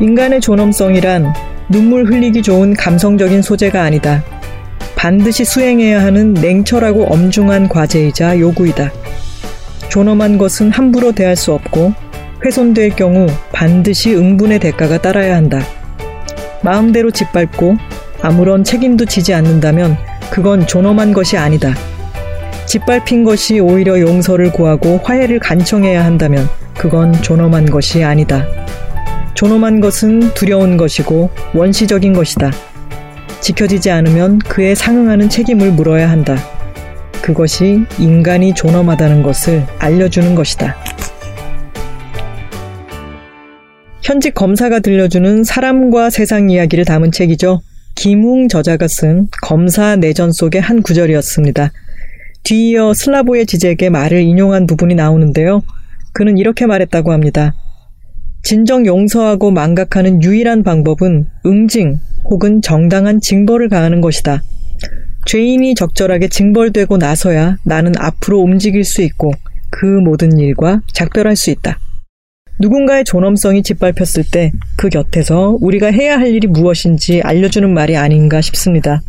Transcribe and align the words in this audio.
인간의 0.00 0.40
존엄성이란 0.40 1.32
눈물 1.68 2.04
흘리기 2.04 2.42
좋은 2.42 2.74
감성적인 2.74 3.42
소재가 3.42 3.82
아니다. 3.82 4.24
반드시 4.96 5.44
수행해야 5.44 6.02
하는 6.02 6.34
냉철하고 6.34 7.04
엄중한 7.04 7.68
과제이자 7.68 8.38
요구이다. 8.38 8.90
존엄한 9.88 10.38
것은 10.38 10.70
함부로 10.70 11.12
대할 11.12 11.36
수 11.36 11.52
없고 11.52 11.92
훼손될 12.44 12.96
경우 12.96 13.26
반드시 13.52 14.14
응분의 14.14 14.58
대가가 14.58 15.00
따라야 15.00 15.36
한다. 15.36 15.60
마음대로 16.62 17.10
짓밟고 17.10 17.76
아무런 18.20 18.64
책임도 18.64 19.04
지지 19.04 19.32
않는다면 19.32 19.96
그건 20.30 20.66
존엄한 20.66 21.12
것이 21.12 21.36
아니다. 21.36 21.74
짓밟힌 22.66 23.22
것이 23.22 23.60
오히려 23.60 24.00
용서를 24.00 24.50
구하고 24.50 24.98
화해를 25.04 25.38
간청해야 25.38 26.04
한다면 26.04 26.48
그건 26.76 27.12
존엄한 27.12 27.66
것이 27.66 28.02
아니다. 28.02 28.44
존엄한 29.34 29.80
것은 29.80 30.34
두려운 30.34 30.76
것이고 30.76 31.30
원시적인 31.54 32.12
것이다. 32.12 32.50
지켜지지 33.40 33.90
않으면 33.90 34.38
그에 34.38 34.74
상응하는 34.74 35.28
책임을 35.28 35.72
물어야 35.72 36.08
한다. 36.10 36.36
그것이 37.20 37.84
인간이 37.98 38.54
존엄하다는 38.54 39.22
것을 39.22 39.66
알려주는 39.78 40.34
것이다. 40.34 40.76
현직 44.02 44.34
검사가 44.34 44.80
들려주는 44.80 45.44
사람과 45.44 46.10
세상 46.10 46.50
이야기를 46.50 46.84
담은 46.84 47.10
책이죠. 47.10 47.62
김웅 47.94 48.48
저자가 48.48 48.88
쓴 48.88 49.28
검사 49.42 49.96
내전 49.96 50.32
속의 50.32 50.60
한 50.60 50.82
구절이었습니다. 50.82 51.72
뒤이어 52.42 52.92
슬라보의 52.92 53.46
지적의 53.46 53.88
말을 53.88 54.20
인용한 54.20 54.66
부분이 54.66 54.94
나오는데요. 54.94 55.62
그는 56.12 56.36
이렇게 56.36 56.66
말했다고 56.66 57.12
합니다. 57.12 57.54
진정 58.44 58.84
용서하고 58.84 59.50
망각하는 59.50 60.22
유일한 60.22 60.62
방법은 60.62 61.26
응징 61.46 61.98
혹은 62.24 62.60
정당한 62.62 63.20
징벌을 63.20 63.70
가하는 63.70 64.00
것이다. 64.00 64.42
죄인이 65.26 65.74
적절하게 65.74 66.28
징벌되고 66.28 66.98
나서야 66.98 67.56
나는 67.64 67.92
앞으로 67.98 68.40
움직일 68.40 68.84
수 68.84 69.00
있고 69.02 69.32
그 69.70 69.86
모든 69.86 70.38
일과 70.38 70.80
작별할 70.92 71.36
수 71.36 71.50
있다. 71.50 71.78
누군가의 72.60 73.04
존엄성이 73.04 73.62
짓밟혔을 73.62 74.24
때 74.30 74.52
그 74.76 74.90
곁에서 74.90 75.56
우리가 75.60 75.90
해야 75.90 76.18
할 76.18 76.28
일이 76.28 76.46
무엇인지 76.46 77.22
알려주는 77.22 77.72
말이 77.72 77.96
아닌가 77.96 78.42
싶습니다. 78.42 79.00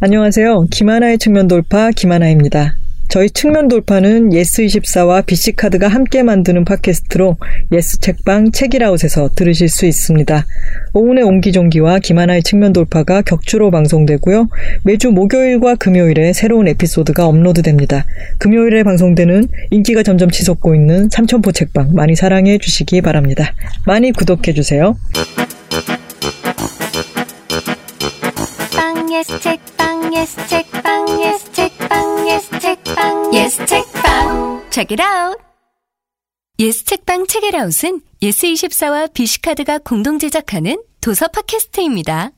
안녕하세요. 0.00 0.66
김하나의 0.70 1.16
측면 1.18 1.48
돌파 1.48 1.90
김하나입니다. 1.90 2.74
저희 3.08 3.30
측면 3.30 3.68
돌파는 3.68 4.30
예스24와 4.30 5.24
BC카드가 5.24 5.88
함께 5.88 6.22
만드는 6.22 6.64
팟캐스트로 6.64 7.36
예스 7.72 8.00
책방 8.00 8.52
책읽아웃에서 8.52 9.30
들으실 9.34 9.68
수 9.68 9.86
있습니다. 9.86 10.44
오은의 10.92 11.24
옹기종기와 11.24 12.00
김하나의 12.00 12.42
측면 12.42 12.72
돌파가 12.72 13.22
격주로 13.22 13.70
방송되고요. 13.70 14.48
매주 14.84 15.10
목요일과 15.10 15.76
금요일에 15.76 16.32
새로운 16.32 16.68
에피소드가 16.68 17.26
업로드됩니다. 17.26 18.04
금요일에 18.38 18.82
방송되는 18.82 19.48
인기가 19.70 20.02
점점 20.02 20.30
치솟고 20.30 20.74
있는 20.74 21.08
삼천포 21.10 21.52
책방 21.52 21.92
많이 21.94 22.16
사랑해 22.16 22.58
주시기 22.58 23.00
바랍니다. 23.02 23.52
많이 23.86 24.12
구독해 24.12 24.52
주세요. 24.52 24.96
빵 28.74 29.12
예스 29.12 29.40
책빵 29.40 30.14
예스 30.14 30.26
예스 30.26 30.48
책빵 32.66 33.32
예스 33.32 33.64
책빵 33.64 34.64
Check 34.72 34.96
it 34.98 35.00
out. 35.00 35.40
예스 36.58 36.84
책빵 36.84 37.28
책읽아웃은 37.28 38.00
예스24와 38.20 39.12
비시카드가 39.12 39.78
공동 39.78 40.18
제작하는 40.18 40.76
도서 41.00 41.28
팟캐스트입니다. 41.28 42.32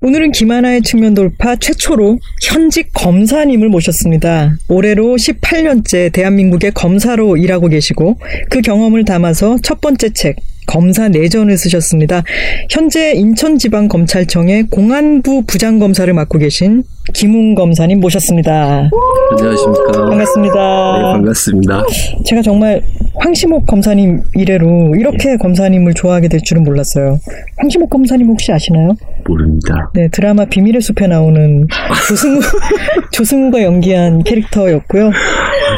오늘은 0.00 0.32
김하나의 0.32 0.82
측면 0.82 1.14
돌파 1.14 1.54
최초로 1.54 2.18
현직 2.42 2.90
검사님을 2.94 3.68
모셨습니다. 3.68 4.56
올해로 4.66 5.14
18년째 5.14 6.12
대한민국의 6.12 6.72
검사로 6.72 7.36
일하고 7.36 7.68
계시고 7.68 8.18
그 8.50 8.62
경험을 8.62 9.04
담아서 9.04 9.58
첫 9.62 9.80
번째 9.80 10.10
책 10.10 10.34
검사 10.66 11.08
내전을 11.08 11.58
쓰셨습니다. 11.58 12.22
현재 12.70 13.12
인천지방검찰청의 13.12 14.68
공안부 14.70 15.44
부장검사를 15.46 16.12
맡고 16.12 16.38
계신 16.38 16.82
김웅 17.14 17.54
검사님 17.54 18.00
모셨습니다. 18.00 18.90
안녕하십니까. 19.32 19.92
반갑습니다. 19.92 20.54
네, 20.54 21.02
반갑습니다. 21.12 21.82
제가 22.24 22.42
정말 22.42 22.82
황시목 23.16 23.66
검사님 23.66 24.22
이래로 24.34 24.94
이렇게 24.96 25.36
검사님을 25.36 25.94
좋아하게 25.94 26.28
될 26.28 26.40
줄은 26.42 26.62
몰랐어요. 26.62 27.18
황시목 27.58 27.90
검사님 27.90 28.28
혹시 28.28 28.52
아시나요? 28.52 28.94
모릅니다. 29.26 29.90
네, 29.94 30.08
드라마 30.08 30.44
비밀의 30.44 30.80
숲에 30.80 31.06
나오는 31.06 31.66
조승우, 32.08 32.40
조승우가 33.12 33.62
연기한 33.62 34.22
캐릭터였고요. 34.22 35.10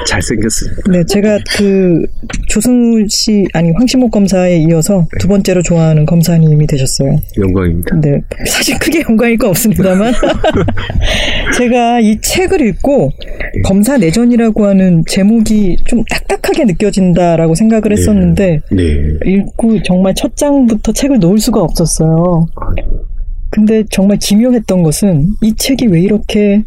잘생겼습니다. 0.07 0.83
네, 0.91 1.05
제가 1.07 1.39
그 1.57 2.03
조승우 2.49 3.05
씨, 3.09 3.47
아니, 3.53 3.71
황시목 3.73 4.11
검사에 4.11 4.57
이어서 4.59 5.07
두 5.19 5.29
번째로 5.29 5.63
좋아하는 5.63 6.07
검사님이 6.07 6.67
되셨어요. 6.67 7.17
영광입니다. 7.39 7.97
네, 8.01 8.21
사실 8.47 8.79
크게 8.79 9.03
영광일 9.09 9.39
건 9.39 9.51
없습니다만. 9.51 10.13
제가 11.57 12.01
이 12.01 12.21
책을 12.21 12.61
읽고 12.61 13.13
검사 13.65 13.97
내전이라고 13.99 14.67
하는 14.67 15.05
제목이 15.07 15.77
좀 15.87 16.03
딱딱하게 16.05 16.65
느껴진다라고 16.65 17.55
생각을 17.55 17.93
했었는데, 17.93 18.61
네. 18.71 18.83
읽고 19.25 19.83
정말 19.83 20.15
첫 20.15 20.37
장부터 20.37 20.93
책을 20.93 21.19
놓을 21.19 21.39
수가 21.39 21.61
없었어요. 21.61 22.47
근데 23.51 23.85
정말 23.91 24.17
기묘했던 24.19 24.83
것은 24.83 25.29
이 25.43 25.55
책이 25.55 25.87
왜 25.87 26.01
이렇게 26.01 26.63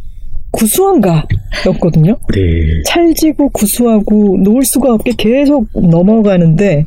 구수한가 0.56 1.26
였거든요. 1.68 2.18
네. 2.34 2.42
찰지고 2.86 3.50
구수하고 3.50 4.38
놓을 4.42 4.64
수가 4.64 4.94
없게 4.94 5.12
계속 5.18 5.68
넘어가는데 5.74 6.86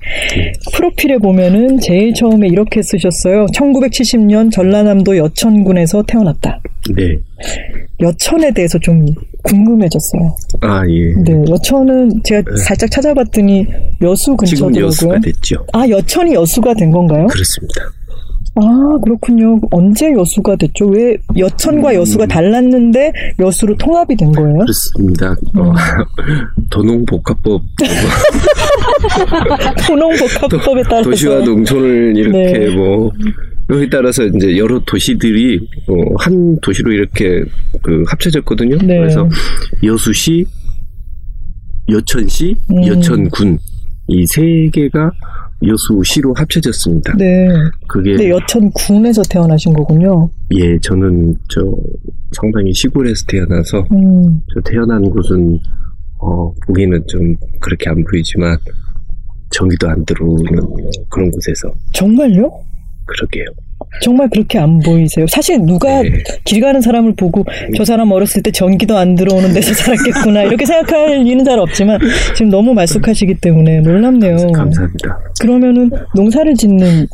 프로필에 0.73 1.19
보면은 1.19 1.79
제일 1.81 2.15
처음에 2.15 2.49
이렇게 2.49 2.83
쓰셨어요. 2.83 3.47
1970년 3.47 4.51
전라남도 4.51 5.17
여천군에서 5.17 6.03
태어났다. 6.07 6.61
네. 6.97 7.17
여천에 8.01 8.53
대해서 8.53 8.79
좀 8.79 9.07
궁금해졌어요. 9.43 10.35
아, 10.63 10.83
예. 10.89 11.15
네, 11.23 11.45
여천은 11.49 12.23
제가 12.25 12.57
살짝 12.57 12.91
찾아봤더니 12.91 13.67
여수 14.03 14.37
지금 14.45 14.69
근처더라고요. 14.73 14.87
여수가 14.87 15.21
됐죠. 15.21 15.67
아, 15.73 15.89
여천이 15.89 16.35
여수가 16.35 16.75
된 16.75 16.91
건가요? 16.91 17.27
그렇습니다. 17.27 17.83
아, 18.61 18.99
그렇군요. 19.05 19.61
언제 19.71 20.13
여수가 20.13 20.57
됐죠? 20.57 20.87
왜 20.87 21.17
여천과 21.37 21.95
여수가 21.95 22.27
달랐는데 22.27 23.13
여수로 23.39 23.77
통합이 23.77 24.17
된 24.17 24.33
거예요? 24.33 24.59
그렇습니다. 24.59 25.31
어, 25.57 25.73
도농복합법 26.71 27.63
도농복합법에 29.87 30.83
따라서 30.85 31.11
도시와 31.11 31.41
농촌을 31.41 32.17
이렇게 32.17 32.59
네. 32.59 32.75
뭐 32.75 33.11
여기 33.71 33.89
따라서 33.91 34.25
이제 34.25 34.57
여러 34.57 34.79
도시들이 34.81 35.59
어, 35.89 35.93
한 36.19 36.59
도시로 36.61 36.93
이렇게 36.93 37.45
그 37.83 38.03
합쳐졌거든요. 38.09 38.79
네. 38.79 38.99
그래서 38.99 39.29
여수시, 39.85 40.47
여천시, 41.91 42.57
음. 42.71 42.87
여천군 42.87 43.59
이 44.11 44.25
세 44.27 44.71
개가 44.73 45.11
여수시로 45.65 46.35
합쳐졌습니다. 46.35 47.15
네. 47.17 47.49
그게 47.89 48.13
근데 48.13 48.31
여천 48.31 48.71
군에서 48.73 49.23
태어나신 49.23 49.73
거군요. 49.73 50.31
예, 50.55 50.79
저는 50.81 51.35
저 51.49 51.61
상당히 52.33 52.73
시골에서 52.73 53.25
태어나서 53.27 53.87
음, 53.93 54.41
저 54.55 54.61
태어난 54.61 55.03
곳은 55.03 55.59
어 56.19 56.53
보기는 56.67 57.03
좀 57.09 57.35
그렇게 57.61 57.91
안 57.91 58.05
보이지만 58.05 58.57
전기도 59.51 59.89
안 59.89 60.05
들어오는 60.05 60.45
그런 61.09 61.31
곳에서 61.31 61.73
정말요? 61.93 62.51
그러게요. 63.07 63.47
정말 64.03 64.29
그렇게 64.31 64.59
안 64.59 64.79
보이세요? 64.81 65.27
사실 65.29 65.61
누가 65.65 66.03
네. 66.03 66.11
길 66.45 66.61
가는 66.61 66.81
사람을 66.81 67.15
보고 67.17 67.45
저 67.77 67.85
사람 67.85 68.11
어렸을 68.13 68.43
때 68.43 68.51
전기도 68.51 68.97
안 68.97 69.15
들어오는 69.15 69.53
데서 69.53 69.75
자랐겠구나 69.75 70.45
이렇게 70.45 70.65
생각할 70.65 71.23
리는 71.25 71.45
잘 71.45 71.59
없지만 71.59 71.99
지금 72.35 72.51
너무 72.51 72.75
말쑥하시기 72.75 73.35
때문에 73.41 73.81
놀랍네요. 73.81 74.37
감사합니다. 74.53 75.19
그러면은 75.41 75.91
농사를 76.15 76.55
짓는 76.55 77.07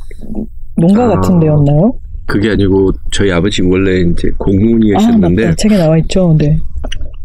농가 0.76 1.04
아. 1.04 1.08
같은 1.08 1.38
데였나요? 1.40 1.94
그게 2.26 2.50
아니고 2.50 2.90
저희 3.12 3.30
아버지 3.30 3.62
원래 3.62 4.00
이제 4.00 4.28
아, 4.32 4.36
공무원이셨는데 4.38 5.44
맞다. 5.44 5.56
책에 5.56 5.76
나와 5.76 5.98
있죠. 5.98 6.34
네. 6.38 6.58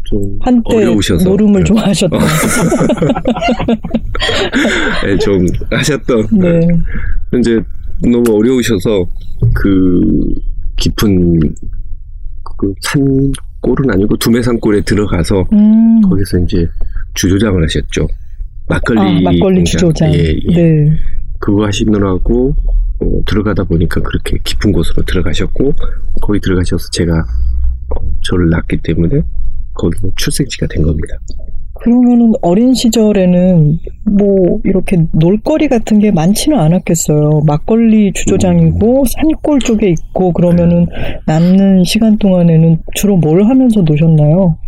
좀 0.04 0.38
한때 0.40 0.76
어려우셔서 0.76 1.28
노름을 1.28 1.60
네. 1.60 1.64
좋아하셨던. 1.64 2.20
네, 5.06 5.18
좀 5.18 5.46
하셨던 5.70 6.26
네. 6.32 6.60
이제 7.38 7.60
너무 8.02 8.24
어려우셔서 8.38 9.06
그 9.54 10.34
깊은 10.76 11.38
그 12.58 12.74
산골은 12.80 13.90
아니고 13.90 14.16
두매산골에 14.16 14.82
들어가서 14.82 15.44
음. 15.52 16.00
거기서 16.02 16.38
이제 16.40 16.66
주조장을 17.14 17.62
하셨죠. 17.62 18.06
막걸리 18.68 19.00
아, 19.00 19.20
막걸리. 19.30 19.64
주조장. 19.64 20.12
예, 20.14 20.36
예. 20.50 20.54
네. 20.54 20.96
그거 21.38 21.66
하시느라고 21.66 22.54
어, 23.00 23.22
들어가다 23.26 23.64
보니까 23.64 24.00
그렇게 24.00 24.36
깊은 24.44 24.72
곳으로 24.72 25.02
들어가셨고 25.04 25.72
거기 26.20 26.38
들어가셔서 26.40 26.90
제가 26.90 27.14
어, 27.16 28.00
저를 28.24 28.50
낳기 28.50 28.78
때문에 28.82 29.22
거기는 29.74 30.12
출생지가 30.16 30.66
된 30.68 30.82
겁니다. 30.82 31.18
그러면은 31.82 32.32
어린 32.42 32.74
시절에는 32.74 33.78
뭐 34.18 34.60
이렇게 34.64 34.98
놀거리 35.12 35.68
같은 35.68 35.98
게 35.98 36.10
많지는 36.10 36.58
않았겠어요. 36.58 37.40
막걸리 37.46 38.12
주조장이고 38.12 39.04
산골 39.06 39.60
쪽에 39.60 39.88
있고 39.88 40.32
그러면은 40.32 40.86
남는 41.26 41.84
시간 41.84 42.18
동안에는 42.18 42.78
주로 42.94 43.16
뭘 43.16 43.44
하면서 43.46 43.80
노셨나요? 43.80 44.58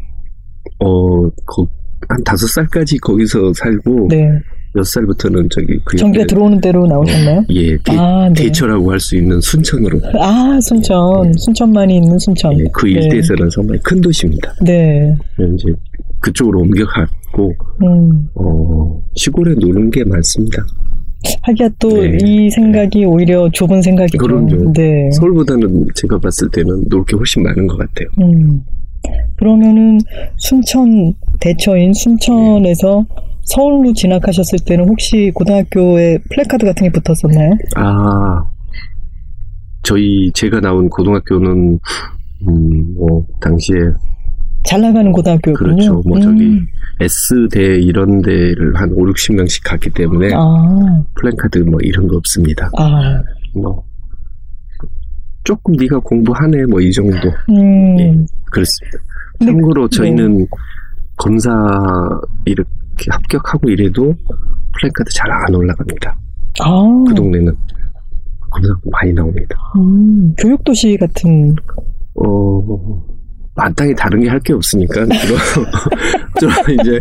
어, 0.80 1.20
거, 1.44 1.66
한 2.08 2.24
다섯 2.24 2.46
살까지 2.46 2.98
거기서 2.98 3.52
살고 3.54 4.08
네. 4.08 4.28
몇 4.74 4.82
살부터는 4.86 5.48
저기 5.50 5.78
그 5.84 5.98
옆에, 6.00 6.24
들어오는 6.26 6.58
대로 6.62 6.86
나오셨나요? 6.86 7.44
예 7.50 7.76
대, 7.76 7.94
아, 7.94 8.26
네. 8.34 8.44
대처라고 8.44 8.90
할 8.90 8.98
수 8.98 9.16
있는 9.16 9.38
순천으로 9.42 10.00
아, 10.18 10.58
순천. 10.62 11.30
순천만이 11.36 11.96
있는 11.96 12.18
순천. 12.18 12.58
예, 12.58 12.64
그 12.72 12.86
네. 12.86 12.92
일대에서는 12.92 13.50
정말 13.50 13.78
큰 13.82 14.00
도시입니다. 14.00 14.54
네. 14.64 15.14
이제 15.38 15.74
그쪽으로 16.22 16.60
옮겨갔고 16.60 17.52
음. 17.82 18.28
어, 18.34 19.02
시골에 19.14 19.54
노는 19.54 19.90
게 19.90 20.04
많습니다. 20.04 20.62
하기야 21.42 21.68
또 21.78 21.88
네. 21.88 22.16
이 22.24 22.50
생각이 22.50 23.04
오히려 23.04 23.48
좁은 23.52 23.80
생각이죠. 23.82 24.18
그럼요. 24.18 24.72
네. 24.72 25.08
서울보다는 25.12 25.86
제가 25.94 26.18
봤을 26.18 26.48
때는 26.50 26.84
놀 26.88 27.04
게 27.04 27.16
훨씬 27.16 27.42
많은 27.42 27.66
것 27.66 27.76
같아요. 27.78 28.08
음. 28.20 28.60
그러면은 29.36 29.98
순천 30.36 31.14
대처인 31.40 31.92
순천에서 31.92 33.04
서울로 33.44 33.92
진학하셨을 33.92 34.60
때는 34.66 34.88
혹시 34.88 35.30
고등학교에 35.34 36.18
플래카드 36.30 36.64
같은 36.64 36.88
게 36.88 36.92
붙었었나요? 36.92 37.50
아, 37.76 38.44
저희 39.82 40.30
제가 40.32 40.60
나온 40.60 40.88
고등학교는 40.88 41.78
음, 42.48 42.94
뭐 42.96 43.24
당시에 43.40 43.76
잘 44.64 44.80
나가는 44.80 45.10
고등학교였군요. 45.12 45.74
그렇죠. 45.74 46.02
뭐 46.06 46.20
저기 46.20 46.44
음. 46.44 46.66
S대 47.00 47.76
이런 47.80 48.22
데를 48.22 48.74
한 48.76 48.90
5, 48.92 49.04
60명씩 49.06 49.62
갔기 49.64 49.90
때문에 49.90 50.30
아, 50.34 51.02
플랜카드 51.14 51.58
뭐 51.58 51.78
이런 51.82 52.06
거 52.06 52.16
없습니다. 52.16 52.70
아, 52.78 53.22
뭐 53.54 53.82
조금 55.44 55.74
네가 55.74 55.98
공부하네 56.00 56.66
뭐 56.66 56.80
이 56.80 56.92
정도 56.92 57.16
음, 57.50 57.98
예. 57.98 58.14
그렇습니다. 58.52 58.98
근데- 59.38 59.52
참고로 59.52 59.88
저희는 59.88 60.46
검사 61.16 61.50
이렇게 62.44 62.70
합격하고 63.10 63.68
이래도 63.70 64.14
플랜카드 64.78 65.10
잘 65.14 65.30
안 65.30 65.54
올라갑니다. 65.54 66.16
아, 66.60 67.04
그 67.08 67.14
동네는 67.14 67.52
검사 68.50 68.68
많이 68.92 69.12
나옵니다. 69.12 69.56
음, 69.76 70.34
교육도시 70.38 70.96
같은, 70.98 71.54
어, 72.14 73.02
마땅히 73.54 73.94
다른 73.94 74.20
게 74.20 74.28
할 74.28 74.40
게 74.40 74.52
없으니까 74.54 75.04
주로, 75.06 75.36
주로 76.40 76.52
이제 76.80 77.00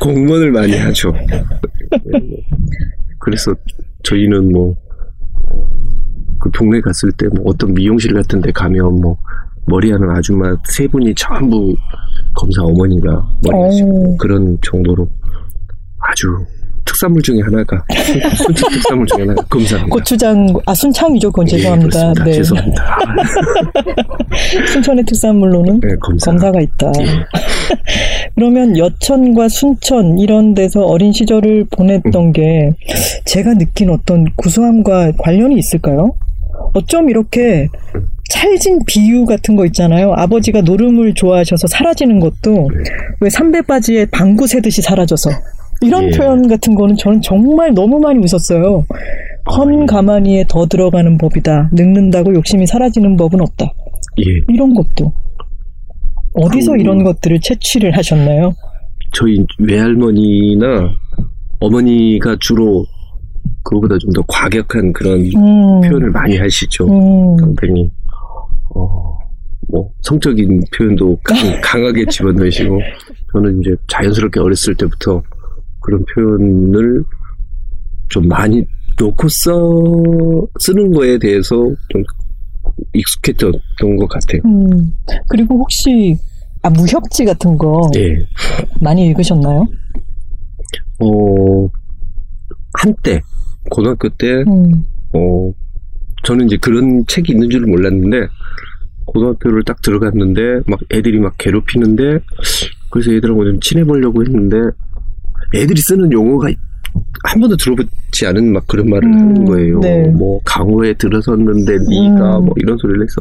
공무원을 0.00 0.50
많이 0.50 0.76
하죠. 0.76 1.12
그래서 3.18 3.54
저희는 4.02 4.50
뭐, 4.52 4.74
그 6.40 6.50
동네 6.52 6.80
갔을 6.80 7.10
때 7.12 7.26
뭐 7.28 7.44
어떤 7.46 7.74
미용실 7.74 8.14
같은 8.14 8.40
데 8.40 8.50
가면 8.52 9.00
뭐, 9.00 9.16
머리하는 9.66 10.08
아줌마 10.10 10.56
세 10.64 10.86
분이 10.88 11.14
전부 11.14 11.76
검사 12.34 12.62
어머니가 12.62 13.10
머리 13.44 13.62
하시고 13.64 14.12
오. 14.12 14.16
그런 14.16 14.56
정도로 14.62 15.08
아주 15.98 16.28
특산물 16.90 17.22
중에 17.22 17.40
하나가 17.42 17.82
순천 18.44 18.70
특산물 18.72 19.06
중에 19.06 19.20
하나가 19.20 19.42
검사입니다. 19.44 19.88
고추장, 19.94 20.52
아, 20.66 20.74
순창이죠. 20.74 21.30
그건 21.30 21.46
예, 21.46 21.50
죄송합니다. 21.50 22.12
그렇습니다. 22.12 22.24
네. 22.24 22.32
죄송합니다. 22.32 22.82
아, 22.84 24.66
순천의 24.72 25.04
특산물로는 25.04 25.80
네, 25.80 25.88
검사. 26.00 26.30
검사 26.30 26.50
가 26.50 26.60
있다. 26.60 26.92
예. 27.00 27.06
그러면 28.34 28.76
여천과 28.76 29.48
순천 29.48 30.18
이런 30.18 30.54
데서 30.54 30.80
어린 30.84 31.12
시절을 31.12 31.66
보냈던 31.70 32.14
음. 32.14 32.32
게 32.32 32.70
제가 33.24 33.54
느낀 33.54 33.90
어떤 33.90 34.26
구수함과 34.36 35.12
관련이 35.18 35.56
있을까요? 35.56 36.14
어쩜 36.74 37.08
이렇게 37.08 37.68
찰진 38.28 38.80
비유 38.86 39.26
같은 39.26 39.56
거 39.56 39.64
있잖아요. 39.66 40.12
아버지가 40.14 40.60
노름을 40.62 41.14
좋아하셔서 41.14 41.66
사라지는 41.68 42.20
것도 42.20 42.68
왜 43.20 43.30
삼배 43.30 43.62
바지에 43.62 44.06
방구 44.06 44.46
새듯이 44.46 44.82
사라져서 44.82 45.30
이런 45.82 46.04
예. 46.04 46.10
표현 46.10 46.46
같은 46.48 46.74
거는 46.74 46.96
저는 46.96 47.20
정말 47.22 47.72
너무 47.72 47.98
많이 47.98 48.18
웃었어요. 48.18 48.84
헌 49.56 49.86
가마니에 49.86 50.44
더 50.48 50.66
들어가는 50.66 51.18
법이다. 51.18 51.70
늙는다고 51.72 52.34
욕심이 52.34 52.66
사라지는 52.66 53.16
법은 53.16 53.40
없다. 53.40 53.72
예. 54.18 54.24
이런 54.48 54.74
것도 54.74 55.12
어디서 56.34 56.72
음. 56.72 56.80
이런 56.80 57.02
것들을 57.02 57.40
채취를 57.40 57.96
하셨나요? 57.96 58.54
저희 59.12 59.44
외할머니나 59.58 60.90
어머니가 61.60 62.36
주로 62.40 62.84
그거보다 63.64 63.98
좀 63.98 64.12
더 64.12 64.22
과격한 64.28 64.92
그런 64.92 65.20
음, 65.36 65.80
표현을 65.80 66.10
많이 66.10 66.36
하시죠. 66.36 66.84
음, 66.86 67.36
상당히 67.38 67.90
어, 68.74 69.18
뭐 69.68 69.90
성적인 70.02 70.62
표현도 70.76 71.18
강, 71.24 71.36
강하게 71.62 72.04
집어넣으시고 72.06 72.80
저는 73.32 73.60
이제 73.60 73.74
자연스럽게 73.88 74.40
어렸을 74.40 74.74
때부터 74.76 75.22
그런 75.80 76.04
표현을 76.14 77.04
좀 78.08 78.28
많이 78.28 78.62
놓고 78.98 79.28
써 79.28 79.52
쓰는 80.58 80.90
거에 80.92 81.18
대해서 81.18 81.54
좀 81.88 82.02
익숙했던 82.92 83.52
것 83.98 84.08
같아요. 84.08 84.42
음. 84.44 84.92
그리고 85.28 85.58
혹시 85.58 86.16
아 86.62 86.70
무협지 86.70 87.24
같은 87.24 87.56
거 87.56 87.90
예. 87.96 88.18
많이 88.80 89.06
읽으셨나요? 89.06 89.66
어 91.00 91.68
한때 92.74 93.20
고등학교 93.70 94.08
때 94.10 94.44
음, 94.46 94.84
어, 95.12 95.52
저는 96.22 96.46
이제 96.46 96.56
그런 96.58 97.04
책이 97.06 97.32
있는 97.32 97.50
줄 97.50 97.66
몰랐는데, 97.66 98.28
고등학교를 99.06 99.64
딱 99.64 99.80
들어갔는데, 99.82 100.60
막 100.66 100.78
애들이 100.92 101.18
막 101.18 101.34
괴롭히는데, 101.38 102.20
그래서 102.90 103.12
애들하고 103.12 103.44
좀 103.44 103.60
친해보려고 103.60 104.22
했는데, 104.22 104.56
애들이 105.54 105.80
쓰는 105.80 106.10
용어가 106.12 106.48
한 107.24 107.40
번도 107.40 107.56
들어보지 107.56 108.26
않은 108.26 108.52
막 108.52 108.66
그런 108.66 108.88
말을 108.88 109.04
음, 109.04 109.14
하는 109.14 109.44
거예요. 109.44 109.78
네. 109.80 110.08
뭐, 110.08 110.40
강호에 110.44 110.94
들어섰는데, 110.94 111.72
네가 111.88 112.38
음. 112.38 112.46
뭐 112.46 112.54
이런 112.56 112.76
소리를 112.78 113.00
해서, 113.02 113.20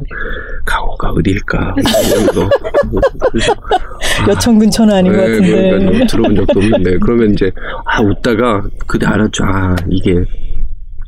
강호가 0.66 1.10
어딜까? 1.12 1.76
이런 1.78 2.26
거. 2.28 2.50
그래서, 3.32 3.54
여천 4.28 4.58
근처는 4.60 4.94
아닌 4.94 5.12
것 5.12 5.18
네, 5.20 5.28
같은데. 5.30 5.70
그러니까 5.70 6.06
들어본 6.08 6.36
적도 6.36 6.60
없는데 6.60 6.98
그러면 7.00 7.32
이제 7.34 7.52
아 7.86 8.02
웃다가 8.02 8.64
그때 8.88 9.06
알았죠 9.06 9.44
아 9.46 9.76
이게 9.90 10.14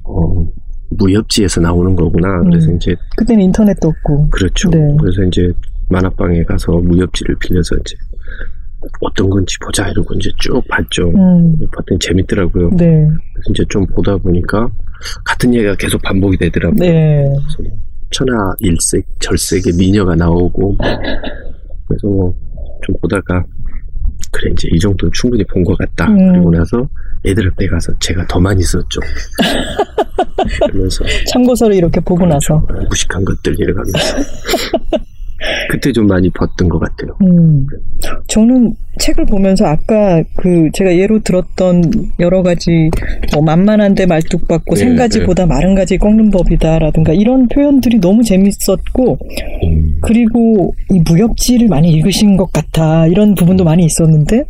어 0.04 0.46
무협지에서 0.92 1.62
나오는 1.62 1.96
거구나 1.96 2.42
그래서 2.44 2.70
음. 2.70 2.76
이제 2.76 2.96
그때는 3.18 3.44
인터넷도 3.46 3.90
없고. 3.90 4.30
그렇죠 4.30 4.70
네. 4.70 4.78
그래서 5.00 5.24
이제 5.24 5.52
만화방에 5.90 6.44
가서 6.44 6.72
무협지를 6.74 7.36
빌려서 7.40 7.76
이제 7.82 7.96
어떤 9.02 9.30
건지 9.30 9.56
보자 9.64 9.88
이러고 9.90 10.14
이제 10.16 10.30
쭉 10.40 10.62
봤죠. 10.68 11.10
음, 11.10 11.58
봤더니 11.76 12.00
재밌더라고요. 12.00 12.70
네, 12.72 13.08
그래서 13.34 13.52
이제 13.52 13.64
좀 13.70 13.86
보다 13.88 14.16
보니까 14.18 14.68
같은 15.26 15.54
얘기가 15.54 15.76
계속 15.76 16.02
반복이 16.02 16.38
되더라고요. 16.38 16.80
네. 16.80 17.24
그래서 17.58 17.76
천하 18.12 18.54
일색 18.60 19.06
절색의 19.20 19.74
미녀가 19.78 20.16
나오고 20.16 20.78
그래서 21.88 22.08
뭐 22.08 22.34
좀 22.84 22.96
보다가 23.00 23.44
그래 24.32 24.52
이제 24.54 24.68
이 24.72 24.80
정도는 24.80 25.12
충분히 25.14 25.44
본 25.46 25.64
것 25.64 25.78
같다. 25.78 26.08
음. 26.10 26.32
그리고 26.34 26.50
나서 26.50 26.90
애들한테 27.24 27.68
가서 27.68 27.94
제가 28.00 28.26
더 28.26 28.40
많이 28.40 28.64
썼죠. 28.64 29.00
그러면서 30.66 31.04
참고서를 31.32 31.76
이렇게 31.76 32.00
보고 32.00 32.26
나서. 32.26 32.60
무식한 32.90 33.24
것들 33.24 33.56
이래가면서 33.60 34.18
그때 35.70 35.92
좀 35.92 36.08
많이 36.08 36.30
봤던 36.30 36.70
것 36.70 36.80
같아요 36.80 37.18
음, 37.22 37.66
저는 38.28 38.74
책을 39.00 39.26
보면서 39.26 39.66
아까 39.66 40.22
그 40.38 40.70
제가 40.74 40.96
예로 40.96 41.22
들었던 41.22 41.92
여러 42.20 42.44
가지 42.44 42.90
뭐 43.34 43.42
만만한데 43.42 44.06
말뚝 44.06 44.48
받고 44.48 44.76
네, 44.76 44.82
생가지보다 44.82 45.46
마른 45.46 45.76
가지 45.76 45.98
꺾는 45.98 46.30
법이다라든가 46.30 47.14
이런 47.14 47.48
표현들이 47.48 48.00
너무 48.00 48.24
재밌었고 48.24 49.18
음, 49.64 49.94
그리고 50.02 50.74
이 50.92 51.00
무협지를 51.00 51.68
많이 51.68 51.92
읽으신 51.92 52.38
것 52.38 52.52
같아 52.52 53.08
이런 53.08 53.36
부분도 53.36 53.64
많이 53.64 53.86
있었는데 53.86 54.46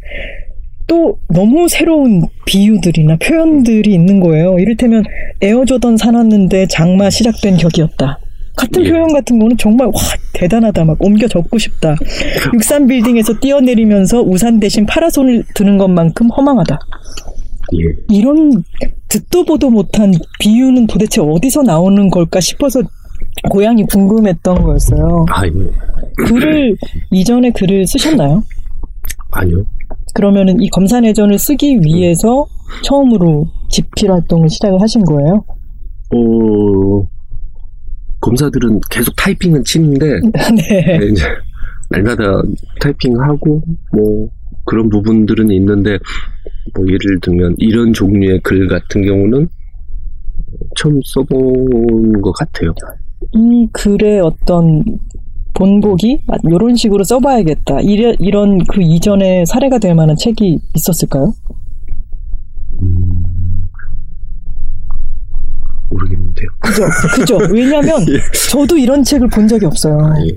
또 0.87 1.17
너무 1.29 1.69
새로운 1.69 2.23
비유들이나 2.45 3.15
표현들이 3.15 3.93
있는 3.93 4.19
거예요. 4.19 4.59
이를테면 4.59 5.03
에어조던 5.41 5.95
사놨는데 5.95 6.67
장마 6.67 7.09
시작된 7.09 7.55
격이었다. 7.55 8.19
같은 8.61 8.85
예. 8.85 8.91
표현 8.91 9.13
같은 9.13 9.39
거는 9.39 9.57
정말 9.57 9.87
와 9.87 9.93
대단하다 10.33 10.85
막 10.85 10.97
옮겨 10.99 11.27
적고 11.27 11.57
싶다. 11.57 11.95
63 12.53 12.87
빌딩에서 12.87 13.39
뛰어내리면서 13.39 14.21
우산 14.21 14.59
대신 14.59 14.85
파라솔을 14.85 15.43
드는 15.55 15.77
것만큼 15.77 16.29
허망하다. 16.29 16.79
예. 17.79 17.95
이런 18.09 18.63
듣도 19.07 19.45
보도 19.45 19.69
못한 19.69 20.13
비유는 20.39 20.87
도대체 20.87 21.21
어디서 21.21 21.63
나오는 21.63 22.09
걸까 22.09 22.39
싶어서 22.39 22.81
고향이 23.49 23.85
궁금했던 23.85 24.63
거였어요. 24.63 25.25
아, 25.29 25.45
예. 25.45 25.51
글을 26.25 26.75
이전에 27.11 27.51
글을 27.51 27.87
쓰셨나요? 27.87 28.43
아니요. 29.31 29.63
그러면은 30.13 30.61
이 30.61 30.69
검사 30.69 30.99
내전을 30.99 31.39
쓰기 31.39 31.79
위해서 31.81 32.45
처음으로 32.83 33.47
집필 33.69 34.11
활동을 34.11 34.49
시작을 34.49 34.81
하신 34.81 35.03
거예요? 35.03 35.45
어, 36.13 37.07
검사들은 38.21 38.79
계속 38.89 39.15
타이핑은 39.15 39.63
치는데, 39.65 40.19
네. 40.55 40.97
네, 40.99 41.05
이제 41.07 41.23
날마다 41.89 42.41
타이핑하고 42.79 43.61
뭐 43.93 44.29
그런 44.65 44.89
부분들은 44.89 45.51
있는데 45.51 45.97
뭐 46.73 46.85
예를 46.87 47.19
들면 47.21 47.55
이런 47.57 47.91
종류의 47.93 48.39
글 48.43 48.67
같은 48.67 49.03
경우는 49.03 49.47
처음 50.77 50.99
써본 51.03 52.21
것 52.21 52.31
같아요. 52.33 52.73
이 53.33 53.67
글의 53.73 54.21
어떤 54.21 54.83
본보기 55.53 56.21
이런 56.43 56.75
식으로 56.75 57.03
써봐야겠다. 57.03 57.81
이래, 57.81 58.15
이런 58.19 58.63
그 58.65 58.81
이전에 58.81 59.45
사례가 59.45 59.79
될 59.79 59.95
만한 59.95 60.15
책이 60.15 60.59
있었을까요? 60.75 61.33
모르겠는데요. 65.91 66.47
그죠, 66.59 66.83
그죠. 67.15 67.37
왜냐하면 67.51 68.01
예. 68.09 68.19
저도 68.49 68.77
이런 68.77 69.03
책을 69.03 69.27
본 69.27 69.47
적이 69.47 69.65
없어요. 69.65 69.97
아, 69.99 70.15
예. 70.25 70.31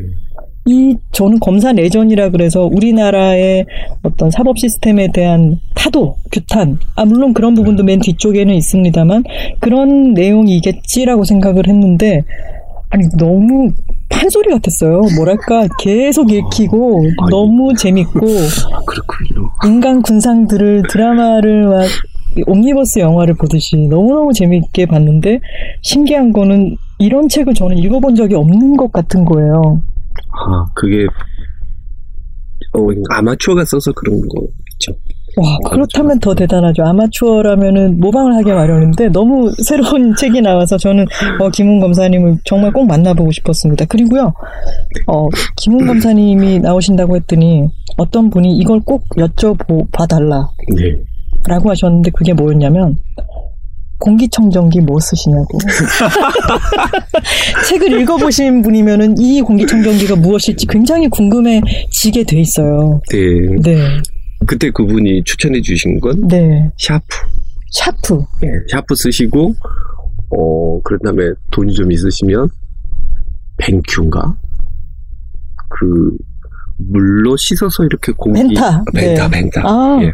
이 0.66 0.96
저는 1.12 1.40
검사 1.40 1.72
내전이라 1.72 2.30
그래서 2.30 2.64
우리나라의 2.64 3.66
어떤 4.02 4.30
사법 4.30 4.58
시스템에 4.58 5.12
대한 5.12 5.60
타도, 5.74 6.16
규탄, 6.32 6.78
아 6.96 7.04
물론 7.04 7.34
그런 7.34 7.54
부분도 7.54 7.84
맨 7.84 8.00
뒤쪽에는 8.00 8.54
있습니다만 8.54 9.24
그런 9.60 10.14
내용이겠지라고 10.14 11.24
생각을 11.24 11.68
했는데 11.68 12.22
아니 12.88 13.04
너무 13.18 13.72
판소리 14.08 14.48
같았어요. 14.50 15.02
뭐랄까 15.16 15.66
계속 15.78 16.32
읽히고 16.32 17.02
아니. 17.18 17.30
너무 17.30 17.74
재밌고 17.74 18.26
아. 18.26 19.66
인간 19.66 20.00
군상들을 20.00 20.84
드라마를 20.88 21.64
막 21.68 21.86
옴니버스 22.46 22.98
영화를 22.98 23.34
보듯이 23.34 23.76
너무너무 23.88 24.32
재밌게 24.32 24.86
봤는데 24.86 25.40
신기한 25.82 26.32
거는 26.32 26.76
이런 26.98 27.28
책을 27.28 27.54
저는 27.54 27.78
읽어본 27.78 28.14
적이 28.14 28.36
없는 28.36 28.76
것 28.76 28.92
같은 28.92 29.24
거예요. 29.24 29.82
아, 30.32 30.64
그게 30.74 31.06
어, 32.72 32.86
아마추어가 33.10 33.64
써서 33.64 33.92
그런 33.92 34.20
거죠. 34.20 34.98
와, 35.36 35.58
그렇다면 35.68 36.20
더 36.20 36.34
대단하죠. 36.34 36.84
아마추어라면은 36.84 37.98
모방을 37.98 38.34
하기 38.36 38.52
마련인데 38.52 39.08
너무 39.08 39.50
새로운 39.62 40.14
책이 40.14 40.40
나와서 40.40 40.76
저는 40.76 41.04
어, 41.40 41.50
김훈 41.50 41.80
검사님을 41.80 42.38
정말 42.44 42.72
꼭 42.72 42.86
만나보고 42.86 43.32
싶었습니다. 43.32 43.84
그리고요, 43.86 44.32
어, 45.06 45.28
김훈 45.56 45.86
검사님이 45.86 46.60
나오신다고 46.60 47.16
했더니 47.16 47.64
어떤 47.96 48.30
분이 48.30 48.56
이걸 48.58 48.80
꼭 48.80 49.04
여쭤봐달라 49.16 50.48
네. 50.76 50.94
라고 51.46 51.70
하셨는데 51.70 52.10
그게 52.12 52.32
뭐였냐면 52.32 52.96
공기청정기 53.98 54.80
뭐 54.80 54.98
쓰시냐고. 55.00 55.58
책을 57.68 58.00
읽어보신 58.00 58.62
분이면은 58.62 59.16
이 59.18 59.40
공기청정기가 59.40 60.16
무엇일지 60.16 60.66
굉장히 60.66 61.08
궁금해지게 61.08 62.24
돼 62.24 62.40
있어요. 62.40 63.00
네. 63.10 63.18
네, 63.62 63.78
그때 64.46 64.70
그분이 64.70 65.22
추천해 65.24 65.60
주신 65.60 66.00
건 66.00 66.28
네. 66.28 66.70
샤프. 66.78 67.04
샤프. 67.72 68.20
예, 68.44 68.48
샤프 68.70 68.94
쓰시고 68.94 69.54
어 70.30 70.80
그런 70.82 71.00
다음에 71.04 71.32
돈이 71.50 71.74
좀 71.74 71.90
있으시면 71.90 72.48
뱅큐인가 73.56 74.36
그 75.70 76.16
물로 76.76 77.36
씻어서 77.36 77.84
이렇게 77.84 78.12
공기 78.12 78.42
벤타. 78.42 78.66
아, 78.66 78.84
벤타 78.92 79.28
네. 79.28 79.40
벤타 79.40 79.62
아, 79.64 79.98
예. 80.02 80.12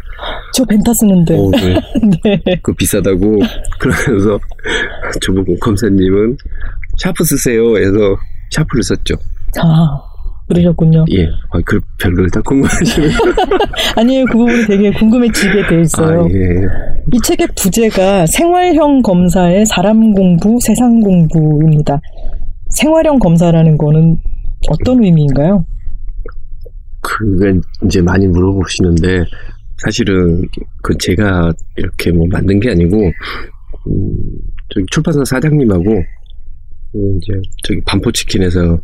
저 0.53 0.65
벤타 0.65 0.93
쓰는데. 0.93 1.35
어, 1.37 1.49
네. 1.51 1.75
네. 2.45 2.59
그 2.61 2.73
비싸다고 2.73 3.39
그러면서 3.79 4.39
저보고 5.21 5.55
검사님은 5.59 6.37
샤프 6.97 7.23
쓰세요 7.23 7.77
해서 7.77 7.97
샤프를 8.51 8.83
썼죠 8.83 9.15
아, 9.61 9.97
그러셨군요. 10.49 11.05
예 11.11 11.25
아, 11.51 11.59
그 11.65 11.79
별걸 11.99 12.29
다 12.31 12.41
궁금하시네 12.41 13.07
아니에요. 13.95 14.25
그 14.25 14.37
부분이 14.37 14.65
되게 14.67 14.91
궁금해지게 14.91 15.67
돼 15.69 15.81
있어요. 15.81 16.21
아 16.23 16.27
예 16.27 16.91
이 17.13 17.19
책의 17.23 17.47
부제가 17.57 18.25
생활형 18.27 19.01
검사의 19.01 19.65
사람 19.65 20.13
공부, 20.13 20.59
세상 20.61 20.99
공부입니다. 20.99 21.99
생활형 22.69 23.17
검사라는 23.19 23.75
거는 23.77 24.17
어떤 24.69 25.03
의미인가요? 25.03 25.65
그게 27.01 27.59
이제 27.85 28.01
많이 28.01 28.27
물어보시는데 28.27 29.23
사실은 29.83 30.41
그 30.83 30.95
제가 30.99 31.51
이렇게 31.77 32.11
뭐 32.11 32.27
만든 32.29 32.59
게 32.59 32.69
아니고 32.71 32.97
음, 33.87 34.13
저기 34.69 34.85
출판사 34.91 35.23
사장님하고 35.25 35.91
음, 36.95 37.17
이제 37.17 37.33
저기 37.63 37.81
반포치킨에서 37.85 38.79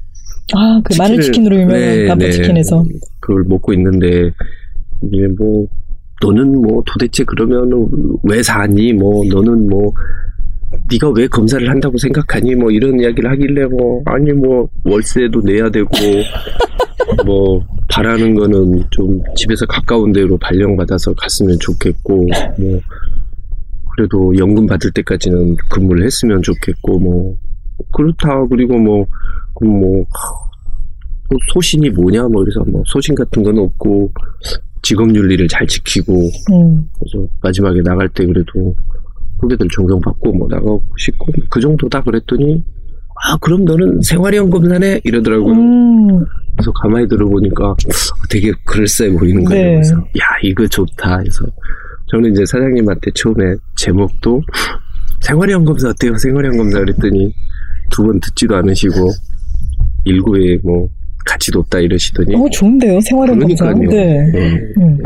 아, 0.56 0.82
그 0.84 0.96
마늘 0.98 1.18
치킨을- 1.18 1.24
치킨으로 1.24 1.56
유명한 1.58 1.74
네, 1.82 2.08
반포치킨에서. 2.08 2.84
네, 2.88 3.00
그걸 3.20 3.44
먹고 3.44 3.74
있는데 3.74 4.32
이게 5.12 5.28
뭐 5.38 5.68
너는 6.24 6.62
뭐 6.62 6.82
도대체 6.88 7.24
그러면 7.26 7.70
왜 8.24 8.42
사니 8.42 8.94
뭐 8.94 9.24
너는 9.30 9.68
뭐 9.70 9.94
네가 10.90 11.10
왜 11.16 11.28
검사를 11.28 11.68
한다고 11.70 11.98
생각하니? 11.98 12.56
뭐 12.56 12.72
이런 12.72 13.00
이야기를 13.00 13.30
하길래 13.32 13.66
뭐 13.66 14.02
아니 14.06 14.32
뭐 14.32 14.68
월세도 14.86 15.42
내야 15.42 15.70
되고 15.70 15.90
뭐 17.26 17.64
바라는 17.90 18.36
거는 18.36 18.84
좀 18.92 19.22
집에서 19.36 19.66
가까운 19.66 20.12
데로 20.12 20.38
발령받아서 20.38 21.14
갔으면 21.14 21.58
좋겠고 21.60 22.28
뭐 22.58 22.80
그래도 23.96 24.32
연금 24.38 24.68
받을 24.68 24.92
때까지는 24.92 25.56
근무를 25.70 26.06
했으면 26.06 26.42
좋겠고 26.42 27.00
뭐 27.00 27.36
그렇다. 27.94 28.46
그리고 28.50 28.78
뭐 28.78 29.06
그럼 29.56 29.80
뭐, 29.80 29.92
뭐 31.30 31.40
소신이 31.54 31.90
뭐냐? 31.90 32.28
뭐 32.28 32.44
그래서 32.44 32.64
뭐 32.70 32.84
소신 32.86 33.16
같은 33.16 33.44
건 33.44 33.58
없고 33.58 34.12
직업 34.84 35.14
윤리를 35.14 35.48
잘 35.48 35.66
지키고 35.68 36.14
음, 36.52 36.88
그래서 37.00 37.28
마지막에 37.42 37.82
나갈 37.82 38.08
때 38.10 38.26
그래도 38.26 38.76
후배들 39.40 39.68
존경받고 39.72 40.34
뭐 40.34 40.48
나가고 40.50 40.82
싶고 40.98 41.26
그 41.50 41.60
정도다 41.60 42.02
그랬더니 42.02 42.62
아 43.26 43.38
그럼 43.38 43.66
너는 43.66 44.02
생활형 44.02 44.50
검사네 44.50 45.02
이러더라고요. 45.04 45.54
음, 45.54 46.08
그래서 46.56 46.72
가만히 46.82 47.08
들어보니까 47.08 47.76
되게 48.30 48.52
그럴싸해 48.66 49.12
보이는 49.12 49.44
거예요. 49.44 49.64
네. 49.64 49.72
그래서 49.76 49.96
야 49.96 50.24
이거 50.44 50.66
좋다 50.68 51.20
해서 51.20 51.46
저는 52.12 52.32
이제 52.32 52.46
사장님한테 52.46 53.12
처음에 53.16 53.56
제목도 53.76 54.42
생활형 55.22 55.66
검사 55.66 55.90
어때요? 55.90 56.16
생활형 56.18 56.58
검사 56.58 56.80
그랬더니 56.80 57.34
두 57.90 58.04
번 58.04 58.20
듣지도 58.20 58.56
않으시고 58.56 59.10
일구에 60.06 60.58
뭐 60.64 60.88
가치도 61.26 61.60
없다 61.60 61.80
이러시더니 61.80 62.36
어, 62.36 62.46
좋은데요, 62.52 63.00
생활형 63.02 63.40
검사. 63.40 63.66
그러니까요. 63.66 63.98
네. 63.98 64.20
음. 64.38 64.72
음. 64.82 64.98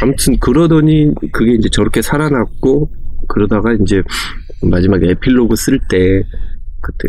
아무튼 0.00 0.36
그러더니 0.38 1.10
그게 1.32 1.54
이제 1.54 1.68
저렇게 1.72 2.02
살아났고 2.02 2.88
그러다가 3.28 3.72
이제 3.74 4.02
마지막에 4.62 5.10
에필로그 5.10 5.56
쓸 5.56 5.78
때 5.88 6.22
그때 6.80 7.08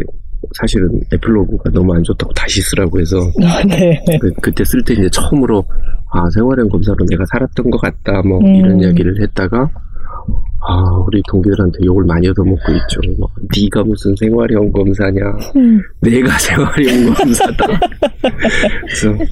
사실은 0.60 1.02
에필로그가 1.12 1.70
너무 1.72 1.94
안 1.94 2.04
좋다고 2.04 2.34
다시 2.34 2.62
쓰라고 2.62 3.00
해서 3.00 3.18
아, 3.44 3.64
네. 3.64 4.04
그, 4.42 4.52
때 4.52 4.64
쓸 4.64 4.84
때 4.84 4.94
이제 4.94 5.10
처음으로 5.12 5.64
아 6.12 6.30
생활형 6.34 6.68
검사로 6.70 7.06
내가 7.10 7.24
살았던 7.32 7.70
것 7.72 7.78
같다 7.80 8.22
뭐 8.24 8.40
음. 8.40 8.56
이런 8.56 8.80
이야기를 8.82 9.22
했다가 9.22 9.70
아 10.66 10.82
우리 11.06 11.22
동기들한테 11.28 11.80
욕을 11.86 12.06
많이 12.06 12.28
얻어먹고 12.30 12.72
있죠. 12.72 13.02
뭐, 13.20 13.28
네가 13.54 13.84
무슨 13.84 14.16
생활형 14.16 14.72
검사냐? 14.72 15.22
음. 15.58 15.82
내가 16.02 16.38
생활형 16.38 17.14
검사다. 17.14 17.66
그래서 18.82 19.26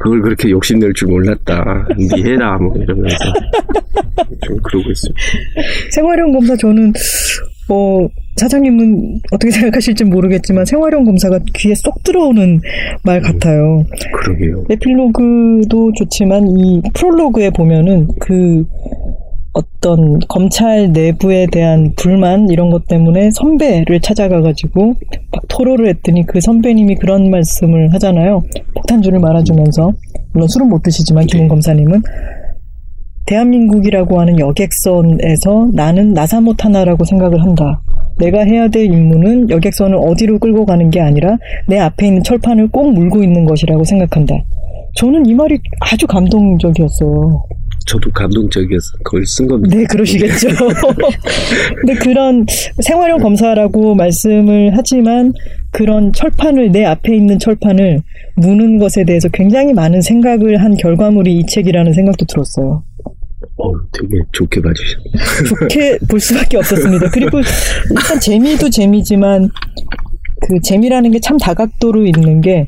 그걸 0.00 0.20
그렇게 0.20 0.50
욕심낼 0.50 0.92
줄 0.94 1.08
몰랐다. 1.08 1.86
네 1.96 2.22
해라 2.30 2.58
뭐 2.58 2.74
이러면서 2.76 3.16
좀 4.42 4.56
그러고 4.62 4.90
있습니다. 4.90 5.20
생활형 5.92 6.32
검사 6.32 6.56
저는 6.56 6.92
뭐 7.68 8.08
사장님은 8.36 9.20
어떻게 9.30 9.50
생각하실지 9.52 10.04
모르겠지만 10.04 10.64
생활형 10.64 11.04
검사가 11.04 11.38
귀에 11.54 11.74
쏙 11.74 12.02
들어오는 12.02 12.60
말 13.04 13.20
같아요. 13.20 13.84
그러게요. 14.12 14.64
에필로그도 14.70 15.92
좋지만 15.96 16.44
이 16.58 16.82
프롤로그에 16.94 17.50
보면은 17.50 18.08
그 18.20 18.64
어떤 19.54 20.18
검찰 20.28 20.92
내부에 20.92 21.46
대한 21.50 21.92
불만 21.96 22.48
이런 22.50 22.70
것 22.70 22.86
때문에 22.88 23.30
선배를 23.30 24.00
찾아가가지고 24.00 24.94
막 25.30 25.42
토로를 25.48 25.88
했더니 25.88 26.26
그 26.26 26.40
선배님이 26.40 26.96
그런 26.96 27.30
말씀을 27.30 27.92
하잖아요. 27.94 28.42
폭탄주를 28.74 29.20
말아주면서 29.20 29.92
물론 30.32 30.48
술은 30.48 30.68
못 30.68 30.82
드시지만 30.82 31.26
김훈 31.26 31.46
검사님은 31.48 32.02
대한민국이라고 33.26 34.20
하는 34.20 34.38
여객선에서 34.38 35.70
나는 35.72 36.12
나사 36.12 36.40
못 36.40 36.64
하나라고 36.64 37.04
생각을 37.04 37.40
한다. 37.42 37.80
내가 38.18 38.44
해야 38.44 38.68
될 38.68 38.86
임무는 38.86 39.50
여객선을 39.50 39.96
어디로 39.96 40.40
끌고 40.40 40.66
가는 40.66 40.90
게 40.90 41.00
아니라 41.00 41.36
내 41.66 41.78
앞에 41.78 42.08
있는 42.08 42.22
철판을 42.22 42.68
꼭 42.68 42.92
물고 42.92 43.22
있는 43.22 43.44
것이라고 43.44 43.84
생각한다. 43.84 44.34
저는 44.96 45.26
이 45.26 45.34
말이 45.34 45.58
아주 45.80 46.06
감동적이었어요. 46.06 47.44
저도 47.86 48.10
감동적이어서 48.10 48.98
그걸 49.04 49.26
쓴 49.26 49.46
겁니다. 49.46 49.76
네, 49.76 49.84
그러시겠죠. 49.84 50.48
근데 51.76 51.94
그런 51.94 52.46
생활형 52.82 53.18
검사라고 53.20 53.94
말씀을 53.94 54.72
하지만 54.74 55.32
그런 55.70 56.12
철판을 56.12 56.72
내 56.72 56.84
앞에 56.84 57.14
있는 57.14 57.38
철판을 57.38 58.00
무는 58.36 58.78
것에 58.78 59.04
대해서 59.04 59.28
굉장히 59.28 59.72
많은 59.72 60.00
생각을 60.02 60.62
한 60.62 60.76
결과물이 60.76 61.36
이 61.36 61.46
책이라는 61.46 61.92
생각도 61.92 62.24
들었어요. 62.26 62.82
어, 63.56 63.72
되게 63.92 64.18
좋게 64.32 64.60
봐주셨네. 64.62 65.04
좋게 65.46 65.98
볼 66.08 66.18
수밖에 66.20 66.56
없었습니다. 66.56 67.10
그리고 67.10 67.38
일단 67.90 68.18
재미도 68.20 68.70
재미지만 68.70 69.48
그 70.40 70.60
재미라는 70.62 71.10
게 71.10 71.18
참 71.20 71.38
다각도로 71.38 72.04
있는 72.06 72.40
게 72.40 72.66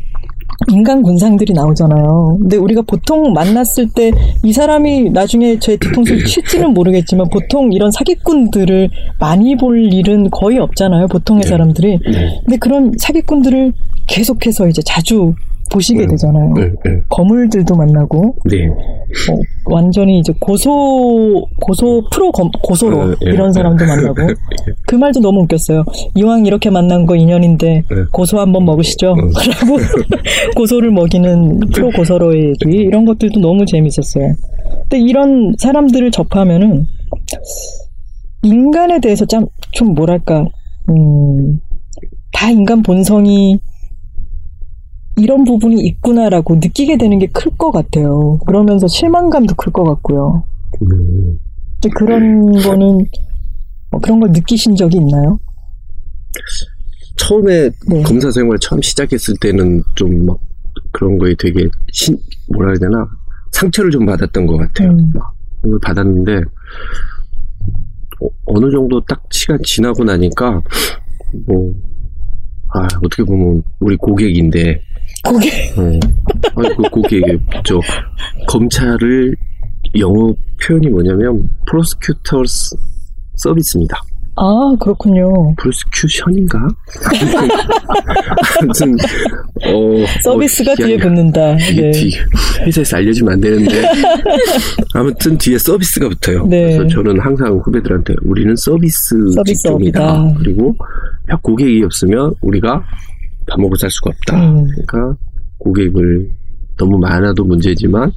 인간 0.70 1.02
군상들이 1.02 1.52
나오잖아요. 1.52 2.38
근데 2.40 2.56
우리가 2.56 2.82
보통 2.82 3.32
만났을 3.32 3.88
때 3.94 4.10
이 4.46 4.52
사람이 4.52 5.10
나중에 5.10 5.58
제 5.58 5.76
뒤통수를 5.76 6.24
칠지는 6.24 6.72
모르겠지만 6.72 7.28
보통 7.30 7.72
이런 7.72 7.90
사기꾼들을 7.90 8.88
많이 9.18 9.56
볼 9.56 9.92
일은 9.92 10.30
거의 10.30 10.58
없잖아요. 10.58 11.08
보통의 11.08 11.42
네. 11.42 11.48
사람들이. 11.48 11.98
네. 11.98 12.40
근데 12.44 12.56
그런 12.58 12.92
사기꾼들을 12.96 13.72
계속해서 14.06 14.68
이제 14.68 14.82
자주 14.84 15.34
보시게 15.70 16.00
네. 16.02 16.06
되잖아요. 16.08 16.52
네, 16.54 16.68
네. 16.84 17.00
거물들도 17.08 17.74
만나고 17.76 18.36
네. 18.50 18.66
어, 18.68 19.38
완전히 19.66 20.18
이제 20.18 20.32
고소 20.40 21.44
고소 21.60 22.02
프로 22.12 22.30
검- 22.32 22.50
고소로 22.62 22.98
어, 23.00 23.10
예, 23.26 23.30
이런 23.30 23.48
예. 23.48 23.52
사람도 23.52 23.84
만나고 23.84 24.14
그 24.86 24.94
말도 24.96 25.20
너무 25.20 25.42
웃겼어요. 25.42 25.82
이왕 26.14 26.46
이렇게 26.46 26.70
만난 26.70 27.04
거 27.06 27.16
인연인데 27.16 27.68
예. 27.76 27.82
고소 28.12 28.38
한번 28.38 28.64
먹으시죠. 28.64 29.10
어. 29.10 29.14
라고 29.16 29.76
고소를 30.56 30.90
먹이는 30.92 31.60
프로 31.74 31.90
고소로의 31.90 32.54
얘기 32.64 32.76
이런 32.78 33.04
것들도 33.04 33.40
너무 33.40 33.64
재밌었어요. 33.66 34.34
근데 34.88 34.98
이런 35.00 35.54
사람들을 35.58 36.10
접하면은 36.10 36.86
인간에 38.42 39.00
대해서 39.00 39.24
참 39.26 39.46
좀 39.72 39.94
뭐랄까 39.94 40.44
음, 40.88 41.60
다 42.32 42.50
인간 42.50 42.82
본성이 42.82 43.58
이런 45.16 45.44
부분이 45.44 45.80
있구나라고 45.82 46.56
느끼게 46.56 46.98
되는 46.98 47.18
게 47.18 47.26
클 47.28 47.50
것 47.56 47.70
같아요. 47.72 48.38
그러면서 48.46 48.86
실망감도 48.86 49.54
클 49.56 49.72
것 49.72 49.84
같고요. 49.84 50.44
음, 50.82 51.38
그런 51.94 52.52
거는 52.52 53.06
어, 53.92 53.98
그런 54.00 54.20
걸 54.20 54.30
느끼신 54.32 54.74
적이 54.76 54.98
있나요? 54.98 55.38
처음에 57.16 57.70
네. 57.88 58.02
검사 58.02 58.30
생활 58.30 58.58
처음 58.60 58.82
시작했을 58.82 59.34
때는 59.40 59.82
좀 59.94 60.26
막 60.26 60.38
그런 60.92 61.16
거에 61.18 61.34
되게 61.38 61.66
신, 61.92 62.16
뭐라 62.52 62.70
해야 62.70 62.78
되나 62.78 63.06
상처를 63.52 63.90
좀 63.90 64.04
받았던 64.06 64.46
것 64.46 64.56
같아요. 64.58 64.90
음. 64.90 65.10
막 65.14 65.34
그걸 65.62 65.78
받았는데 65.82 66.40
어, 68.20 68.60
느 68.60 68.70
정도 68.70 69.00
딱 69.06 69.22
시간 69.30 69.58
지나고 69.64 70.04
나니까 70.04 70.60
뭐 71.46 71.72
아, 72.74 72.86
어떻게 73.02 73.22
보면 73.22 73.62
우리 73.80 73.96
고객인데 73.96 74.80
그게 75.32 75.72
어. 75.76 75.82
아니, 76.56 76.76
그 76.76 76.82
고객 76.90 77.22
저 77.64 77.80
검찰을 78.48 79.34
영어 79.98 80.34
표현이 80.62 80.88
뭐냐면 80.88 81.48
프로스큐터스 81.68 82.76
서비스입니다. 83.36 84.00
아 84.38 84.76
그렇군요. 84.80 85.54
프로스큐션인가? 85.56 86.58
아무튼 88.60 88.94
어 89.64 90.04
서비스가 90.22 90.72
어, 90.72 90.74
뒤에. 90.74 90.96
붙는다. 90.98 91.54
이게 91.70 91.80
네. 91.82 91.90
뒤 91.90 92.10
회사에서 92.66 92.98
알려주면 92.98 93.32
안 93.34 93.40
되는데 93.40 93.82
아무튼 94.94 95.38
뒤에 95.38 95.56
서비스가 95.58 96.08
붙어요. 96.10 96.46
네. 96.48 96.76
그래서 96.76 96.86
저는 96.88 97.18
항상 97.18 97.58
후배들한테 97.64 98.14
우리는 98.24 98.54
서비스 98.56 99.16
서비스 99.34 99.62
직종이다. 99.62 100.12
업이다. 100.20 100.38
그리고 100.38 100.76
야, 101.30 101.36
고객이 101.42 101.82
없으면 101.84 102.34
우리가 102.42 102.82
밥 103.46 103.60
먹고 103.60 103.76
살 103.76 103.90
수가 103.90 104.10
없다. 104.10 104.36
음. 104.36 104.66
그러니까 104.66 105.16
고객을 105.58 106.30
너무 106.76 106.98
많아도 106.98 107.44
문제지만 107.44 108.10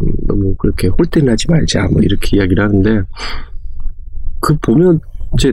음, 0.00 0.12
너무 0.26 0.54
그렇게 0.56 0.88
홀대나지 0.88 1.46
말자 1.48 1.88
뭐 1.92 2.02
이렇게 2.02 2.36
이야기를 2.36 2.62
하는데 2.62 3.02
그 4.40 4.56
보면 4.58 5.00
이제 5.34 5.52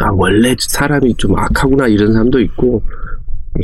아 0.00 0.10
원래 0.12 0.54
사람이 0.58 1.14
좀 1.14 1.36
악하구나 1.36 1.86
이런 1.88 2.12
사람도 2.12 2.40
있고 2.40 2.82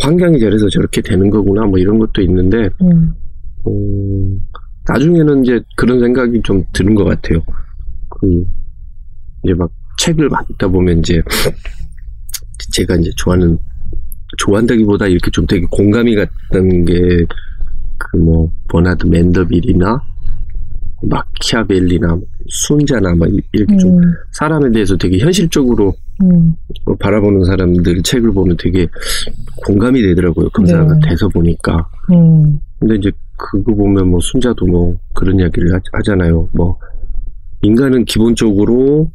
환경이 0.01 0.41
저래서 0.41 0.69
저렇게 0.69 1.01
되는 1.03 1.31
거구나 1.31 1.65
뭐 1.67 1.79
이런 1.79 1.99
것도 1.99 2.23
있는데 2.23 2.69
음. 2.81 3.15
어, 3.65 3.71
나중에는 4.89 5.45
이제 5.45 5.61
그런 5.77 6.01
생각이 6.01 6.41
좀 6.43 6.63
드는 6.73 6.95
것 6.95 7.05
같아요. 7.05 7.41
그 8.09 8.45
이제 9.43 9.55
막 9.55 9.71
책을 9.99 10.29
막 10.29 10.45
읽다 10.51 10.69
보면 10.69 10.99
이제 10.99 11.23
제가 12.73 12.97
이제 12.97 13.11
좋아하는 13.17 13.59
좋아한다기보다 14.39 15.07
이렇게 15.07 15.31
좀 15.31 15.47
되게 15.47 15.67
공감이 15.71 16.15
갔던 16.15 16.85
게 16.85 16.95
그 17.99 18.19
뭐 18.19 18.51
버나드 18.69 19.07
맨더빌이나 19.07 20.01
마키아벨리나 21.03 22.19
순자나 22.49 23.15
막 23.15 23.29
이렇게 23.53 23.77
좀 23.77 23.99
음. 23.99 24.13
사람에 24.33 24.71
대해서 24.73 24.97
되게 24.97 25.19
현실적으로 25.19 25.93
음. 26.23 26.55
어, 26.85 26.95
바라보는 26.97 27.45
사람들 27.45 28.03
책을 28.03 28.33
보면 28.33 28.57
되게 28.59 28.87
공감이 29.67 30.01
되더라고요. 30.03 30.49
검사가 30.51 30.95
네. 30.95 31.09
돼서 31.09 31.29
보니까. 31.29 31.89
음. 32.13 32.59
근데 32.79 32.97
이제 32.97 33.11
그거 33.37 33.75
보면 33.75 34.09
뭐 34.09 34.21
순자도 34.21 34.67
뭐 34.67 34.97
그런 35.15 35.39
이야기를 35.39 35.75
하, 35.75 35.81
하잖아요. 35.93 36.49
뭐 36.53 36.79
인간은 37.63 38.05
기본적으로 38.05 39.11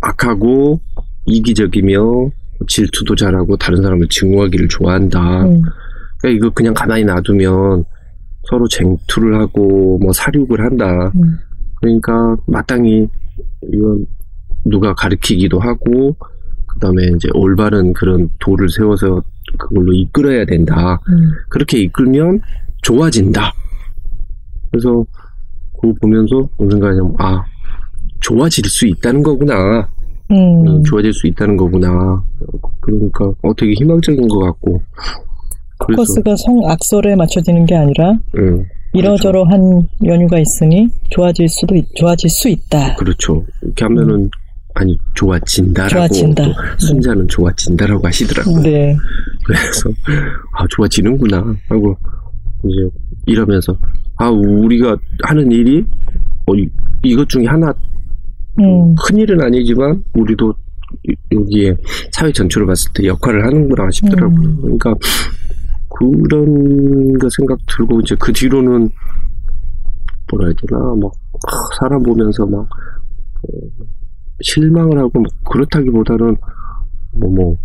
악하고 0.00 0.80
이기적이며 1.26 2.30
질투도 2.68 3.14
잘하고 3.14 3.56
다른 3.56 3.82
사람을 3.82 4.08
증오하기를 4.08 4.68
좋아한다. 4.68 5.44
음. 5.44 5.62
그러니까 6.20 6.36
이거 6.36 6.50
그냥 6.50 6.74
가만히 6.74 7.04
놔두면 7.04 7.84
서로 8.48 8.68
쟁투를 8.68 9.40
하고 9.40 9.98
뭐 9.98 10.12
사륙을 10.12 10.60
한다. 10.60 11.12
음. 11.14 11.38
그러니까 11.80 12.36
마땅히 12.46 13.08
이건 13.72 14.06
누가 14.64 14.94
가르치기도 14.94 15.58
하고 15.58 16.16
그다음에 16.66 17.02
이제 17.16 17.28
올바른 17.34 17.92
그런 17.92 18.28
도를 18.38 18.68
세워서 18.68 19.22
그걸로 19.58 19.92
이끌어야 19.92 20.44
된다. 20.44 21.00
음. 21.08 21.32
그렇게 21.48 21.78
이끌면 21.78 22.40
좋아진다. 22.82 23.52
그래서 24.70 25.04
그거 25.80 25.94
보면서 26.00 26.48
언젠가 26.58 26.90
그냥 26.90 27.12
아 27.18 27.42
좋아질 28.20 28.64
수 28.66 28.86
있다는 28.86 29.22
거구나. 29.22 29.88
음. 30.30 30.66
음, 30.66 30.82
좋아질 30.84 31.12
수 31.12 31.26
있다는 31.26 31.56
거구나. 31.56 32.22
그러니까 32.80 33.24
어 33.42 33.52
되게 33.56 33.72
희망적인 33.74 34.26
것 34.28 34.38
같고. 34.38 34.80
포커스가 35.86 36.34
성악설에 36.36 37.16
맞춰지는 37.16 37.64
게 37.64 37.74
아니라 37.74 38.12
음, 38.36 38.62
이러저러한 38.92 39.88
연유가 40.04 40.38
있으니 40.38 40.88
좋아질 41.08 41.48
수도 41.48 41.74
있, 41.74 41.86
좋아질 41.94 42.28
수 42.28 42.48
있다. 42.50 42.96
그렇죠. 42.96 43.42
이렇게 43.62 43.84
하면은 43.86 44.28
아니 44.74 44.96
좋아진다라고 45.14 45.88
좋아진다. 45.94 46.44
또 46.44 46.52
순자는 46.78 47.26
좋아진다라고 47.28 48.06
하시더라고요. 48.06 48.62
네. 48.62 48.94
그래서 49.44 49.88
아 50.52 50.64
좋아지는구나 50.68 51.38
하고 51.70 51.96
이제 52.64 52.88
이러면서 53.26 53.74
아 54.16 54.28
우리가 54.28 54.96
하는 55.22 55.50
일이 55.50 55.82
어, 56.46 56.54
이- 56.54 56.68
이것 57.02 57.26
중에 57.28 57.46
하나 57.46 57.72
음. 58.60 58.94
큰 58.94 59.16
일은 59.16 59.40
아니지만 59.42 60.02
우리도 60.14 60.52
이- 61.08 61.14
여기에 61.32 61.76
사회 62.12 62.32
전체로 62.32 62.66
봤을 62.66 62.90
때 62.94 63.04
역할을 63.06 63.44
하는구나 63.46 63.90
싶더라고요. 63.90 64.48
음. 64.48 64.60
그러니까 64.62 64.94
그런 65.88 67.12
거 67.18 67.28
생각 67.36 67.58
들고 67.66 68.00
이제 68.00 68.14
그 68.18 68.32
뒤로는 68.32 68.88
뭐라 70.30 70.46
해야 70.46 70.54
되나 70.60 70.80
막 71.00 71.12
아, 71.46 71.50
사람 71.80 72.02
보면서 72.02 72.46
막 72.46 72.60
어, 72.60 73.48
실망을 74.42 74.98
하고 74.98 75.20
막 75.20 75.30
그렇다기보다는 75.50 76.36
뭐뭐 77.12 77.56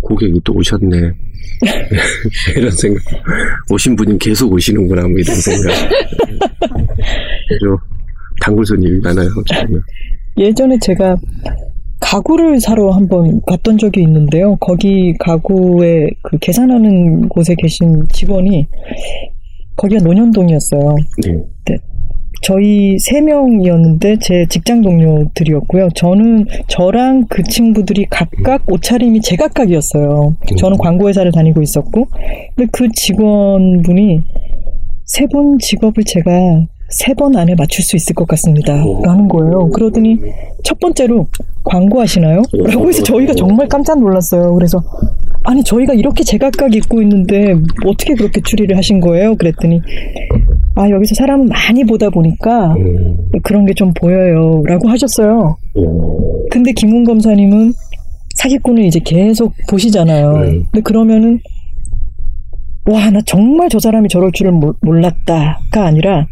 고객이 0.00 0.40
또 0.44 0.52
오셨네 0.54 0.96
이런 2.56 2.70
생각 2.70 3.02
오신 3.70 3.96
분이 3.96 4.18
계속 4.18 4.52
오시는구나 4.52 5.02
뭐 5.02 5.10
이런 5.18 5.34
생각 5.36 5.72
그래서 7.48 7.78
단골 8.40 8.64
손님이 8.66 8.98
많아요 9.00 9.28
저는. 9.46 9.80
예전에 10.36 10.78
제가 10.80 11.16
가구를 12.00 12.60
사러 12.60 12.90
한번 12.90 13.40
갔던 13.46 13.76
적이 13.78 14.02
있는데요. 14.02 14.56
거기 14.56 15.14
가구에 15.18 16.06
그 16.22 16.38
계산하는 16.38 17.28
곳에 17.28 17.54
계신 17.58 18.04
직원이 18.12 18.66
거기가 19.76 20.02
논현동이었어요. 20.04 20.94
네. 21.24 21.76
저희 22.42 22.96
세 23.00 23.20
명이었는데 23.20 24.16
제 24.22 24.46
직장 24.48 24.80
동료들이었고요. 24.80 25.88
저는 25.96 26.46
저랑 26.68 27.26
그 27.28 27.42
친구들이 27.42 28.06
각각 28.10 28.62
옷차림이 28.70 29.20
제각각이었어요. 29.20 30.36
저는 30.56 30.78
광고회사를 30.78 31.32
다니고 31.32 31.60
있었고, 31.62 32.06
근데 32.54 32.70
그 32.72 32.88
직원분이 32.94 34.20
세 35.04 35.26
번 35.32 35.58
직업을 35.58 36.04
제가 36.04 36.30
세 36.90 37.12
번 37.14 37.36
안에 37.36 37.54
맞출 37.56 37.84
수 37.84 37.96
있을 37.96 38.14
것 38.14 38.26
같습니다. 38.28 38.72
라는 39.04 39.28
거예요. 39.28 39.68
그러더니 39.70 40.16
첫 40.64 40.78
번째로 40.80 41.26
광고 41.64 42.00
하시나요? 42.00 42.40
라고 42.52 42.88
해서 42.88 43.02
저희가 43.02 43.34
정말 43.34 43.68
깜짝 43.68 43.98
놀랐어요. 44.00 44.54
그래서 44.54 44.82
아니 45.44 45.62
저희가 45.62 45.92
이렇게 45.94 46.24
제각각 46.24 46.74
입고 46.74 47.02
있는데 47.02 47.54
어떻게 47.86 48.14
그렇게 48.14 48.40
추리를 48.42 48.74
하신 48.76 49.00
거예요? 49.00 49.34
그랬더니 49.36 49.80
아 50.76 50.88
여기서 50.88 51.14
사람을 51.14 51.46
많이 51.46 51.84
보다 51.84 52.08
보니까 52.08 52.74
음, 52.74 53.16
그런 53.42 53.66
게 53.66 53.74
좀 53.74 53.92
보여요. 53.94 54.62
라고 54.66 54.88
하셨어요. 54.88 55.56
어, 55.76 55.82
근데 56.50 56.72
김훈 56.72 57.04
검사님은 57.04 57.72
사기꾼을 58.36 58.84
이제 58.84 58.98
계속 59.04 59.52
보시잖아요. 59.68 60.38
네. 60.38 60.50
근데 60.70 60.80
그러면은 60.82 61.40
와, 62.90 63.10
나 63.10 63.20
정말 63.26 63.68
저 63.68 63.78
사람이 63.78 64.08
저럴 64.08 64.30
줄은 64.32 64.54
몰- 64.54 64.74
몰랐다가 64.80 65.84
아니라 65.84 66.26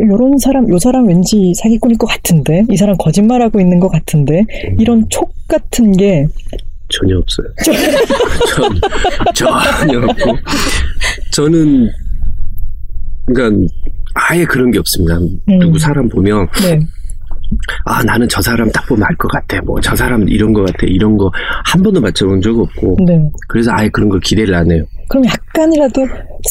요런 0.00 0.38
사람, 0.38 0.68
요 0.70 0.78
사람 0.78 1.06
왠지 1.08 1.52
사기꾼일 1.62 1.98
것 1.98 2.06
같은데 2.06 2.64
이 2.70 2.76
사람 2.76 2.96
거짓말하고 2.96 3.60
있는 3.60 3.78
것 3.78 3.88
같은데 3.88 4.42
이런 4.78 5.04
촉 5.10 5.30
같은 5.48 5.92
게 5.92 6.26
전혀 6.88 7.16
없어요. 7.18 7.46
전, 9.34 9.50
전혀 9.78 9.98
없고. 9.98 10.36
저는, 11.32 11.88
그러니까, 13.26 13.66
아예 14.14 14.44
그런 14.44 14.70
게 14.70 14.78
없습니다. 14.78 15.18
누구 15.58 15.78
사람 15.78 16.08
보면, 16.08 16.46
네. 16.62 16.78
아, 17.84 18.02
나는 18.02 18.26
저 18.28 18.40
사람 18.42 18.70
딱 18.72 18.86
보면 18.86 19.04
알 19.04 19.14
것 19.16 19.28
같아. 19.28 19.60
뭐, 19.62 19.78
저 19.80 19.94
사람 19.96 20.26
이런 20.28 20.52
것 20.52 20.62
같아. 20.66 20.86
이런 20.86 21.16
거 21.16 21.30
한 21.64 21.82
번도 21.82 22.00
맞춰본 22.00 22.40
적 22.42 22.58
없고. 22.58 22.96
네. 23.06 23.18
그래서 23.48 23.70
아예 23.74 23.88
그런 23.90 24.08
걸 24.10 24.20
기대를 24.20 24.54
안 24.54 24.70
해요. 24.70 24.84
그럼 25.08 25.24
약간이라도 25.26 26.06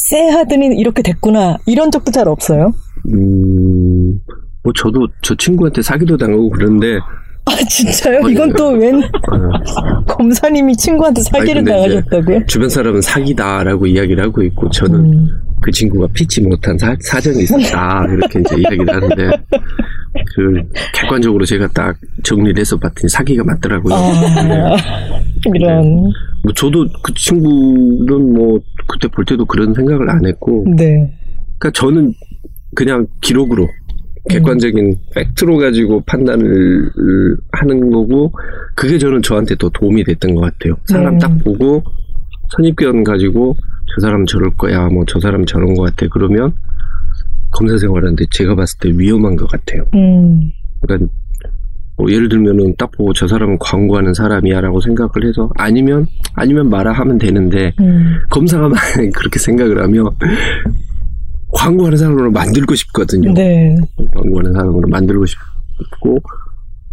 쎄하더니 0.09 0.67
이렇게 0.77 1.01
됐구나 1.03 1.57
이런 1.67 1.89
적도 1.91 2.11
잘 2.11 2.27
없어요? 2.27 2.71
음, 3.09 4.19
뭐, 4.63 4.73
저도 4.75 5.07
저 5.21 5.35
친구한테 5.35 5.81
사기도 5.81 6.17
당하고 6.17 6.49
그런데, 6.49 6.99
아 7.45 7.55
진짜요? 7.67 8.19
아니, 8.23 8.33
이건 8.33 8.53
또웬 8.53 8.97
어, 8.97 10.05
검사님이 10.07 10.77
친구한테 10.77 11.21
사기를 11.23 11.63
당하셨다고요? 11.65 12.45
주변 12.45 12.69
사람은 12.69 13.01
사기다라고 13.01 13.87
이야기를 13.87 14.23
하고 14.23 14.43
있고, 14.43 14.69
저는 14.69 14.99
음. 14.99 15.27
그 15.61 15.71
친구가 15.71 16.07
피치 16.13 16.41
못한 16.41 16.77
사, 16.77 16.95
사정이 17.01 17.43
있었다. 17.43 18.05
이렇게 18.11 18.39
이제 18.39 18.55
이야기를 18.57 18.93
하는데, 18.93 19.37
그, 20.35 20.61
객관적으로 20.93 21.45
제가 21.45 21.67
딱 21.73 21.95
정리를 22.23 22.59
해서 22.59 22.77
봤더니 22.77 23.09
사기가 23.09 23.43
맞더라고요. 23.43 23.93
아, 23.95 24.75
이런. 25.55 26.11
뭐 26.43 26.53
저도 26.55 26.85
그 27.03 27.13
친구는 27.13 28.33
뭐 28.33 28.59
그때 28.87 29.07
볼 29.07 29.25
때도 29.25 29.45
그런 29.45 29.73
생각을 29.73 30.09
안 30.09 30.25
했고, 30.25 30.65
네. 30.75 31.11
그러니까 31.57 31.71
저는 31.73 32.13
그냥 32.75 33.07
기록으로 33.21 33.67
객관적인 34.29 34.95
팩트로 35.15 35.57
가지고 35.57 36.01
판단을 36.05 36.89
하는 37.53 37.89
거고, 37.89 38.31
그게 38.75 38.97
저는 38.97 39.21
저한테 39.21 39.55
더 39.55 39.69
도움이 39.69 40.03
됐던 40.03 40.35
것 40.35 40.41
같아요. 40.41 40.75
사람 40.85 41.13
네. 41.13 41.19
딱 41.19 41.37
보고 41.43 41.83
선입견 42.55 43.03
가지고 43.03 43.55
저 43.95 44.01
사람 44.01 44.25
저럴 44.25 44.51
거야, 44.55 44.87
뭐 44.89 45.03
저 45.07 45.19
사람 45.19 45.45
저런 45.45 45.73
것 45.73 45.83
같아. 45.83 46.07
그러면 46.11 46.53
검사 47.51 47.77
생활하는데 47.77 48.25
제가 48.31 48.55
봤을 48.55 48.77
때 48.79 48.89
위험한 48.95 49.35
것 49.35 49.49
같아요. 49.49 49.83
음. 49.95 50.51
그러니까 50.81 51.11
뭐 51.97 52.09
예를 52.09 52.29
들면은 52.29 52.73
딱 52.77 52.89
보고 52.91 53.13
저 53.13 53.27
사람은 53.27 53.57
광고하는 53.59 54.13
사람이야라고 54.13 54.79
생각을 54.81 55.11
해서 55.27 55.49
아니면 55.57 56.05
아니면 56.33 56.69
말아 56.69 56.93
하면 56.93 57.17
되는데 57.17 57.73
음. 57.79 58.15
검사가 58.29 58.69
그렇게 59.13 59.39
생각을 59.39 59.81
하면 59.83 60.09
광고하는 61.53 61.97
사람으로 61.97 62.31
만들고 62.31 62.75
싶거든요. 62.75 63.33
네. 63.33 63.75
광고하는 64.15 64.53
사람으로 64.53 64.87
만들고 64.87 65.25
싶고 65.25 66.19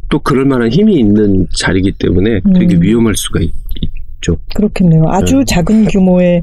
또 0.08 0.18
그럴 0.20 0.44
만한 0.44 0.70
힘이 0.70 0.98
있는 0.98 1.46
자리이기 1.56 1.92
때문에 1.98 2.40
되게 2.54 2.76
음. 2.76 2.82
위험할 2.82 3.14
수가 3.16 3.40
있, 3.40 3.52
죠 4.20 4.36
그렇겠네요. 4.54 5.04
아주 5.08 5.36
네. 5.36 5.44
작은 5.46 5.84
규모의 5.86 6.42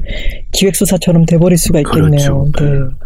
기획수사처럼 0.52 1.26
돼버릴 1.26 1.58
수가 1.58 1.80
있겠네요. 1.80 2.46
그렇죠. 2.52 2.64
네. 2.64 2.96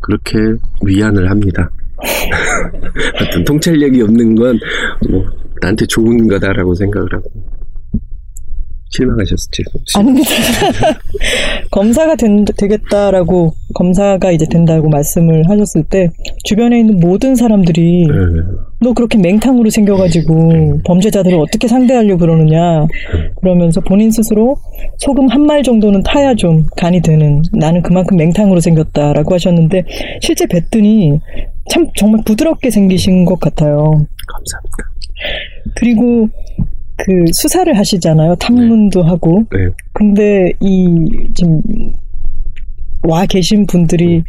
그렇게 0.00 0.38
위안을 0.84 1.28
합니다. 1.30 1.68
하여튼 3.18 3.44
통찰력이 3.44 4.00
없는 4.02 4.34
건 4.36 4.58
뭐 5.10 5.24
나한테 5.60 5.86
좋은 5.86 6.26
거다라고 6.28 6.74
생각을 6.74 7.12
하고 7.12 7.24
실망하셨을지 8.90 9.62
아닙니다. 9.96 10.30
검사가 11.70 12.16
된, 12.16 12.44
되겠다라고, 12.44 13.54
검사가 13.74 14.32
이제 14.32 14.46
된다고 14.50 14.88
말씀을 14.88 15.48
하셨을 15.48 15.84
때, 15.84 16.10
주변에 16.44 16.80
있는 16.80 16.98
모든 16.98 17.36
사람들이, 17.36 18.06
네. 18.08 18.14
너 18.80 18.92
그렇게 18.92 19.16
맹탕으로 19.18 19.70
생겨가지고, 19.70 20.80
범죄자들을 20.84 21.38
어떻게 21.38 21.68
상대하려고 21.68 22.18
그러느냐, 22.20 22.86
그러면서 23.40 23.80
본인 23.80 24.10
스스로 24.10 24.56
소금 24.98 25.28
한 25.28 25.40
말 25.40 25.62
정도는 25.62 26.02
타야 26.02 26.34
좀 26.34 26.66
간이 26.76 27.00
되는, 27.00 27.42
나는 27.52 27.82
그만큼 27.82 28.16
맹탕으로 28.16 28.60
생겼다라고 28.60 29.34
하셨는데, 29.34 29.84
실제 30.20 30.46
뵀더니, 30.46 31.20
참 31.70 31.86
정말 31.96 32.22
부드럽게 32.26 32.70
생기신 32.70 33.24
것 33.24 33.38
같아요. 33.38 33.76
감사합니다. 34.26 34.90
그리고, 35.76 36.28
그 37.06 37.32
수사를 37.32 37.76
하시잖아요. 37.76 38.34
탐문도 38.36 39.02
하고. 39.02 39.44
네. 39.52 39.68
근데 39.92 40.50
이 40.60 41.06
지금 41.34 41.60
와 43.02 43.24
계신 43.26 43.66
분들이 43.66 44.22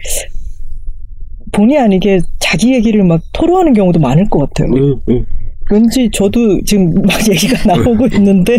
본의 1.51 1.77
아니게 1.77 2.19
자기 2.39 2.73
얘기를 2.73 3.03
막 3.03 3.21
토로하는 3.33 3.73
경우도 3.73 3.99
많을 3.99 4.25
것 4.29 4.39
같아요. 4.39 4.69
응, 4.73 4.95
응. 5.09 5.25
왠지 5.69 6.09
저도 6.11 6.61
지금 6.65 6.93
막 6.95 7.11
얘기가 7.29 7.73
나오고 7.75 8.07
있는데 8.15 8.57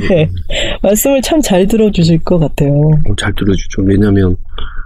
말씀을 0.82 1.20
참 1.22 1.40
잘 1.42 1.66
들어주실 1.66 2.18
것 2.24 2.38
같아요. 2.38 2.72
어, 2.72 3.14
잘 3.18 3.32
들어주죠. 3.34 3.82
왜냐면 3.82 4.34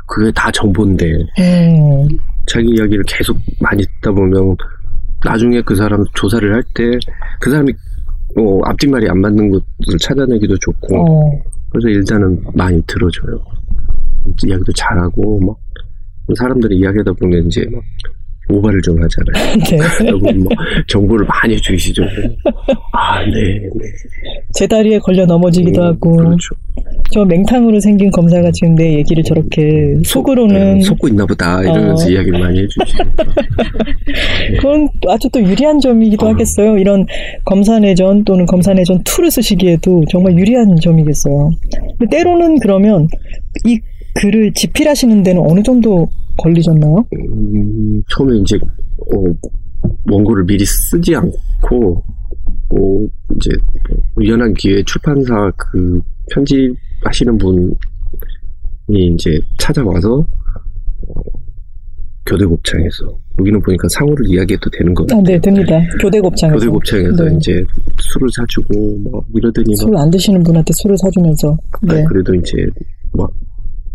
그게 0.08 0.30
다 0.32 0.50
정보인데 0.52 1.04
음, 1.38 2.08
자기 2.46 2.68
이야기를 2.70 3.04
계속 3.08 3.36
많이 3.60 3.82
듣다 3.82 4.12
보면 4.12 4.56
나중에 5.24 5.60
그 5.62 5.74
사람 5.74 6.04
조사를 6.14 6.52
할 6.54 6.62
때 6.74 6.90
그 7.40 7.50
사람이 7.50 7.72
어, 8.36 8.60
앞뒷말이 8.64 9.08
안 9.08 9.20
맞는 9.20 9.50
것을 9.50 9.98
찾아내기도 10.00 10.56
좋고 10.58 10.96
어, 10.96 11.42
그래서 11.70 11.88
일단은 11.88 12.42
많이 12.54 12.82
들어줘요. 12.86 13.40
이야기도 14.46 14.72
잘하고 14.72 15.40
막 15.40 15.56
사람들이 16.36 16.76
이야기하다 16.78 17.12
보면 17.14 17.46
이제 17.46 17.64
막 17.72 17.82
오바를 18.48 18.80
좀 18.82 18.96
하잖아요. 19.02 19.56
네. 19.70 19.78
그러면 19.98 20.38
뭐 20.40 20.48
정보를 20.86 21.26
많이 21.26 21.56
주시죠. 21.56 22.02
아, 22.92 23.24
네, 23.24 23.58
네. 23.58 23.86
제 24.54 24.66
다리에 24.66 24.98
걸려 25.00 25.26
넘어지기도 25.26 25.82
음, 25.82 25.86
하고 25.86 26.16
그렇죠. 26.16 26.54
저 27.12 27.24
맹탕으로 27.24 27.80
생긴 27.80 28.10
검사가 28.10 28.50
지금 28.52 28.74
내 28.74 28.94
얘기를 28.94 29.22
저렇게 29.22 29.94
속 30.04 30.28
으로는 30.28 30.78
네, 30.78 30.80
속고 30.82 31.08
있나 31.08 31.24
보다 31.26 31.60
이러면서 31.62 32.06
어. 32.06 32.10
이야기를 32.10 32.38
많이 32.38 32.60
해주시니까. 32.60 33.24
그건 34.60 34.88
아주 35.08 35.28
또 35.30 35.40
유리한 35.40 35.80
점이기도 35.80 36.26
어. 36.26 36.30
하겠어요. 36.30 36.78
이런 36.78 37.06
검사 37.44 37.78
내전 37.78 38.24
또는 38.24 38.46
검사 38.46 38.72
내전 38.74 39.02
2를 39.02 39.30
쓰시기에도 39.30 40.04
정말 40.10 40.36
유리한 40.38 40.76
점이겠어요. 40.80 41.50
근데 41.98 42.16
때로는 42.16 42.58
그러면 42.60 43.08
이 43.64 43.80
글을 44.20 44.52
집필하시는 44.54 45.22
데는 45.22 45.42
어느 45.46 45.62
정도 45.62 46.08
걸리셨나요? 46.38 47.04
음, 47.14 48.02
처음에 48.10 48.38
이제 48.38 48.56
어, 48.56 49.24
원고를 50.10 50.44
미리 50.44 50.64
쓰지 50.64 51.14
않고 51.14 52.02
어, 52.70 53.06
이제 53.36 53.50
뭐 53.88 53.98
우연한 54.16 54.54
기회에 54.54 54.82
출판사 54.84 55.50
그 55.56 56.00
편집하시는 56.32 57.38
분이 57.38 57.70
이제 59.14 59.38
찾아와서 59.58 60.26
어, 61.08 61.20
교대곱창에서 62.26 63.06
여기는 63.38 63.60
보니까 63.62 63.86
상호를 63.90 64.26
이야기해도 64.28 64.68
되는 64.70 64.92
거 64.94 65.06
아, 65.12 65.22
네, 65.22 65.38
됩니다. 65.38 65.78
교대곱창에서. 66.00 66.56
교대곱창에서 66.58 67.24
네. 67.24 67.36
이제 67.36 67.52
술을 68.00 68.28
사주고 68.34 68.98
뭐 69.10 69.22
이러더니 69.34 69.66
막술안 69.78 70.10
드시는 70.10 70.42
분한테 70.42 70.72
술을 70.74 70.96
사주면서. 70.98 71.56
네. 71.82 72.04
그래도 72.08 72.34
이제 72.34 72.56
막 72.64 72.95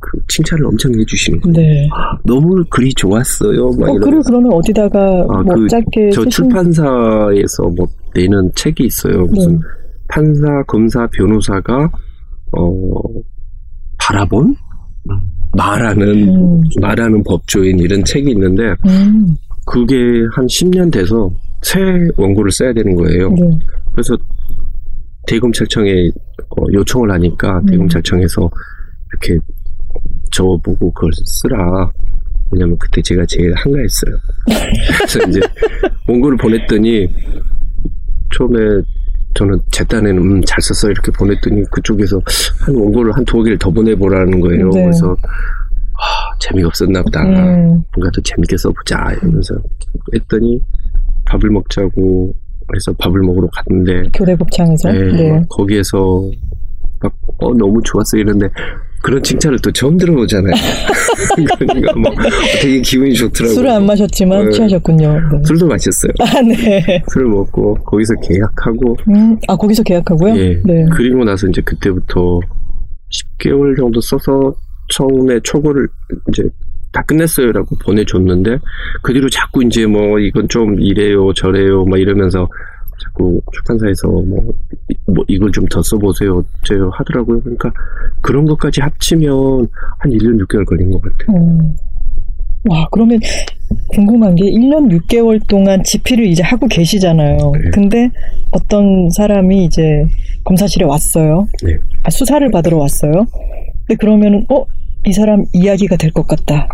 그 0.02 0.18
칭찬을 0.28 0.66
엄청 0.66 0.92
해주시는 1.00 1.42
거예요. 1.42 1.54
네. 1.54 1.88
너무 2.26 2.64
글이 2.70 2.92
좋았어요. 2.96 3.72
막 3.80 3.90
어. 3.90 3.94
그리고 4.00 4.22
그러면 4.26 4.52
어디다가 4.54 5.00
아, 5.30 5.44
뭐 5.44 5.56
그 5.56 5.68
짧게 5.68 6.10
저 6.10 6.22
쓰신 6.22 6.30
출판사에서 6.30 7.64
뭐 7.78 7.88
내는 8.16 8.52
책이 8.56 8.84
있어요. 8.86 9.26
무슨 9.26 9.54
네. 9.54 9.60
판사, 10.10 10.64
검사, 10.68 11.08
변호사가 11.16 11.90
어 12.58 13.02
바라본 14.00 14.56
말하는 15.56 16.30
음. 16.30 16.62
말하는 16.82 17.24
법조인 17.24 17.80
이런 17.80 18.04
책이 18.04 18.32
있는데 18.32 18.64
음, 18.88 19.36
그게 19.66 19.96
한 20.34 20.46
10년 20.48 20.92
돼서 20.92 21.30
새 21.62 21.80
원고를 22.18 22.52
써야 22.52 22.74
되는 22.74 22.96
거예요. 22.96 23.30
네. 23.30 23.42
그래서 23.92 24.18
대검찰청에 25.28 26.10
어, 26.50 26.64
요청을 26.74 27.12
하니까 27.12 27.60
음. 27.60 27.66
대검찰청에서 27.68 28.50
이렇게 29.12 29.40
저보고 30.32 30.92
그걸 30.94 31.12
쓰라. 31.26 31.92
왜냐면 32.52 32.78
그때 32.78 33.02
제가 33.02 33.26
제일 33.28 33.54
한가했어요. 33.56 34.18
그래서 34.98 35.30
이제 35.30 35.40
원고를 36.08 36.38
보냈더니 36.38 37.08
처음에 38.36 38.60
저는 39.34 39.58
제 39.72 39.84
딴에는 39.86 40.18
음, 40.18 40.42
잘 40.46 40.62
썼어 40.62 40.92
이렇게 40.92 41.12
보냈더니 41.12 41.64
그쪽에서 41.72 42.22
한 42.60 42.76
원고를 42.76 43.16
한 43.16 43.24
두어 43.24 43.44
개를 43.44 43.58
더 43.58 43.70
보내보라는 43.70 44.42
거예요. 44.42 44.70
네. 44.70 44.84
그래서 44.84 45.16
아, 45.94 46.36
재미가 46.40 46.68
없었나 46.68 47.02
보다. 47.04 47.24
음. 47.24 47.84
뭔가 47.96 48.12
더 48.14 48.22
재밌게 48.22 48.58
써보자 48.58 48.98
이러면서 49.22 49.56
했더니 50.14 50.60
밥을 51.26 51.50
먹자고 51.50 52.34
해서 52.76 52.94
밥을 53.00 53.22
먹으러 53.22 53.48
갔는데 53.54 54.10
교대 54.14 54.36
곱창에서. 54.36 54.92
네, 54.92 55.12
네. 55.14 55.32
막 55.32 55.48
거기에서 55.50 56.30
막 57.02 57.14
어, 57.38 57.54
너무 57.54 57.82
좋았어 57.84 58.18
이런데 58.18 58.48
그런 59.02 59.22
칭찬을 59.24 59.60
또 59.64 59.72
처음 59.72 59.98
들어보잖아요. 59.98 60.54
그러니까 61.58 61.94
뭐 61.94 62.12
되게 62.62 62.82
기분이 62.82 63.14
좋더라고요. 63.16 63.56
술을 63.56 63.70
안 63.70 63.86
마셨지만 63.86 64.46
네. 64.46 64.52
취하셨군요. 64.52 65.14
네. 65.14 65.44
술도 65.46 65.68
마셨어요. 65.68 66.12
아, 66.20 66.42
네. 66.42 67.04
술을 67.12 67.28
먹고 67.28 67.76
거기서 67.84 68.14
계약하고 68.22 68.98
음, 69.10 69.38
아, 69.48 69.56
거기서 69.56 69.84
계약하고요? 69.84 70.38
예. 70.38 70.62
네. 70.64 70.86
그리고 70.94 71.24
나서 71.24 71.48
이제 71.48 71.62
그때부터 71.62 72.40
10개월 73.12 73.76
정도 73.76 74.00
써서 74.02 74.54
처음에 74.90 75.40
초고를 75.44 75.88
이제 76.30 76.44
다 76.92 77.02
끝냈어요라고 77.04 77.78
보내줬는데 77.84 78.58
그 79.02 79.14
뒤로 79.14 79.30
자꾸 79.30 79.64
이제 79.64 79.86
뭐 79.86 80.20
이건 80.20 80.48
좀 80.50 80.80
이래요 80.80 81.34
저래요 81.34 81.86
막 81.86 82.00
이러면서 82.00 82.48
자꾸 83.04 83.42
출판사에서 83.54 84.08
뭐, 84.10 84.40
이- 84.90 84.96
뭐 85.08 85.24
이걸 85.28 85.52
좀 85.52 85.66
더 85.70 85.82
써보세요 85.82 86.44
어째요 86.64 86.90
하더라고요 86.94 87.40
그러니까 87.42 87.72
그런 88.22 88.46
것까지 88.46 88.82
합치면 88.82 89.68
한 90.00 90.12
1년 90.12 90.40
6개월 90.46 90.66
걸린 90.66 90.92
것 90.92 91.02
같아요 91.02 91.38
음. 91.38 91.76
와, 92.70 92.88
그러면 92.92 93.20
궁금한 93.88 94.36
게 94.36 94.44
1년 94.46 94.88
6개월 94.92 95.40
동안 95.48 95.82
집필을 95.84 96.28
이제 96.28 96.44
하고 96.44 96.68
계시잖아요. 96.68 97.38
네. 97.38 97.70
근데 97.74 98.08
어떤 98.52 99.10
사람이 99.10 99.64
이제 99.66 99.82
검사실에 100.44 100.86
왔어요. 100.86 101.48
네. 101.64 101.76
아, 102.04 102.12
수사를 102.12 102.48
받으러 102.52 102.78
왔어요. 102.78 103.26
근데 103.88 103.96
그러면은, 104.00 104.46
어? 104.52 104.64
이 105.06 105.12
사람 105.12 105.44
이야기가 105.54 105.96
될 105.96 106.12
것 106.12 106.28
같다. 106.28 106.68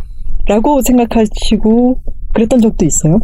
라고 0.49 0.81
생각하시고 0.81 1.97
그랬던 2.33 2.59
적도 2.59 2.83
있어요? 2.85 3.17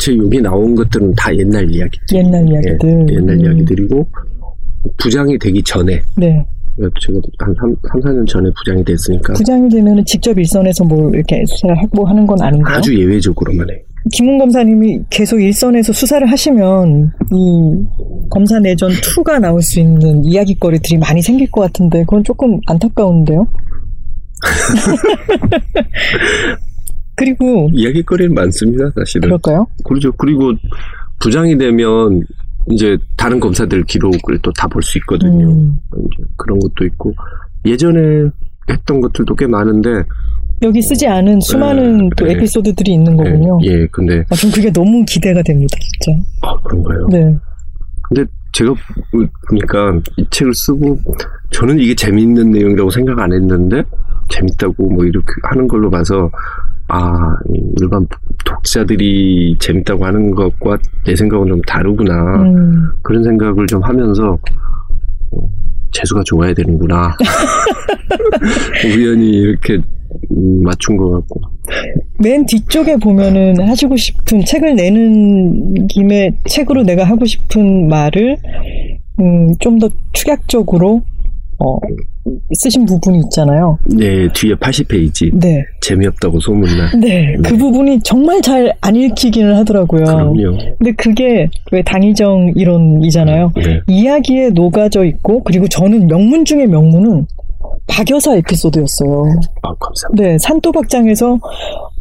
제 0.00 0.16
여기 0.16 0.40
나온 0.40 0.74
것들은 0.74 1.14
다 1.14 1.34
옛날 1.36 1.70
이야기 1.70 1.98
옛날 2.14 2.48
이야기들. 2.48 3.06
예, 3.10 3.14
옛날 3.14 3.36
음. 3.36 3.44
이야기들이고 3.44 4.08
부장이 4.96 5.38
되기 5.38 5.62
전에 5.62 6.00
네. 6.16 6.42
제가 6.78 7.20
한 7.40 7.54
3, 7.92 8.00
4년 8.00 8.26
전에 8.26 8.48
부장이 8.56 8.82
됐으니까 8.84 9.34
부장이 9.34 9.68
되면은 9.68 10.02
직접 10.06 10.38
일선에서 10.38 10.84
뭐 10.84 11.10
이렇게 11.10 11.44
수사를 11.46 11.76
하고 11.76 12.06
하는 12.06 12.26
건 12.26 12.40
아닌가요? 12.40 12.78
아주 12.78 12.98
예외적으로만 12.98 13.68
해요. 13.68 13.78
김웅 14.12 14.38
검사님이 14.38 15.00
계속 15.10 15.42
일선에서 15.42 15.92
수사를 15.92 16.26
하시면 16.26 17.12
이 17.32 17.84
검사 18.30 18.58
내전 18.58 18.90
2가 18.90 19.38
나올 19.38 19.60
수 19.60 19.78
있는 19.78 20.24
이야기거리들이 20.24 20.96
많이 20.98 21.20
생길 21.20 21.50
것 21.50 21.60
같은데 21.60 22.00
그건 22.00 22.24
조금 22.24 22.58
안타까운데요. 22.66 23.46
그리고 27.20 27.68
이야기거리는 27.74 28.34
많습니다, 28.34 28.90
사실은. 28.96 29.28
그럴까요? 29.28 29.66
그렇죠. 29.84 30.10
그리고 30.12 30.52
부장이 31.20 31.56
되면 31.58 32.22
이제 32.70 32.96
다른 33.16 33.38
검사들 33.38 33.84
기록을 33.84 34.38
또 34.42 34.50
다 34.52 34.66
볼 34.68 34.82
수 34.82 34.96
있거든요. 34.98 35.50
음, 35.50 35.78
그런 36.36 36.58
것도 36.58 36.84
있고 36.86 37.12
예전에 37.66 38.30
했던 38.70 39.00
것들도 39.02 39.34
꽤 39.34 39.46
많은데 39.46 40.02
여기 40.62 40.80
쓰지 40.80 41.06
않은 41.06 41.40
수많은 41.40 41.98
네, 41.98 42.08
또 42.16 42.24
네. 42.26 42.32
에피소드들이 42.32 42.92
있는 42.94 43.16
거군요. 43.16 43.58
예, 43.64 43.68
예, 43.82 43.86
근데 43.92 44.24
아, 44.30 44.34
전 44.34 44.50
그게 44.50 44.70
너무 44.72 45.04
기대가 45.06 45.42
됩니다, 45.42 45.76
진짜. 46.00 46.22
아 46.42 46.54
그런가요? 46.64 47.06
네. 47.08 47.34
근데 48.02 48.24
제가 48.52 48.74
보니까 49.48 50.00
이 50.16 50.24
책을 50.30 50.54
쓰고 50.54 50.98
저는 51.50 51.78
이게 51.80 51.94
재밌는 51.94 52.50
내용이라고 52.50 52.90
생각 52.90 53.18
안 53.18 53.32
했는데 53.32 53.82
재밌다고 54.30 54.88
뭐 54.90 55.04
이렇게 55.04 55.26
하는 55.50 55.66
걸로 55.66 55.90
봐서 55.90 56.30
아이 56.90 57.60
일반 57.80 58.06
독자들이 58.44 59.56
재밌다고 59.60 60.04
하는 60.04 60.30
것과 60.32 60.78
내 61.06 61.14
생각은 61.14 61.46
좀 61.48 61.60
다르구나. 61.62 62.42
음, 62.42 62.90
그런 63.02 63.22
생각을 63.22 63.66
좀 63.66 63.82
하면서 63.82 64.38
어, 65.32 65.48
재수가 65.92 66.22
좋아야 66.24 66.52
되는구나. 66.54 67.16
우연히 68.84 69.30
이렇게 69.30 69.74
음, 69.74 70.62
맞춘 70.62 70.96
것 70.96 71.10
같고. 71.10 71.40
맨 72.18 72.44
뒤쪽에 72.46 72.96
보면은 72.96 73.60
하시고 73.68 73.96
싶은 73.96 74.44
책을 74.44 74.74
내는 74.74 75.86
김에 75.86 76.30
책으로 76.46 76.82
내가 76.82 77.04
하고 77.04 77.24
싶은 77.24 77.88
말을 77.88 78.36
음, 79.20 79.54
좀 79.60 79.78
더 79.78 79.88
축약적으로 80.12 81.02
어, 81.62 81.76
쓰신 82.54 82.84
부분이 82.86 83.18
있잖아요. 83.24 83.78
네 83.86 84.26
뒤에 84.32 84.54
80페이지 84.54 85.30
네, 85.38 85.62
재미없다고 85.80 86.40
소문난 86.40 86.98
네, 87.00 87.36
그 87.44 87.56
부분이 87.56 88.00
정말 88.02 88.40
잘 88.42 88.72
안 88.82 88.96
읽히기는 88.96 89.54
하더라고요. 89.56 90.04
그럼요 90.04 90.56
근데 90.78 90.92
그게 90.96 91.46
왜 91.72 91.82
당의정 91.82 92.52
이론이잖아요. 92.56 93.52
네. 93.56 93.80
이야기에 93.88 94.50
녹아져 94.50 95.04
있고 95.04 95.42
그리고 95.44 95.68
저는 95.68 96.06
명문 96.06 96.44
중에 96.44 96.66
명문은 96.66 97.26
박여사 97.88 98.36
에피소드였어요. 98.36 99.22
아 99.62 99.68
감사합니다 99.78 100.22
네, 100.22 100.38
산도박장에서 100.38 101.38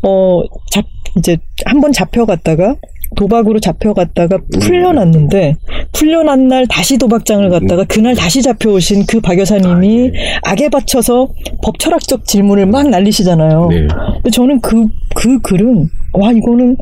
어, 0.03 0.41
잡 0.71 0.85
이제 1.17 1.37
한 1.65 1.81
번 1.81 1.91
잡혀갔다가 1.91 2.75
도박으로 3.15 3.59
잡혀갔다가 3.59 4.37
풀려났는데 4.61 5.55
풀려난 5.93 6.47
날 6.47 6.67
다시 6.67 6.97
도박장을 6.97 7.49
갔다가 7.49 7.83
그날 7.85 8.15
다시 8.15 8.41
잡혀오신 8.41 9.05
그 9.05 9.19
박 9.21 9.37
여사님이 9.37 10.11
악에 10.43 10.69
받쳐서 10.69 11.29
법 11.63 11.77
철학적 11.77 12.25
질문을 12.25 12.65
막 12.65 12.89
날리시잖아요. 12.89 13.67
네. 13.69 13.87
근데 14.15 14.29
저는 14.31 14.59
그, 14.61 14.87
그 15.15 15.39
글은, 15.41 15.89
와, 16.13 16.31
이거는 16.31 16.77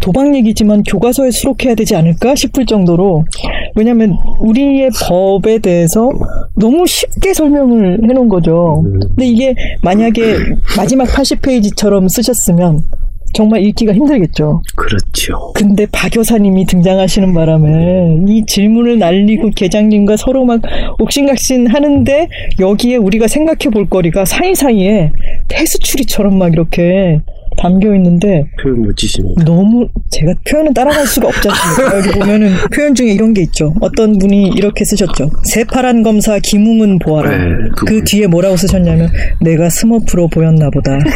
도박 0.00 0.34
얘기지만 0.34 0.82
교과서에 0.82 1.30
수록해야 1.30 1.74
되지 1.76 1.94
않을까 1.94 2.34
싶을 2.34 2.66
정도로, 2.66 3.24
왜냐면 3.76 4.16
우리의 4.40 4.90
법에 5.06 5.58
대해서 5.58 6.10
너무 6.56 6.86
쉽게 6.86 7.32
설명을 7.34 8.00
해놓은 8.08 8.28
거죠. 8.28 8.82
음. 8.84 8.98
근데 9.00 9.26
이게 9.26 9.54
만약에 9.82 10.36
마지막 10.76 11.06
80페이지처럼 11.08 12.08
쓰셨으면 12.08 12.82
정말 13.34 13.62
읽기가 13.64 13.92
힘들겠죠. 13.92 14.62
그렇죠 14.76 15.52
근데 15.54 15.86
박 15.92 16.16
여사님이 16.16 16.66
등장하시는 16.66 17.34
바람에 17.34 18.18
이 18.28 18.44
질문을 18.46 18.98
날리고 18.98 19.50
계장님과 19.50 20.16
서로 20.16 20.44
막 20.44 20.60
옥신각신 20.98 21.66
하는데 21.66 22.28
여기에 22.60 22.96
우리가 22.96 23.28
생각해 23.28 23.70
볼 23.72 23.88
거리가 23.88 24.24
사이사이에 24.24 25.12
폐수추리처럼 25.48 26.38
막 26.38 26.52
이렇게 26.52 27.20
담겨 27.56 27.94
있는데 27.96 28.44
표현 28.62 28.82
멋지십니다 28.82 29.44
너무 29.44 29.88
제가 30.10 30.32
표현은 30.48 30.74
따라갈 30.74 31.06
수가 31.06 31.28
없지 31.28 31.48
않습니까? 31.48 31.98
여기 31.98 32.10
보면은 32.18 32.52
표현 32.72 32.94
중에 32.94 33.12
이런 33.12 33.32
게 33.34 33.42
있죠. 33.42 33.74
어떤 33.80 34.18
분이 34.18 34.48
이렇게 34.56 34.84
쓰셨죠. 34.84 35.30
새파란 35.44 36.02
검사 36.02 36.38
김웅은 36.38 36.98
보아라. 37.00 37.30
네, 37.30 37.44
그 37.76 37.84
그분. 37.86 38.04
뒤에 38.04 38.26
뭐라고 38.26 38.56
쓰셨냐면 38.56 39.08
내가 39.40 39.68
스머프로 39.70 40.28
보였나 40.28 40.70
보다. 40.70 40.98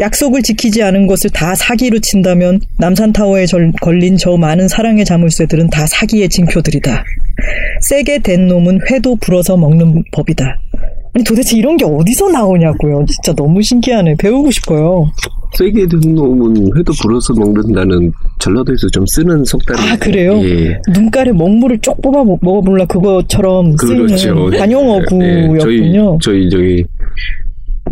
약속을 0.00 0.42
지키지 0.42 0.82
않은 0.82 1.06
것을 1.06 1.30
다 1.30 1.54
사기로 1.54 1.98
친다면 2.00 2.60
남산타워에 2.78 3.46
절- 3.46 3.72
걸린 3.80 4.16
저 4.16 4.36
많은 4.36 4.68
사랑의 4.68 5.04
자물쇠들은 5.04 5.68
다 5.70 5.86
사기의 5.86 6.28
징표들이다. 6.28 7.04
세게 7.82 8.20
된 8.20 8.46
놈은 8.48 8.80
회도 8.90 9.16
불어서 9.16 9.56
먹는 9.56 10.02
법이다. 10.12 10.58
아니 11.14 11.24
도대체 11.24 11.56
이런 11.56 11.76
게 11.76 11.84
어디서 11.84 12.30
나오냐고요. 12.30 13.04
진짜 13.06 13.34
너무 13.34 13.60
신기하네. 13.60 14.14
배우고 14.18 14.50
싶어요. 14.50 15.10
세게 15.58 15.86
든 15.86 16.14
놈은 16.14 16.56
회도 16.78 16.92
불어서 17.02 17.34
먹는다는 17.34 18.10
전라도에서 18.38 18.88
좀 18.88 19.04
쓰는 19.06 19.44
속담이 19.44 19.90
아, 19.90 19.96
그래요? 19.96 20.32
예. 20.42 20.80
눈깔에 20.94 21.32
먹물을 21.32 21.78
쪽 21.80 22.00
뽑아 22.00 22.24
먹- 22.24 22.38
먹어볼라 22.42 22.86
쓰이는 23.78 24.06
그렇죠. 24.06 24.50
관용어구였군요. 24.58 25.54
예, 25.54 25.58
저희 25.58 26.18
저희 26.22 26.48
저기 26.48 26.84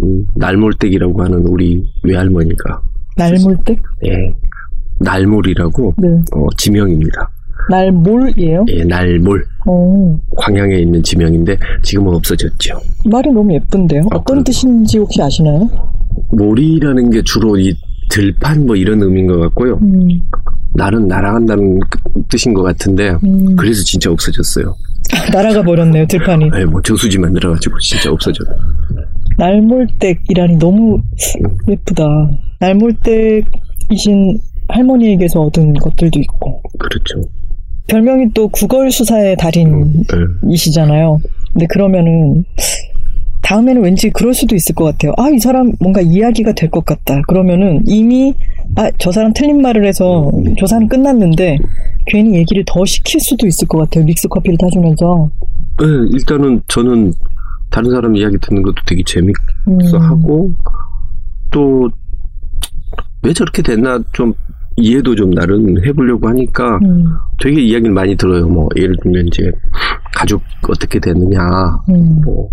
음, 0.03 0.25
날몰댁이라고 0.37 1.23
하는 1.23 1.39
우리 1.47 1.83
외할머니가 2.05 2.81
날물댁? 3.17 3.79
예. 4.07 4.35
날몰이라고 5.01 5.95
네. 5.99 6.09
어, 6.35 6.47
지명입니다. 6.57 7.31
날몰이에요? 7.69 8.65
예, 8.69 8.85
날몰 8.85 9.45
어, 9.67 10.19
광양에 10.37 10.79
있는 10.79 11.03
지명인데 11.03 11.57
지금은 11.83 12.15
없어졌죠. 12.15 12.79
말이 13.11 13.31
너무 13.31 13.53
예쁜데요. 13.55 14.03
아, 14.11 14.17
어떤 14.17 14.25
그래요? 14.37 14.45
뜻인지 14.45 14.99
혹시 14.99 15.21
아시나요? 15.23 15.69
몰이라는 16.33 17.11
게 17.11 17.23
주로 17.23 17.59
이 17.59 17.73
들판 18.11 18.67
뭐 18.67 18.75
이런 18.77 19.01
의미인 19.03 19.27
것 19.27 19.39
같고요. 19.39 19.79
음, 19.83 20.09
나는 20.75 21.07
날아간다는 21.07 21.81
뜻인 22.29 22.55
것 22.55 22.63
같은데 22.63 23.15
음. 23.25 23.55
그래서 23.57 23.83
진짜 23.85 24.11
없어졌어요. 24.11 24.75
날아가 25.33 25.63
버렸네요, 25.63 26.07
들판이. 26.07 26.51
네, 26.51 26.65
뭐 26.65 26.81
저수지 26.83 27.19
만들어가지고 27.19 27.79
진짜 27.81 28.11
없어졌. 28.11 28.47
날몰댁이라니 29.39 30.57
너무 30.59 31.01
예쁘다. 31.69 32.05
날몰댁이신 32.61 34.39
할머니에게서 34.69 35.41
얻은 35.41 35.75
것들도 35.75 36.21
있고. 36.21 36.61
그렇죠. 36.79 37.23
별명이 37.91 38.33
또 38.35 38.49
구걸 38.49 38.91
수사의 38.91 39.37
달인이시잖아요. 39.37 41.19
네. 41.23 41.29
근데 41.53 41.67
그러면은 41.69 42.45
다음에는 43.43 43.83
왠지 43.83 44.11
그럴 44.11 44.33
수도 44.33 44.55
있을 44.55 44.75
것 44.75 44.85
같아요. 44.85 45.13
아, 45.17 45.29
이 45.31 45.39
사람 45.41 45.73
뭔가 45.81 46.01
이야기가 46.01 46.53
될 46.53 46.71
것 46.71 46.85
같다. 46.85 47.21
그러면은 47.27 47.83
이미 47.87 48.33
아, 48.77 48.91
저 48.99 49.11
사람 49.11 49.33
틀린 49.33 49.61
말을 49.61 49.85
해서 49.87 50.31
조사는 50.57 50.89
끝났는데 50.89 51.59
괜히 52.07 52.37
얘기를 52.37 52.63
더 52.67 52.85
시킬 52.85 53.19
수도 53.21 53.47
있을 53.49 53.67
것 53.67 53.79
같아요. 53.79 54.05
믹스 54.05 54.29
커피를 54.29 54.57
타주면서. 54.59 55.31
네, 55.81 55.87
일단은 56.13 56.61
저는 56.69 57.13
다른 57.71 57.91
사람 57.91 58.15
이야기 58.15 58.37
듣는 58.41 58.63
것도 58.63 58.77
되게 58.87 59.03
재밌어 59.05 59.35
음. 59.97 60.01
하고 60.01 60.53
또 61.51 61.89
왜 63.23 63.35
저렇게 63.35 63.61
됐나 63.61 64.01
좀 64.13 64.33
이해도 64.77 65.15
좀 65.15 65.31
나름 65.31 65.83
해보려고 65.85 66.29
하니까 66.29 66.79
음, 66.83 67.05
되게 67.41 67.61
이야기를 67.61 67.93
많이 67.93 68.17
들어요. 68.17 68.49
뭐 68.49 68.69
예를 68.77 68.97
들면 69.03 69.27
이제 69.27 69.51
가족 70.15 70.43
어떻게 70.69 70.99
됐느냐, 70.99 71.41
음, 71.91 72.21
뭐, 72.25 72.49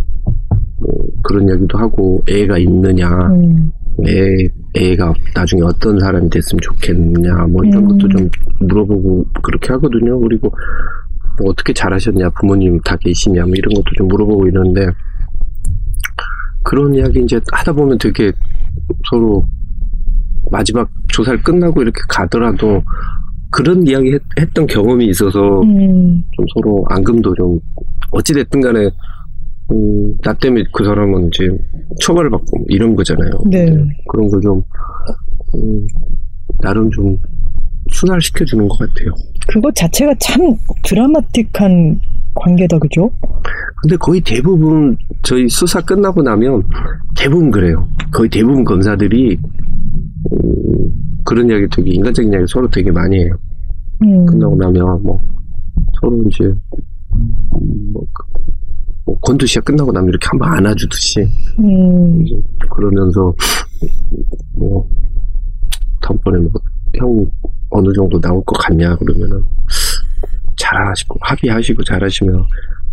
뭐 0.80 0.92
그런 1.24 1.48
이야기도 1.48 1.78
하고 1.78 2.22
애가 2.28 2.58
있느냐, 2.60 3.10
음, 3.10 3.72
애 4.08 4.48
애가 4.76 5.14
나중에 5.34 5.62
어떤 5.64 6.00
사람이 6.00 6.30
됐으면 6.30 6.60
좋겠느냐, 6.62 7.34
뭐 7.50 7.64
이런 7.66 7.84
음. 7.84 7.88
것도 7.90 8.10
좀 8.10 8.30
물어보고 8.60 9.26
그렇게 9.44 9.74
하거든요. 9.74 10.20
그리고 10.20 10.50
뭐 11.40 11.52
어떻게 11.52 11.74
잘하셨냐, 11.74 12.30
부모님 12.32 12.80
다 12.82 12.96
계시냐, 12.98 13.44
뭐 13.44 13.52
이런 13.56 13.74
것도 13.74 13.86
좀 13.98 14.08
물어보고 14.08 14.48
이러는데 14.48 14.88
그런 16.64 16.94
이야기 16.94 17.22
이제 17.22 17.40
하다 17.54 17.74
보면 17.74 17.98
되게 17.98 18.32
서로 19.10 19.46
마지막 20.52 20.90
조사를 21.10 21.42
끝나고 21.44 21.82
이렇게 21.82 22.00
가더라도 22.08 22.82
그런 23.50 23.86
이야기 23.88 24.12
했, 24.40 24.54
던 24.54 24.68
경험이 24.68 25.08
있어서 25.08 25.62
음, 25.62 26.24
좀 26.32 26.46
서로 26.54 26.86
앙금도 26.90 27.34
좀 27.36 27.60
어찌됐든 28.12 28.62
간에 28.62 28.90
음, 29.72 30.16
나 30.24 30.34
때문에 30.34 30.64
그 30.74 30.84
사람은 30.84 31.30
이제 31.34 31.48
처벌을 32.02 32.30
받고 32.30 32.58
뭐 32.58 32.66
이런 32.70 32.96
거잖아요. 32.96 33.32
네. 33.50 33.66
그런 34.10 34.30
걸좀 34.30 34.62
음, 35.56 35.88
나름 36.62 36.90
좀 36.92 37.18
순화시켜 37.92 38.46
주는 38.46 38.68
것 38.68 38.78
같아요. 38.80 39.12
그것 39.48 39.74
자체가 39.76 40.14
참 40.20 40.56
드라마틱한 40.84 42.00
관계다, 42.36 42.78
그죠? 42.80 43.10
근데 43.82 43.96
거의 43.98 44.22
대부분 44.22 44.98
저희 45.24 45.48
수사 45.48 45.82
끝나고 45.82 46.22
나면 46.22 46.64
대부분 47.18 47.52
그래요. 47.52 47.88
거의 48.12 48.30
대부분 48.30 48.64
검사들이 48.64 49.38
음, 49.38 50.17
그런 51.24 51.50
이야기 51.50 51.68
되게 51.72 51.92
인간적인 51.92 52.32
이야기 52.32 52.46
서로 52.48 52.70
되게 52.70 52.90
많이 52.92 53.18
해요. 53.20 53.34
음, 54.04 54.26
끝나고 54.26 54.56
나면 54.56 55.04
뭐 55.04 55.18
서로 56.00 56.24
이제 56.30 56.44
음, 56.46 57.90
뭐, 57.94 58.04
그- 58.14 58.24
뭐 59.06 59.18
권투 59.22 59.46
시합 59.46 59.66
끝나고 59.66 59.92
나면 59.92 60.10
이렇게 60.10 60.28
한번 60.30 60.54
안아주듯이 60.54 61.22
음, 61.60 62.26
그러면서 62.70 63.34
뭐 64.54 64.88
다음번에 66.02 66.40
뭐 66.40 66.52
형 66.98 67.30
어느 67.70 67.92
정도 67.94 68.20
나올 68.22 68.42
것 68.46 68.56
같냐 68.60 68.96
그러면은 68.96 69.44
잘하시고 70.58 71.16
합의하시고 71.22 71.84
잘하시면 71.84 72.44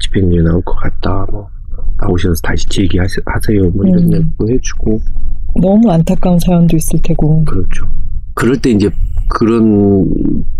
집행유예 0.00 0.42
나올 0.42 0.60
것 0.62 0.74
같다 0.76 1.24
뭐 1.30 1.46
나오셔서 1.98 2.34
다시 2.42 2.68
제기하세요 2.68 3.70
뭐 3.70 3.86
이런 3.86 4.04
음. 4.04 4.12
얘기도 4.12 4.48
해주고 4.50 5.00
너무 5.60 5.90
안타까운 5.90 6.38
사연도 6.38 6.76
있을 6.76 6.98
테고. 7.02 7.44
그렇죠 7.44 7.86
그럴 8.34 8.56
때 8.56 8.70
이제 8.70 8.90
그런 9.28 10.04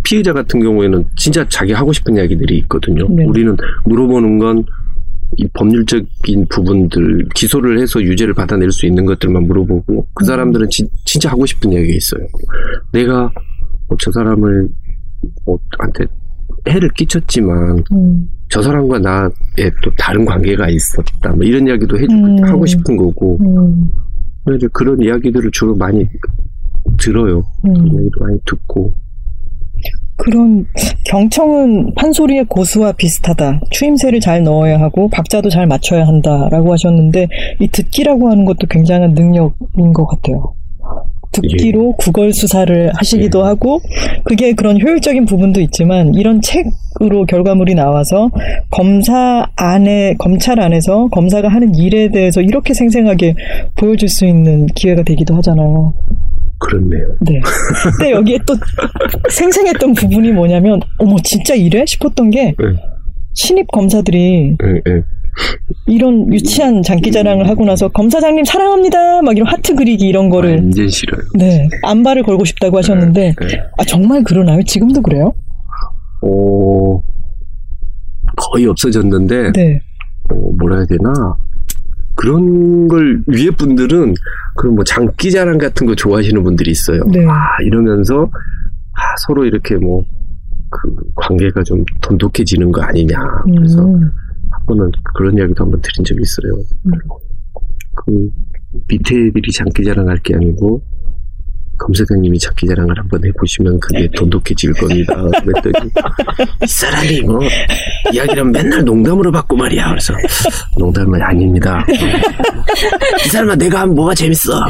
피의자 0.02 0.32
같은 0.32 0.60
경우에는 0.60 1.04
진짜 1.16 1.46
자기 1.48 1.72
하고 1.72 1.92
싶은 1.92 2.16
이야기들이 2.16 2.58
있거든요 2.58 3.06
네. 3.08 3.24
우리는 3.24 3.56
물어보는 3.84 4.38
건 4.38 4.64
이 5.36 5.48
법률적인 5.52 6.46
부분들 6.48 7.28
기소를 7.34 7.80
해서 7.80 8.00
유죄를 8.00 8.34
받아낼 8.34 8.70
수 8.70 8.86
있는 8.86 9.04
것들만 9.04 9.44
물어보고 9.44 10.06
그 10.14 10.24
음. 10.24 10.26
사람들은 10.26 10.68
진, 10.70 10.88
진짜 11.04 11.30
하고 11.30 11.44
싶은 11.46 11.72
이야기가 11.72 11.92
있어요. 11.94 12.26
내가 12.92 13.30
뭐 13.88 13.96
저 14.00 14.10
사람을 14.12 14.68
뭐 15.44 15.58
한테 15.78 16.04
해를 16.68 16.88
끼쳤지만 16.90 17.82
음, 17.92 18.28
저 18.48 18.62
사람과 18.62 18.98
나의 18.98 19.70
또 19.82 19.90
다른 19.98 20.24
관계가 20.24 20.68
있었다. 20.68 21.32
뭐 21.32 21.44
이런 21.44 21.66
이야기도 21.66 21.96
해주고 21.96 22.14
음. 22.14 22.44
하고 22.44 22.66
싶은 22.66 22.96
거고 22.96 23.38
음, 23.42 23.90
이제 24.56 24.68
그런 24.72 25.00
이야기들을 25.00 25.50
주로 25.52 25.74
많이 25.74 26.06
들어요. 26.98 27.44
음. 27.64 28.10
많이 28.20 28.38
듣고 28.44 28.92
그런 30.16 30.66
경청은 31.06 31.94
판소리의 31.94 32.44
고수와 32.48 32.92
비슷하다. 32.92 33.60
추임새를 33.70 34.20
잘 34.20 34.42
넣어야 34.44 34.78
하고 34.78 35.08
박자도 35.08 35.50
잘 35.50 35.66
맞춰야 35.66 36.06
한다라고 36.06 36.72
하셨는데 36.72 37.28
이 37.60 37.68
듣기라고 37.68 38.30
하는 38.30 38.44
것도 38.44 38.66
굉장한 38.68 39.14
능력인 39.14 39.92
것 39.92 40.06
같아요. 40.06 40.54
듣기로 41.34 41.92
구걸 41.98 42.32
수사를 42.32 42.90
하시기도 42.94 43.40
예. 43.40 43.44
하고 43.44 43.80
그게 44.24 44.52
그런 44.52 44.80
효율적인 44.80 45.26
부분도 45.26 45.60
있지만 45.60 46.14
이런 46.14 46.40
책으로 46.40 47.26
결과물이 47.26 47.74
나와서 47.74 48.30
검사 48.70 49.46
안에 49.56 50.14
검찰 50.18 50.60
안에서 50.60 51.08
검사가 51.08 51.48
하는 51.48 51.74
일에 51.74 52.10
대해서 52.10 52.40
이렇게 52.40 52.74
생생하게 52.74 53.34
보여줄 53.76 54.08
수 54.08 54.26
있는 54.26 54.66
기회가 54.66 55.02
되기도 55.02 55.34
하잖아요. 55.36 55.92
그렇네요. 56.58 57.16
네. 57.20 57.40
근데 57.98 58.12
여기에 58.12 58.38
또 58.46 58.54
생생했던 59.28 59.92
부분이 59.94 60.32
뭐냐면, 60.32 60.80
어머, 60.98 61.16
진짜 61.22 61.54
이래? 61.54 61.84
싶었던 61.86 62.30
게, 62.30 62.54
네. 62.58 62.64
신입 63.34 63.66
검사들이 63.72 64.56
예, 64.62 64.92
예. 64.92 65.02
이런 65.86 66.32
유치한 66.32 66.82
장기 66.82 67.12
자랑을 67.12 67.48
하고 67.48 67.64
나서, 67.64 67.88
검사장님 67.88 68.44
사랑합니다! 68.44 69.22
막 69.22 69.36
이런 69.36 69.46
하트 69.48 69.74
그리기 69.74 70.06
이런 70.06 70.30
거를, 70.30 70.56
완전 70.56 70.88
싫어요. 70.88 71.20
네, 71.34 71.68
안발을 71.82 72.22
걸고 72.22 72.44
싶다고 72.44 72.78
하셨는데, 72.78 73.34
예. 73.42 73.62
아, 73.78 73.84
정말 73.84 74.22
그러나요? 74.22 74.62
지금도 74.62 75.02
그래요? 75.02 75.32
어, 76.22 77.02
거의 78.36 78.66
없어졌는데 78.66 79.52
네. 79.52 79.80
어, 80.30 80.34
뭐라 80.58 80.76
해야 80.76 80.86
되나 80.86 81.12
그런 82.16 82.88
걸 82.88 83.22
위에 83.26 83.50
분들은 83.50 84.14
그런 84.56 84.74
뭐 84.74 84.84
장기 84.84 85.30
자랑 85.30 85.58
같은 85.58 85.86
거 85.86 85.94
좋아하시는 85.94 86.42
분들이 86.42 86.70
있어요. 86.70 87.02
네. 87.12 87.26
아 87.28 87.34
이러면서 87.62 88.24
아, 88.24 89.00
서로 89.26 89.44
이렇게 89.44 89.76
뭐 89.76 90.02
그 90.74 90.90
관계가 91.14 91.62
좀 91.62 91.84
돈독해지는 92.00 92.72
거 92.72 92.82
아니냐. 92.82 93.16
그래서 93.44 93.84
음, 93.84 94.10
한 94.64 94.66
번은 94.66 94.90
그런 95.14 95.36
이야기도 95.36 95.64
한번 95.64 95.80
들은 95.82 96.04
적이 96.04 96.22
있어요. 96.22 96.64
음. 96.86 96.92
그 97.96 98.28
밑에 98.88 99.14
애들이 99.14 99.52
장기 99.52 99.84
자랑할 99.84 100.16
게 100.18 100.34
아니고 100.34 100.82
검사장님이 101.78 102.38
장기 102.38 102.66
자랑을 102.66 102.98
한번 102.98 103.24
해보시면 103.24 103.78
그게 103.80 104.08
돈독해질 104.16 104.72
겁니다. 104.72 105.14
그랬더니 105.44 105.90
이 106.62 106.66
사람이 106.66 107.20
뭐 107.22 107.40
이야기를 108.12 108.44
맨날 108.46 108.84
농담으로 108.84 109.30
받고 109.30 109.56
말이야. 109.56 109.90
그래서 109.90 110.14
농담은 110.78 111.20
아닙니다. 111.20 111.84
이 113.24 113.28
사람아 113.28 113.56
내가 113.56 113.80
하면 113.82 113.94
뭐가 113.94 114.14
재밌어. 114.14 114.66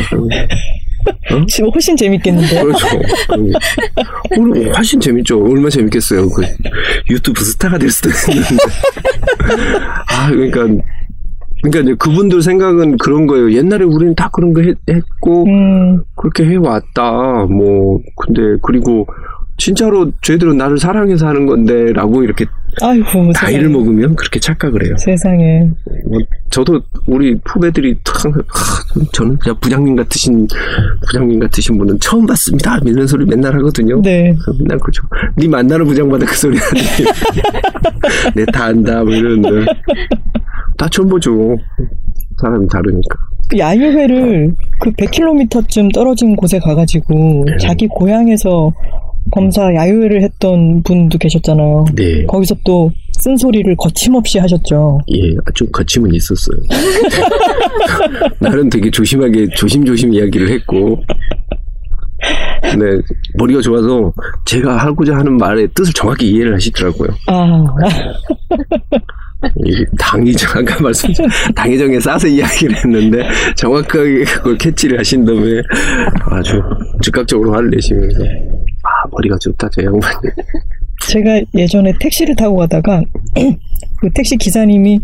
지금 1.49 1.71
훨씬 1.71 1.97
재밌겠는데요? 1.97 2.65
그렇죠. 2.65 2.87
오늘 4.39 4.75
훨씬 4.77 5.01
재밌죠. 5.01 5.43
얼마나 5.43 5.71
재밌겠어요. 5.71 6.29
그 6.31 6.43
유튜브 7.11 7.43
스타가 7.45 7.79
될 7.79 7.91
수도 7.91 8.11
있는데. 8.31 8.57
아, 10.09 10.31
그러니까, 10.31 10.61
그러니까 11.63 11.81
이제 11.81 11.95
그분들 11.99 12.43
생각은 12.43 12.99
그런 12.99 13.27
거예요. 13.27 13.53
옛날에 13.53 13.85
우리는 13.85 14.15
다 14.15 14.29
그런 14.33 14.53
거 14.53 14.63
했, 14.63 14.77
했고, 14.89 15.45
음, 15.47 16.03
그렇게 16.17 16.45
해왔다. 16.47 17.47
뭐, 17.51 18.01
근데, 18.17 18.57
그리고, 18.63 19.07
진짜로 19.57 20.11
저희들은 20.23 20.57
나를 20.57 20.79
사랑해서 20.79 21.27
하는 21.29 21.47
건데, 21.47 21.93
라고 21.93 22.23
이렇게 22.23 22.45
아이고, 22.83 23.31
나이를. 23.41 23.69
먹으면 23.69 24.17
그렇게 24.17 24.41
착각을 24.41 24.85
해요. 24.85 24.95
세상에. 24.99 25.69
뭐, 26.09 26.19
저도 26.51 26.81
우리 27.07 27.37
후배들이 27.45 27.97
하, 28.05 28.31
저는 29.13 29.37
그냥 29.39 29.57
부장님 29.61 29.95
같으신, 29.97 30.47
부장님 31.07 31.39
같으신 31.39 31.79
분은 31.79 31.99
처음 32.01 32.27
봤습니다. 32.27 32.79
이런 32.85 33.07
소리 33.07 33.25
맨날 33.25 33.55
하거든요. 33.57 34.01
네. 34.03 34.35
맨날 34.59 34.79
그죠. 34.79 35.03
네 35.37 35.47
만나는 35.47 35.85
부장마다 35.87 36.27
그 36.27 36.35
소리 36.37 36.59
하지. 36.59 37.05
내다 38.35 38.65
안다, 38.65 39.05
뭐 39.05 39.15
이러는데. 39.15 39.71
다 40.77 40.89
처음 40.91 41.09
보죠. 41.09 41.57
사람이 42.41 42.67
다르니까. 42.69 43.17
그 43.49 43.59
야유회를 43.59 44.53
그 44.81 44.91
100km쯤 44.93 45.93
떨어진 45.95 46.35
곳에 46.35 46.59
가가지고 46.59 47.45
네. 47.47 47.57
자기 47.59 47.87
고향에서 47.87 48.73
검사 49.31 49.75
야유회를 49.75 50.22
했던 50.22 50.83
분도 50.83 51.18
계셨잖아요. 51.18 51.85
네. 51.95 52.25
거기서 52.27 52.57
또 52.64 52.91
쓴소리를 53.12 53.75
거침없이 53.77 54.39
하셨죠. 54.39 55.01
예, 55.14 55.35
좀 55.55 55.68
거침은 55.72 56.12
있었어요. 56.14 56.59
나는 58.41 58.68
되게 58.68 58.91
조심하게 58.91 59.49
조심조심 59.57 60.12
이야기를 60.14 60.51
했고, 60.51 61.03
근데 62.62 63.03
머리가 63.35 63.61
좋아서 63.61 64.12
제가 64.45 64.77
하고자 64.77 65.16
하는 65.16 65.37
말의 65.37 65.68
뜻을 65.75 65.93
정확히 65.95 66.31
이해를 66.31 66.55
하시더라고요. 66.55 67.09
아, 67.29 67.64
이 69.64 69.85
당의정 69.99 70.51
아까 70.59 70.83
말씀 70.83 71.11
당의정에 71.55 72.01
싸서 72.01 72.27
이야기를 72.29 72.77
했는데 72.77 73.29
정확하게 73.57 74.25
그걸 74.25 74.57
캐치를 74.57 74.99
하신 74.99 75.25
다음에 75.25 75.61
아주 76.31 76.62
즉각적으로 77.03 77.53
화를 77.53 77.70
내시면서 77.70 78.22
아 78.22 78.74
머리가 79.11 79.37
좋다 79.41 79.69
저 79.73 79.83
양반이. 79.83 80.15
제가 81.09 81.41
예전에 81.55 81.93
택시를 82.01 82.35
타고 82.37 82.57
가다가 82.57 83.03
그 84.01 84.11
택시 84.15 84.37
기사님이 84.37 85.01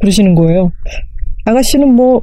그러시는 0.00 0.34
거예요. 0.34 0.72
아가씨는 1.44 1.94
뭐 1.94 2.22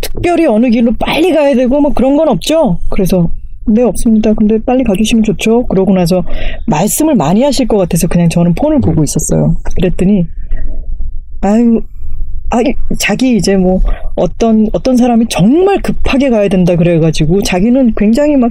특별히 0.00 0.46
어느 0.46 0.68
길로 0.70 0.92
빨리 0.98 1.32
가야 1.32 1.54
되고 1.54 1.80
뭐 1.80 1.92
그런 1.92 2.16
건 2.16 2.28
없죠? 2.28 2.78
그래서 2.90 3.30
네 3.66 3.82
없습니다. 3.82 4.34
근데 4.34 4.58
빨리 4.64 4.82
가주시면 4.84 5.22
좋죠. 5.22 5.66
그러고 5.66 5.94
나서 5.94 6.22
말씀을 6.66 7.14
많이 7.14 7.42
하실 7.42 7.66
것 7.68 7.76
같아서 7.76 8.08
그냥 8.08 8.28
저는 8.28 8.54
폰을 8.54 8.80
보고 8.80 9.02
있었어요. 9.04 9.54
그랬더니 9.76 10.26
아유 11.42 11.80
아 12.50 12.58
자기 12.98 13.36
이제 13.36 13.56
뭐 13.56 13.80
어떤 14.14 14.66
어떤 14.72 14.96
사람이 14.96 15.26
정말 15.30 15.80
급하게 15.80 16.28
가야 16.28 16.48
된다 16.48 16.76
그래가지고 16.76 17.42
자기는 17.42 17.94
굉장히 17.96 18.36
막 18.36 18.50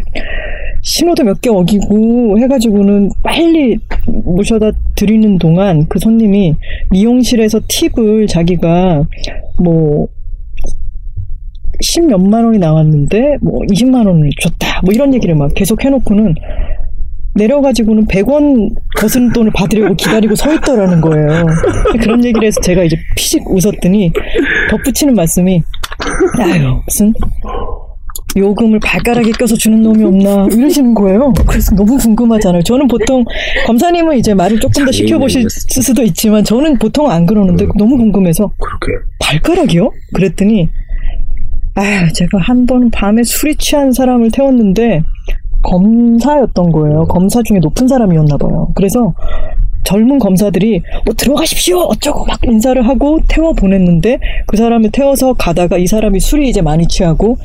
신호도 0.82 1.24
몇 1.24 1.42
개 1.42 1.50
어기고 1.50 2.40
해가지고는 2.40 3.10
빨리 3.24 3.78
모셔다 4.24 4.72
드리는 4.96 5.38
동안 5.38 5.86
그 5.88 6.00
손님이 6.00 6.54
미용실에서 6.90 7.62
팁을 7.68 8.28
자기가 8.28 9.04
뭐 9.60 10.08
십몇만 11.82 12.46
원이 12.46 12.60
나왔는데 12.60 13.38
뭐 13.42 13.60
20만 13.72 14.06
원을 14.08 14.30
줬다 14.40 14.82
뭐 14.84 14.94
이런 14.94 15.14
얘기를 15.14 15.36
막 15.36 15.52
계속 15.56 15.84
해놓고는 15.84 16.36
내려가지고는 17.34 18.06
100원 18.08 18.76
거스른 18.98 19.32
돈을 19.32 19.52
받으려고 19.54 19.96
기다리고 19.96 20.36
서 20.36 20.54
있더라는 20.54 21.00
거예요. 21.00 21.46
그런 22.02 22.24
얘기를 22.26 22.46
해서 22.46 22.60
제가 22.62 22.84
이제 22.84 22.98
피식 23.16 23.42
웃었더니 23.50 24.12
덧붙이는 24.70 25.14
말씀이 25.14 25.62
아유 26.40 26.82
무슨 26.86 27.14
요금을 28.38 28.80
발가락에 28.80 29.32
껴서 29.32 29.56
주는 29.56 29.82
놈이 29.82 30.04
없나 30.06 30.48
이러시는 30.52 30.94
거예요. 30.94 31.34
그래서 31.46 31.76
너무 31.76 31.98
궁금하잖아요. 31.98 32.64
저는 32.64 32.88
보통 32.88 33.26
검사님은 33.68 34.18
이제 34.18 34.34
말을 34.34 34.60
조금 34.60 34.86
더 34.86 34.92
시켜보실 34.92 35.46
수도 35.50 36.02
있지만 36.04 36.44
저는 36.44 36.78
보통 36.80 37.10
안 37.12 37.26
그러는데 37.26 37.68
너무 37.78 37.98
궁금해서 37.98 38.50
그렇게 38.58 39.04
발가락이요? 39.20 39.92
그랬더니 40.14 40.70
아 41.76 42.08
제가 42.14 42.38
한 42.40 42.66
번 42.66 42.90
밤에 42.90 43.24
술이 43.24 43.56
취한 43.56 43.92
사람을 43.92 44.32
태웠는데 44.32 45.02
검사였던 45.64 46.72
거예요. 46.72 47.06
검사 47.06 47.42
중에 47.44 47.60
높은 47.60 47.88
사람이었나 47.88 48.38
봐요. 48.38 48.70
그래서 48.76 49.14
젊은 49.84 50.20
검사들이 50.20 50.82
뭐 51.06 51.14
들어가십시오 51.16 51.80
어쩌고 51.80 52.26
막 52.26 52.40
인사를 52.46 52.88
하고 52.88 53.20
태워 53.28 53.52
보냈는데 53.54 54.20
그 54.48 54.56
사람을 54.58 54.92
태워서 54.92 55.34
가다가 55.34 55.78
이 55.78 55.88
사람이 55.88 56.20
술이 56.20 56.48
이제 56.50 56.62
많이 56.62 56.88
취하고 56.88 57.38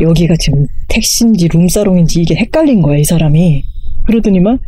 여기가 0.00 0.34
지금 0.38 0.66
택시인지 0.88 1.48
룸사롱인지 1.48 2.22
이게 2.22 2.34
헷갈린 2.34 2.82
거야 2.82 2.98
이 2.98 3.04
사람이 3.04 3.62
그러더니만 4.06 4.58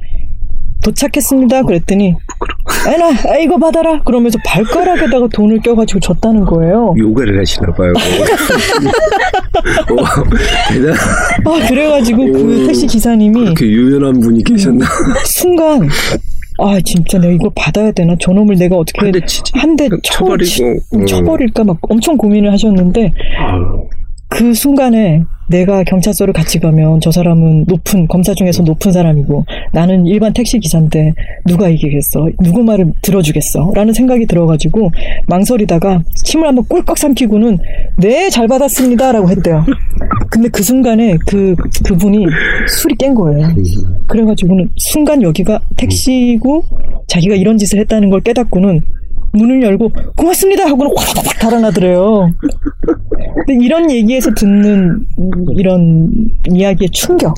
도착했습니다 0.84 1.62
그랬더니 1.62 2.14
에나 2.86 3.08
아, 3.08 3.36
이거 3.38 3.58
받아라 3.58 4.00
그러면서 4.02 4.38
발가락에다가 4.44 5.26
돈을 5.32 5.60
껴가지고 5.60 5.98
줬다는 6.00 6.44
거예요 6.44 6.94
요가를 6.96 7.40
하시나 7.40 7.66
봐요. 7.72 7.92
오, 9.90 9.96
대단 10.72 10.94
아 10.94 11.68
그래가지고 11.68 12.32
그 12.32 12.62
오. 12.62 12.66
택시 12.66 12.86
기사님이 12.86 13.40
그렇게 13.40 13.66
유연한 13.66 14.20
분이 14.20 14.44
계셨나? 14.44 14.84
순간 15.24 15.88
아 16.58 16.78
진짜 16.84 17.18
내가 17.18 17.32
이거 17.32 17.50
받아야 17.54 17.90
되나 17.92 18.14
저놈을 18.20 18.56
내가 18.56 18.76
어떻게 18.76 19.00
한대 19.00 19.20
치지. 19.26 19.52
한대 19.56 19.88
쳐버리고. 20.02 20.64
음. 20.94 21.06
쳐버릴까 21.06 21.64
막 21.64 21.78
엄청 21.82 22.16
고민을 22.16 22.52
하셨는데 22.52 23.10
아유, 23.38 23.88
그 24.28 24.54
순간에 24.54 25.22
내가 25.48 25.84
경찰서를 25.84 26.34
같이 26.34 26.58
가면 26.58 27.00
저 27.00 27.12
사람은 27.12 27.66
높은 27.68 28.08
검사 28.08 28.34
중에서 28.34 28.64
높은 28.64 28.90
사람이고 28.90 29.44
나는 29.72 30.04
일반 30.06 30.32
택시 30.32 30.58
기사인데 30.58 31.12
누가 31.46 31.68
이기겠어? 31.68 32.28
누구 32.42 32.64
말을 32.64 32.92
들어주겠어? 33.02 33.70
라는 33.74 33.92
생각이 33.92 34.26
들어가지고 34.26 34.90
망설이다가 35.28 36.02
침을 36.24 36.48
한번 36.48 36.64
꿀꺽 36.68 36.98
삼키고는 36.98 37.58
네 38.00 38.28
잘 38.30 38.48
받았습니다 38.48 39.12
라고 39.12 39.30
했대요. 39.30 39.64
근데 40.30 40.48
그 40.48 40.62
순간에 40.64 41.16
그 41.28 41.54
그분이 41.84 42.26
술이 42.68 42.96
깬 42.98 43.14
거예요. 43.14 43.48
그래가지고는 44.08 44.70
순간 44.76 45.22
여기가 45.22 45.60
택시고 45.76 46.64
자기가 47.06 47.36
이런 47.36 47.56
짓을 47.56 47.78
했다는 47.78 48.10
걸 48.10 48.20
깨닫고는 48.22 48.80
문을 49.32 49.62
열고 49.62 49.92
고맙습니다 50.16 50.66
하고는 50.66 50.92
확 50.96 51.38
달아나더래요. 51.40 52.30
근데 53.46 53.64
이런 53.64 53.90
얘기에서 53.90 54.32
듣는 54.34 55.06
이런 55.56 56.10
이야기의 56.50 56.90
충격 56.90 57.34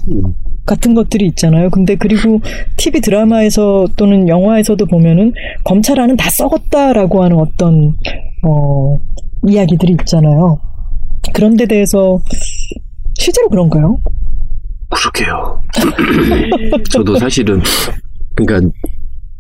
같은 0.67 0.95
것들이 0.95 1.27
있잖아요. 1.29 1.71
근데 1.71 1.97
그리고 1.97 2.41
TV 2.77 3.01
드라마에서 3.01 3.87
또는 3.97 4.29
영화에서도 4.29 4.85
보면은 4.87 5.33
검찰 5.65 5.99
안은 5.99 6.17
다 6.17 6.31
썩었다라고 6.31 7.25
하는 7.25 7.39
어떤 7.39 7.97
어 8.45 8.97
이야기들이 9.47 9.97
있잖아요. 10.01 10.61
그런 11.35 11.57
데 11.57 11.67
대해서 11.67 12.21
실제로 13.19 13.49
그런가요? 13.49 13.99
그러게요. 14.91 15.61
저도 16.91 17.17
사실은 17.17 17.61
그러니까 18.35 18.69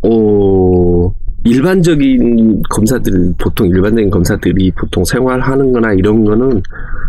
어 0.02 1.12
일반적인 1.44 2.62
검사들 2.70 3.34
보통 3.38 3.68
일반적인 3.68 4.10
검사들이 4.10 4.70
보통 4.72 5.04
생활하는 5.04 5.72
거나 5.72 5.92
이런 5.92 6.24
거는 6.24 6.62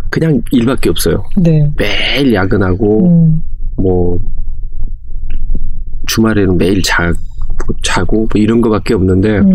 그냥 0.09 0.41
일밖에 0.51 0.89
없어요. 0.89 1.23
네. 1.37 1.69
매일 1.77 2.33
야근하고 2.33 3.07
음, 3.07 3.41
뭐 3.77 4.17
주말에는 6.07 6.57
매일 6.57 6.81
자 6.81 7.11
자고 7.83 8.17
뭐 8.17 8.27
이런 8.35 8.61
거밖에 8.61 8.93
없는데 8.93 9.39
음, 9.39 9.51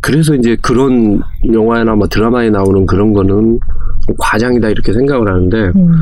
그래서 0.00 0.34
이제 0.34 0.56
그런 0.62 1.20
영화나 1.52 1.94
뭐 1.94 2.06
드라마에 2.06 2.50
나오는 2.50 2.86
그런 2.86 3.12
거는 3.12 3.58
좀 4.06 4.16
과장이다 4.18 4.68
이렇게 4.68 4.92
생각을 4.92 5.28
하는데 5.28 5.56
음. 5.76 5.92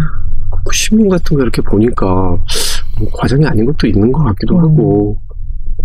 그 0.64 0.72
신문 0.72 1.08
같은 1.08 1.36
거 1.36 1.42
이렇게 1.42 1.62
보니까 1.62 2.04
뭐 2.06 3.10
과장이 3.14 3.44
아닌 3.46 3.66
것도 3.66 3.86
있는 3.86 4.12
것 4.12 4.22
같기도 4.24 4.56
음. 4.56 4.60
하고 4.60 5.18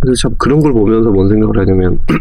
그래서 0.01 0.23
참 0.23 0.35
그런 0.37 0.59
걸 0.59 0.73
보면서 0.73 1.09
뭔 1.11 1.29
생각을 1.29 1.59
하냐면 1.59 1.99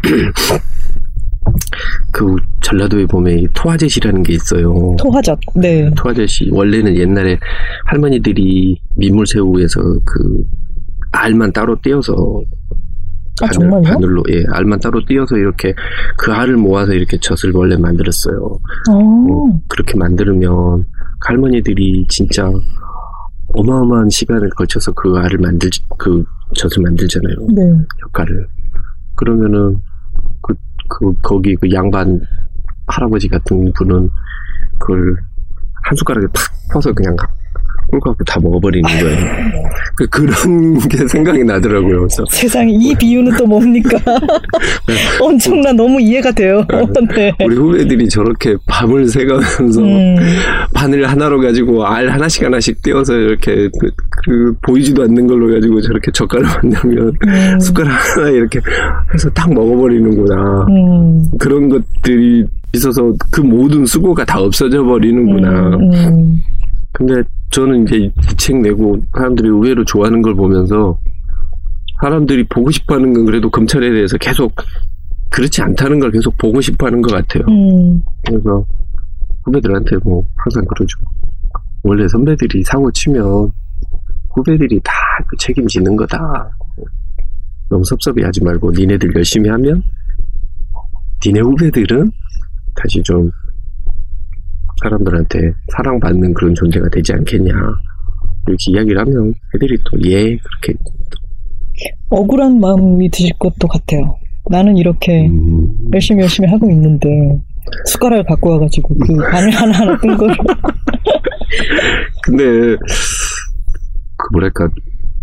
그 2.12 2.36
전라도에 2.62 3.06
보면 3.06 3.38
이 3.38 3.46
토화제시라는 3.54 4.22
게 4.22 4.34
있어요. 4.34 4.94
토화젓. 4.98 5.38
네. 5.54 5.90
토화제시 5.96 6.50
원래는 6.52 6.96
옛날에 6.96 7.38
할머니들이 7.86 8.78
민물새우에서 8.96 9.80
그 10.04 10.44
알만 11.12 11.52
따로 11.52 11.76
띄어서 11.82 12.14
아, 13.42 13.48
정말요? 13.48 13.82
바늘로 13.82 14.22
예 14.30 14.44
알만 14.52 14.80
따로 14.80 15.00
띄어서 15.06 15.38
이렇게 15.38 15.72
그 16.18 16.30
알을 16.30 16.56
모아서 16.56 16.92
이렇게 16.92 17.18
젖을 17.18 17.52
원래 17.54 17.76
만들었어요. 17.76 18.58
어. 18.90 19.60
그렇게 19.68 19.96
만들면 19.96 20.84
할머니들이 21.26 22.06
진짜 22.08 22.50
어마어마한 23.54 24.10
시간을 24.10 24.50
걸쳐서 24.50 24.92
그 24.92 25.14
알을 25.16 25.38
만들 25.38 25.70
그 25.98 26.22
젖을 26.54 26.82
만들잖아요. 26.82 27.36
네. 27.54 27.84
젓갈을 28.00 28.46
그러면은 29.16 29.78
그, 30.42 30.54
그 30.88 31.12
거기 31.22 31.54
그 31.56 31.70
양반 31.72 32.20
할아버지 32.86 33.28
같은 33.28 33.72
분은 33.74 34.10
그걸 34.78 35.16
한 35.82 35.96
숟가락에 35.96 36.26
탁 36.32 36.42
퍼서 36.72 36.92
그냥 36.92 37.16
꿀 37.90 38.00
갖고 38.00 38.22
다 38.24 38.38
먹어버리는 38.40 38.88
거예요. 38.88 39.26
그 39.96 40.06
그런 40.08 40.78
게 40.88 41.06
생각이 41.08 41.42
나더라고요. 41.44 41.98
그래서 41.98 42.24
세상에 42.30 42.72
이 42.72 42.94
비유는 42.94 43.36
또 43.36 43.46
뭡니까? 43.46 43.98
엄청나 45.20 45.72
너무 45.72 46.00
이해가 46.00 46.30
돼요. 46.32 46.64
네. 47.14 47.32
우리 47.44 47.56
후배들이 47.56 48.08
저렇게 48.08 48.56
밤을 48.66 49.08
새가면서 49.08 49.82
음, 49.82 50.16
바늘 50.74 51.08
하나로 51.08 51.40
가지고 51.40 51.84
알 51.84 52.08
하나씩 52.08 52.44
하나씩 52.44 52.82
띄어서 52.82 53.14
이렇게 53.14 53.68
그, 53.78 53.90
그 54.24 54.54
보이지도 54.62 55.02
않는 55.02 55.26
걸로 55.26 55.52
가지고 55.52 55.80
저렇게 55.80 56.10
젓갈을 56.12 56.46
만들면 56.62 57.12
음, 57.26 57.60
숟가락 57.60 58.16
하나 58.16 58.30
이렇게 58.30 58.60
해서 59.12 59.28
딱 59.30 59.52
먹어버리는구나. 59.52 60.66
음, 60.68 61.24
그런 61.38 61.68
것들이 61.68 62.44
있어서 62.72 63.12
그 63.30 63.40
모든 63.40 63.84
수고가 63.84 64.24
다 64.24 64.40
없어져 64.40 64.84
버리는구나. 64.84 65.76
음, 65.76 65.92
음. 65.92 66.42
근데 67.00 67.22
저는 67.50 67.84
이제 67.84 67.96
이 67.96 68.10
책 68.36 68.56
내고 68.60 68.98
사람들이 69.16 69.48
의외로 69.48 69.84
좋아하는 69.86 70.20
걸 70.20 70.34
보면서 70.34 70.98
사람들이 72.02 72.44
보고 72.44 72.70
싶어 72.70 72.94
하는 72.96 73.14
건 73.14 73.24
그래도 73.24 73.48
검찰에 73.50 73.90
대해서 73.90 74.18
계속 74.18 74.52
그렇지 75.30 75.62
않다는 75.62 75.98
걸 75.98 76.10
계속 76.10 76.36
보고 76.36 76.60
싶어 76.60 76.86
하는 76.86 77.00
것 77.00 77.10
같아요. 77.12 77.44
음. 77.48 78.02
그래서 78.26 78.64
후배들한테 79.44 79.96
뭐 80.04 80.22
항상 80.36 80.62
그러죠. 80.66 80.98
원래 81.82 82.06
선배들이 82.06 82.62
사고 82.64 82.90
치면 82.92 83.50
후배들이 84.34 84.78
다그 84.84 85.36
책임지는 85.38 85.96
거다. 85.96 86.50
너무 87.70 87.82
섭섭해 87.84 88.24
하지 88.24 88.42
말고 88.44 88.72
니네들 88.72 89.14
열심히 89.16 89.48
하면 89.48 89.82
니네 91.24 91.40
후배들은 91.40 92.10
다시 92.74 93.02
좀 93.02 93.30
사람들한테 94.82 95.52
사랑받는 95.76 96.34
그런 96.34 96.54
존재가 96.54 96.88
되지 96.90 97.12
않겠냐. 97.12 97.52
이렇게 98.46 98.64
이야기를 98.68 98.98
하면 99.00 99.34
애들이 99.54 99.76
또 99.90 99.98
예, 100.04 100.36
그렇게. 100.36 100.78
억울한 102.08 102.60
마음이 102.60 103.10
드실 103.10 103.32
것도 103.38 103.68
같아요. 103.68 104.16
나는 104.50 104.76
이렇게 104.76 105.28
음, 105.28 105.68
열심히 105.92 106.22
열심히 106.22 106.48
하고 106.48 106.68
있는데 106.70 107.08
숟가락을 107.86 108.24
갖고 108.24 108.50
와가지고 108.50 108.96
그 108.98 109.16
바늘 109.30 109.50
하나하나 109.50 109.96
뜬 109.98 110.16
거를 110.16 110.34
근데, 112.22 112.76
그 114.16 114.28
뭐랄까, 114.32 114.68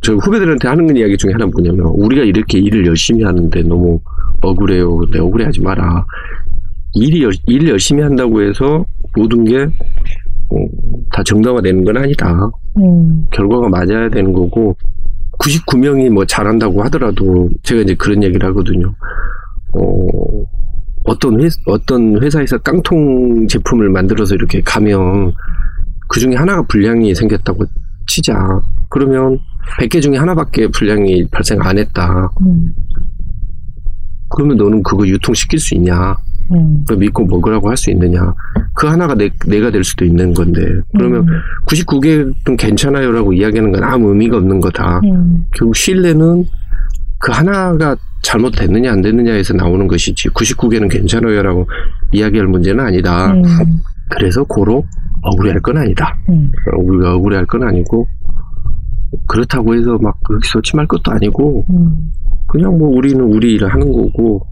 저 0.01 0.13
후배들한테 0.15 0.67
하는 0.67 0.95
이야기 0.95 1.17
중에 1.17 1.31
하나는 1.31 1.51
뭐냐면, 1.51 1.87
우리가 1.87 2.23
이렇게 2.23 2.59
일을 2.59 2.85
열심히 2.85 3.23
하는데 3.23 3.61
너무 3.63 3.99
억울해요. 4.41 4.97
근데 4.97 5.19
억울해 5.19 5.45
하지 5.45 5.61
마라. 5.61 6.05
일이, 6.97 7.23
열- 7.23 7.33
일을 7.45 7.69
열심히 7.69 8.01
한다고 8.03 8.41
해서 8.41 8.85
모든 9.15 9.43
게, 9.43 9.63
어, 9.63 10.55
다 11.11 11.23
정당화되는 11.23 11.83
건 11.83 11.97
아니다. 11.97 12.49
음, 12.77 13.23
결과가 13.31 13.69
맞아야 13.69 14.09
되는 14.09 14.31
거고 14.33 14.75
99명이 15.39 16.09
뭐 16.09 16.25
잘한다고 16.25 16.83
하더라도 16.83 17.49
제가 17.63 17.81
이제 17.81 17.95
그런 17.95 18.23
얘기를 18.23 18.47
하거든요. 18.49 18.87
어, 19.73 20.43
어떤 21.05 21.41
회 21.41 21.47
어떤 21.67 22.21
회사에서 22.21 22.57
깡통 22.59 23.47
제품을 23.47 23.89
만들어서 23.89 24.35
이렇게 24.35 24.61
가면 24.61 25.33
그 26.09 26.19
중에 26.19 26.35
하나가 26.35 26.61
불량이 26.63 27.13
생겼다고 27.15 27.65
치자. 28.07 28.33
그러면 28.89 29.37
100개 29.79 30.01
중에 30.01 30.17
하나밖에 30.17 30.67
불량이 30.69 31.27
발생 31.29 31.59
안 31.61 31.77
했다. 31.77 32.29
음, 32.41 32.73
그러면 34.29 34.57
너는 34.57 34.83
그거 34.83 35.05
유통시킬 35.07 35.59
수 35.59 35.75
있냐? 35.75 36.15
음. 36.53 36.79
그걸 36.81 36.97
믿고 36.97 37.25
먹으라고 37.25 37.69
할 37.69 37.77
수 37.77 37.91
있느냐? 37.91 38.33
그 38.73 38.87
하나가 38.87 39.13
내, 39.15 39.29
내가 39.47 39.69
될 39.71 39.83
수도 39.83 40.05
있는 40.05 40.33
건데. 40.33 40.61
그러면 40.97 41.21
음, 41.21 41.27
99개는 41.67 42.57
괜찮아요라고 42.57 43.33
이야기하는 43.33 43.71
건 43.71 43.83
아무 43.83 44.09
의미가 44.09 44.37
없는 44.37 44.59
거다. 44.59 44.99
음, 45.03 45.43
결국 45.55 45.75
신뢰는 45.75 46.45
그 47.19 47.31
하나가 47.31 47.95
잘못됐느냐 48.23 48.91
안 48.91 49.01
됐느냐에서 49.01 49.53
나오는 49.53 49.87
것이지 49.87 50.29
99개는 50.29 50.89
괜찮아요라고 50.91 51.67
이야기할 52.11 52.47
문제는 52.47 52.83
아니다. 52.85 53.31
음, 53.31 53.43
그래서 54.09 54.43
고로 54.43 54.83
억울해할 55.21 55.59
건 55.61 55.77
아니다. 55.77 56.15
음, 56.29 56.49
우리가 56.77 57.15
억울해할 57.15 57.45
건 57.45 57.63
아니고 57.63 58.07
그렇다고 59.27 59.75
해서 59.75 59.97
막 60.01 60.17
그렇게 60.23 60.47
소침할 60.47 60.85
것도 60.87 61.11
아니고 61.11 61.65
음, 61.69 62.11
그냥 62.47 62.77
뭐 62.77 62.89
우리는 62.89 63.19
우리 63.21 63.53
일을 63.53 63.71
하는 63.73 63.91
거고 63.91 64.45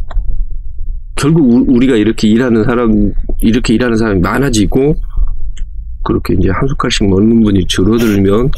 결국 1.15 1.49
우- 1.49 1.65
우리가 1.75 1.95
이렇게 1.95 2.27
일하는 2.27 2.63
사람 2.63 3.11
이렇게 3.41 3.73
일하는 3.73 3.95
사람이 3.97 4.19
많아지고 4.21 4.95
그렇게 6.03 6.35
이제 6.39 6.49
한 6.49 6.67
숟갈씩 6.67 7.09
먹는 7.09 7.41
분이 7.43 7.65
줄어들면 7.67 8.49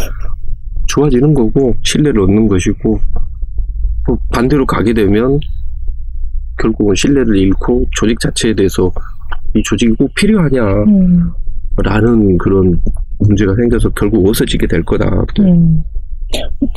좋아지는 0.87 1.33
거고 1.33 1.73
신뢰를 1.83 2.21
얻는 2.21 2.47
것이고 2.47 2.99
또 4.07 4.17
반대로 4.31 4.65
가게 4.65 4.93
되면 4.93 5.39
결국은 6.57 6.95
신뢰를 6.95 7.35
잃고 7.37 7.85
조직 7.91 8.19
자체에 8.19 8.53
대해서 8.53 8.91
이 9.55 9.61
조직이 9.63 9.91
꼭 9.93 10.13
필요하냐라는 10.15 11.31
음, 12.07 12.37
그런 12.37 12.81
문제가 13.19 13.53
생겨서 13.55 13.89
결국 13.91 14.27
없어지게 14.27 14.67
될 14.67 14.83
거다. 14.83 15.09
음. 15.39 15.81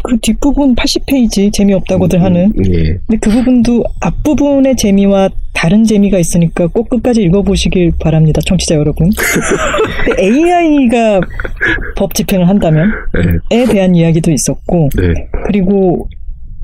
그 0.05 0.19
뒷부분 0.19 0.75
80페이지 0.75 1.53
재미없다고들 1.53 2.23
하는 2.23 2.53
예. 2.65 2.99
근데 3.07 3.17
그 3.21 3.31
부분도 3.31 3.85
앞부분의 4.01 4.77
재미와 4.77 5.31
다른 5.53 5.85
재미가 5.85 6.19
있으니까 6.19 6.69
꼭 6.69 6.89
끝까지 6.89 7.23
읽어보시길 7.23 7.93
바랍니다, 7.99 8.41
청취자 8.47 8.77
여러분. 8.77 9.11
근데 10.07 10.23
AI가 10.23 11.21
법 11.97 12.15
집행을 12.15 12.49
한다면? 12.49 12.91
네. 13.51 13.59
에 13.59 13.67
대한 13.67 13.95
이야기도 13.95 14.31
있었고, 14.31 14.89
네. 14.97 15.29
그리고 15.47 16.09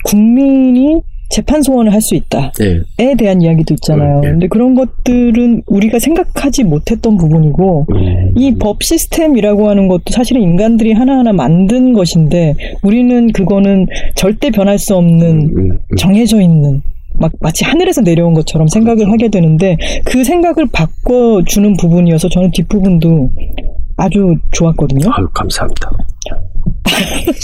국민이 0.05 1.03
재판 1.37 1.61
소원을 1.61 1.93
할 1.93 2.01
수 2.01 2.15
있다. 2.15 2.53
네. 2.59 2.81
에 2.99 3.15
대한 3.17 3.43
이야기도 3.43 3.75
있잖아요. 3.75 4.21
네. 4.21 4.31
근데 4.31 4.47
그런 4.47 4.75
것들은 4.75 5.63
우리가 5.67 5.99
생각하지 5.99 6.65
못했던 6.65 7.17
부분이고, 7.17 7.87
음. 7.93 8.33
이법 8.37 8.83
시스템이라고 8.83 9.69
하는 9.69 9.89
것도 9.89 10.05
사실은 10.11 10.41
인간들이 10.41 10.93
하나하나 10.93 11.33
만든 11.33 11.93
것인데, 11.93 12.55
우리는 12.83 13.33
그거는 13.33 13.87
절대 14.15 14.51
변할 14.51 14.79
수 14.79 14.95
없는 14.95 15.41
음, 15.41 15.71
음. 15.73 15.79
정해져 15.99 16.41
있는 16.41 16.81
막 17.19 17.33
마치 17.41 17.65
하늘에서 17.65 18.03
내려온 18.03 18.33
것처럼 18.33 18.69
생각을 18.69 19.11
하게 19.11 19.29
되는데 19.29 19.77
그 20.05 20.23
생각을 20.23 20.67
바꿔 20.71 21.43
주는 21.47 21.75
부분이어서 21.79 22.29
저는 22.29 22.51
뒷부분도 22.53 23.31
아주 23.97 24.35
좋았거든요. 24.53 25.11
아유, 25.13 25.27
감사합니다. 25.33 25.91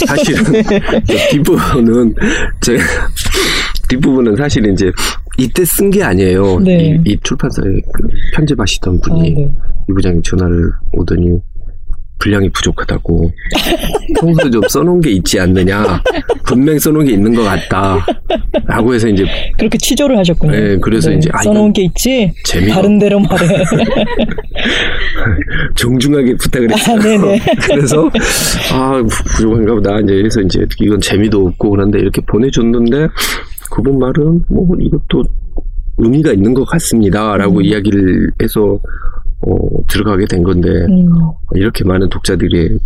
사실은 0.07 0.63
뒷부분은 1.31 2.15
제 2.61 2.77
뒷부분은 3.97 4.37
사실 4.37 4.67
이제 4.67 4.91
이때 5.39 5.65
쓴 5.65 5.91
게 5.91 6.03
아니에요. 6.03 6.61
네. 6.61 6.99
이, 7.07 7.13
이 7.13 7.17
출판사에 7.23 7.65
그 7.93 8.09
편집하시던 8.35 8.97
아, 8.97 9.01
분이 9.03 9.35
네. 9.35 9.53
이 9.89 9.93
부장이 9.93 10.23
전화를 10.23 10.71
오더니 10.93 11.41
분량이 12.19 12.49
부족하다고 12.51 13.33
평소에 14.21 14.49
좀 14.51 14.63
써놓은 14.69 15.01
게 15.01 15.11
있지 15.11 15.41
않느냐 15.41 16.01
분명 16.47 16.79
써놓은 16.79 17.05
게 17.07 17.15
있는 17.15 17.35
것 17.35 17.43
같다 17.43 18.07
라고 18.67 18.95
해서 18.95 19.09
이제 19.09 19.25
그렇게 19.59 19.77
취조를 19.77 20.17
하셨군요. 20.19 20.53
네, 20.53 20.77
그래서 20.79 21.11
이제, 21.11 21.29
아, 21.33 21.43
써놓은 21.43 21.73
게 21.73 21.83
있지. 21.83 22.33
재미가 22.45 22.77
다른 22.77 22.99
대로 23.01 23.19
말해. 23.19 23.65
정중하게 25.75 26.37
부탁을 26.37 26.73
아, 26.73 26.77
했어요. 26.77 27.01
네네. 27.01 27.41
그래서 27.67 28.11
아 28.73 29.03
부족한가 29.37 29.75
보다 29.75 29.99
이제 29.99 30.23
해서 30.25 30.41
이제 30.43 30.65
이건 30.81 31.01
재미도 31.01 31.47
없고 31.49 31.71
그런데 31.71 31.99
이렇게 31.99 32.21
보내줬는데 32.23 33.09
그분 33.73 33.99
말은 33.99 34.45
뭐 34.49 34.67
이것도 34.79 35.23
의미가 35.99 36.33
있는 36.33 36.53
것 36.55 36.65
같습니다라고 36.67 37.59
음. 37.59 37.65
이야기를 37.65 38.31
해서 38.43 38.79
어, 39.45 39.57
들어가게 39.89 40.25
된 40.27 40.43
건데 40.43 40.69
음, 40.69 41.05
이렇게 41.55 41.83
많은 41.85 42.09
독자들이 42.09 42.79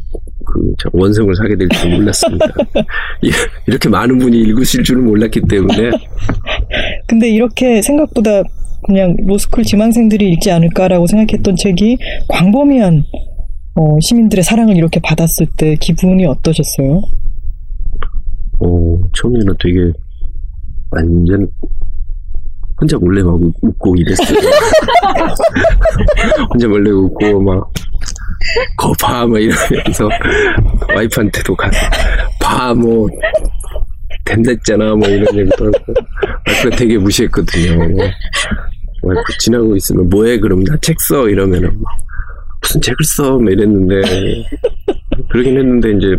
그참 0.47 0.91
원성을 0.95 1.35
사게 1.35 1.57
될 1.57 1.69
줄 1.69 1.91
몰랐습니다. 1.91 2.47
이- 3.23 3.31
이렇게 3.67 3.89
많은 3.89 4.17
분이 4.19 4.39
읽으실 4.41 4.83
줄은 4.85 5.05
몰랐기 5.05 5.43
때문에 5.49 5.91
근데 7.09 7.29
이렇게 7.29 7.83
생각보다 7.83 8.43
그냥 8.87 9.15
로스쿨 9.27 9.65
지망생들이 9.65 10.31
읽지 10.35 10.51
않을까라고 10.53 11.07
생각했던 11.09 11.57
책이 11.57 11.99
광범위한 12.29 13.03
어, 13.75 13.99
시민들의 14.01 14.43
사랑을 14.45 14.77
이렇게 14.77 15.01
받았을 15.03 15.47
때 15.59 15.75
기분이 15.81 16.25
어떠셨어요? 16.25 17.03
어, 18.61 19.01
처음에는 19.15 19.55
되게 19.61 19.93
완전 20.91 21.49
혼자 22.81 22.97
몰래 22.99 23.23
막 23.23 23.35
웃- 23.35 23.55
웃고 23.63 23.95
이랬어요. 23.97 24.39
혼자 26.53 26.69
몰래 26.69 26.91
웃고 26.91 27.41
막 27.43 27.71
거봐 28.77 29.27
막 29.27 29.39
이러면서 29.41 30.09
와이프한테도 30.95 31.57
가서 31.57 31.79
봐뭐 32.41 33.09
된다 34.25 34.51
했잖아 34.51 34.95
뭐 34.95 35.09
이런 35.09 35.37
얘기도 35.39 35.67
하고 35.67 35.73
와이프가 36.47 36.77
되게 36.77 36.99
무시했거든요. 36.99 37.89
뭐, 37.89 38.05
와이프 39.03 39.39
지나고 39.39 39.77
있으면 39.77 40.09
뭐해 40.11 40.39
그럼 40.39 40.63
나 40.65 40.77
책 40.81 40.97
써 41.01 41.29
이러면은 41.29 41.71
막 41.83 41.93
무슨 42.63 42.81
책을 42.81 43.05
써? 43.05 43.39
막 43.39 43.51
이랬는데 43.53 44.03
그러긴 45.31 45.59
했는데 45.59 45.91
이제 45.93 46.17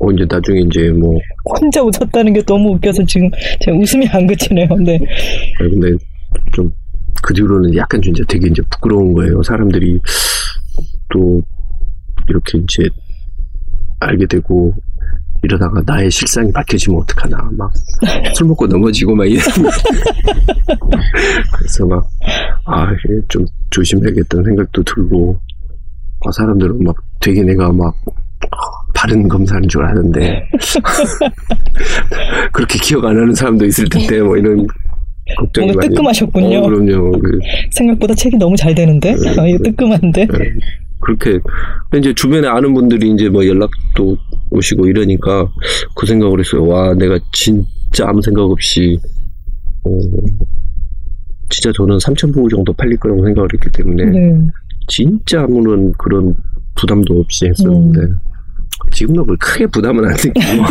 어 0.00 0.10
이제 0.12 0.24
나중에 0.28 0.60
이제 0.60 0.90
뭐 0.90 1.12
혼자 1.60 1.82
웃었다는 1.82 2.32
게 2.32 2.42
너무 2.42 2.70
웃겨서 2.74 3.04
지금 3.06 3.30
제가 3.60 3.76
웃음이 3.76 4.06
안 4.08 4.26
그치네요. 4.26 4.68
네. 4.84 4.98
아, 5.60 5.68
근데 5.68 5.90
좀 6.52 6.70
그 7.20 7.34
뒤로는 7.34 7.74
약간 7.74 8.00
좀 8.00 8.14
이제 8.14 8.22
되게 8.28 8.46
이제 8.46 8.62
부끄러운 8.70 9.12
거예요. 9.12 9.42
사람들이 9.42 9.98
또 11.12 11.42
이렇게 12.28 12.58
이제 12.58 12.88
알게 13.98 14.24
되고 14.26 14.72
이러다가 15.42 15.82
나의 15.84 16.12
실상이 16.12 16.52
밝혀지면 16.52 17.00
어떡하나 17.00 17.38
막 17.56 17.72
술 18.36 18.46
먹고 18.46 18.68
넘어지고 18.68 19.16
막 19.16 19.24
이런 19.24 19.42
그래서 21.58 21.86
막 21.86 22.06
아 22.66 22.86
좀 23.28 23.44
조심해야겠다는 23.70 24.44
생각도 24.44 24.84
들고 24.84 25.40
아, 26.24 26.30
사람들은 26.30 26.84
막 26.84 26.94
되게 27.20 27.42
내가 27.42 27.72
막 27.72 27.94
바른 28.94 29.28
검사인 29.28 29.68
줄 29.68 29.84
아는데 29.84 30.48
그렇게 32.52 32.78
기억 32.80 33.04
안 33.04 33.16
하는 33.16 33.34
사람도 33.34 33.64
있을 33.66 33.88
텐데 33.88 34.20
뭐 34.20 34.36
이런 34.36 34.66
걱정이 35.36 35.68
뭔가 35.68 35.86
뜨끔하셨군요. 35.86 36.58
어, 36.58 36.68
그럼요. 36.68 37.12
그, 37.12 37.38
생각보다 37.72 38.14
책이 38.14 38.36
너무 38.38 38.56
잘 38.56 38.74
되는데? 38.74 39.14
아, 39.38 39.46
이거 39.46 39.62
뜨끔한데? 39.62 40.26
네. 40.26 40.38
그렇게 41.00 41.38
이제 41.96 42.12
주변에 42.14 42.48
아는 42.48 42.74
분들이 42.74 43.12
이제 43.12 43.28
뭐 43.28 43.46
연락도 43.46 44.16
오시고 44.50 44.86
이러니까 44.86 45.46
그 45.94 46.06
생각을 46.06 46.40
했어요. 46.40 46.66
와, 46.66 46.94
내가 46.94 47.18
진짜 47.32 48.08
아무 48.08 48.20
생각 48.22 48.42
없이 48.42 48.98
어, 49.84 49.90
진짜 51.50 51.70
저는 51.76 51.98
3천 51.98 52.34
부호 52.34 52.48
정도 52.48 52.72
팔릴 52.72 52.96
거라고 52.98 53.24
생각을 53.24 53.48
했기 53.52 53.70
때문에 53.70 54.04
네. 54.06 54.40
진짜 54.88 55.42
아무런 55.42 55.92
그런 55.92 56.34
부담도 56.74 57.20
없이 57.20 57.46
했었는데 57.46 58.00
음. 58.00 58.16
지금도 58.92 59.24
뭐 59.24 59.36
크게 59.38 59.66
부담은 59.66 60.04
안 60.04 60.12
느끼고 60.12 60.64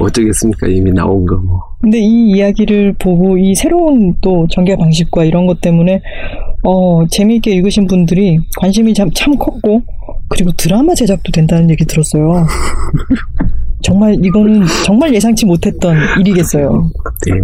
어쩌겠습니까 0.00 0.66
이미 0.68 0.92
나온 0.92 1.24
거 1.26 1.36
뭐. 1.36 1.60
근데 1.80 1.98
이 1.98 2.30
이야기를 2.30 2.94
보고 2.98 3.36
이 3.36 3.54
새로운 3.54 4.14
또 4.20 4.46
전개 4.50 4.76
방식과 4.76 5.24
이런 5.24 5.46
것 5.46 5.60
때문에 5.60 6.00
어, 6.62 7.06
재미있게 7.08 7.52
읽으신 7.52 7.86
분들이 7.86 8.38
관심이 8.58 8.94
참, 8.94 9.10
참 9.14 9.36
컸고 9.36 9.82
그리고 10.28 10.50
드라마 10.56 10.94
제작도 10.94 11.30
된다는 11.32 11.68
얘기 11.70 11.84
들었어요. 11.84 12.46
정말 13.82 14.16
이거는 14.24 14.64
정말 14.86 15.14
예상치 15.14 15.44
못했던 15.44 15.96
일이겠어요. 16.18 16.90
네. 17.26 17.40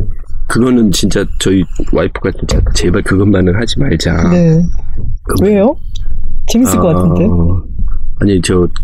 그거는 0.48 0.90
진짜 0.90 1.24
저희 1.38 1.62
와이프가 1.92 2.30
진짜 2.32 2.60
제발 2.74 3.02
그것만은 3.02 3.54
하지 3.54 3.78
말자. 3.78 4.30
네. 4.30 4.62
왜요? 5.42 5.76
재밌을 6.48 6.78
것 6.80 6.94
같은데. 6.94 7.24
아, 7.24 7.62
아니 8.20 8.40
저, 8.42 8.66
제 8.66 8.74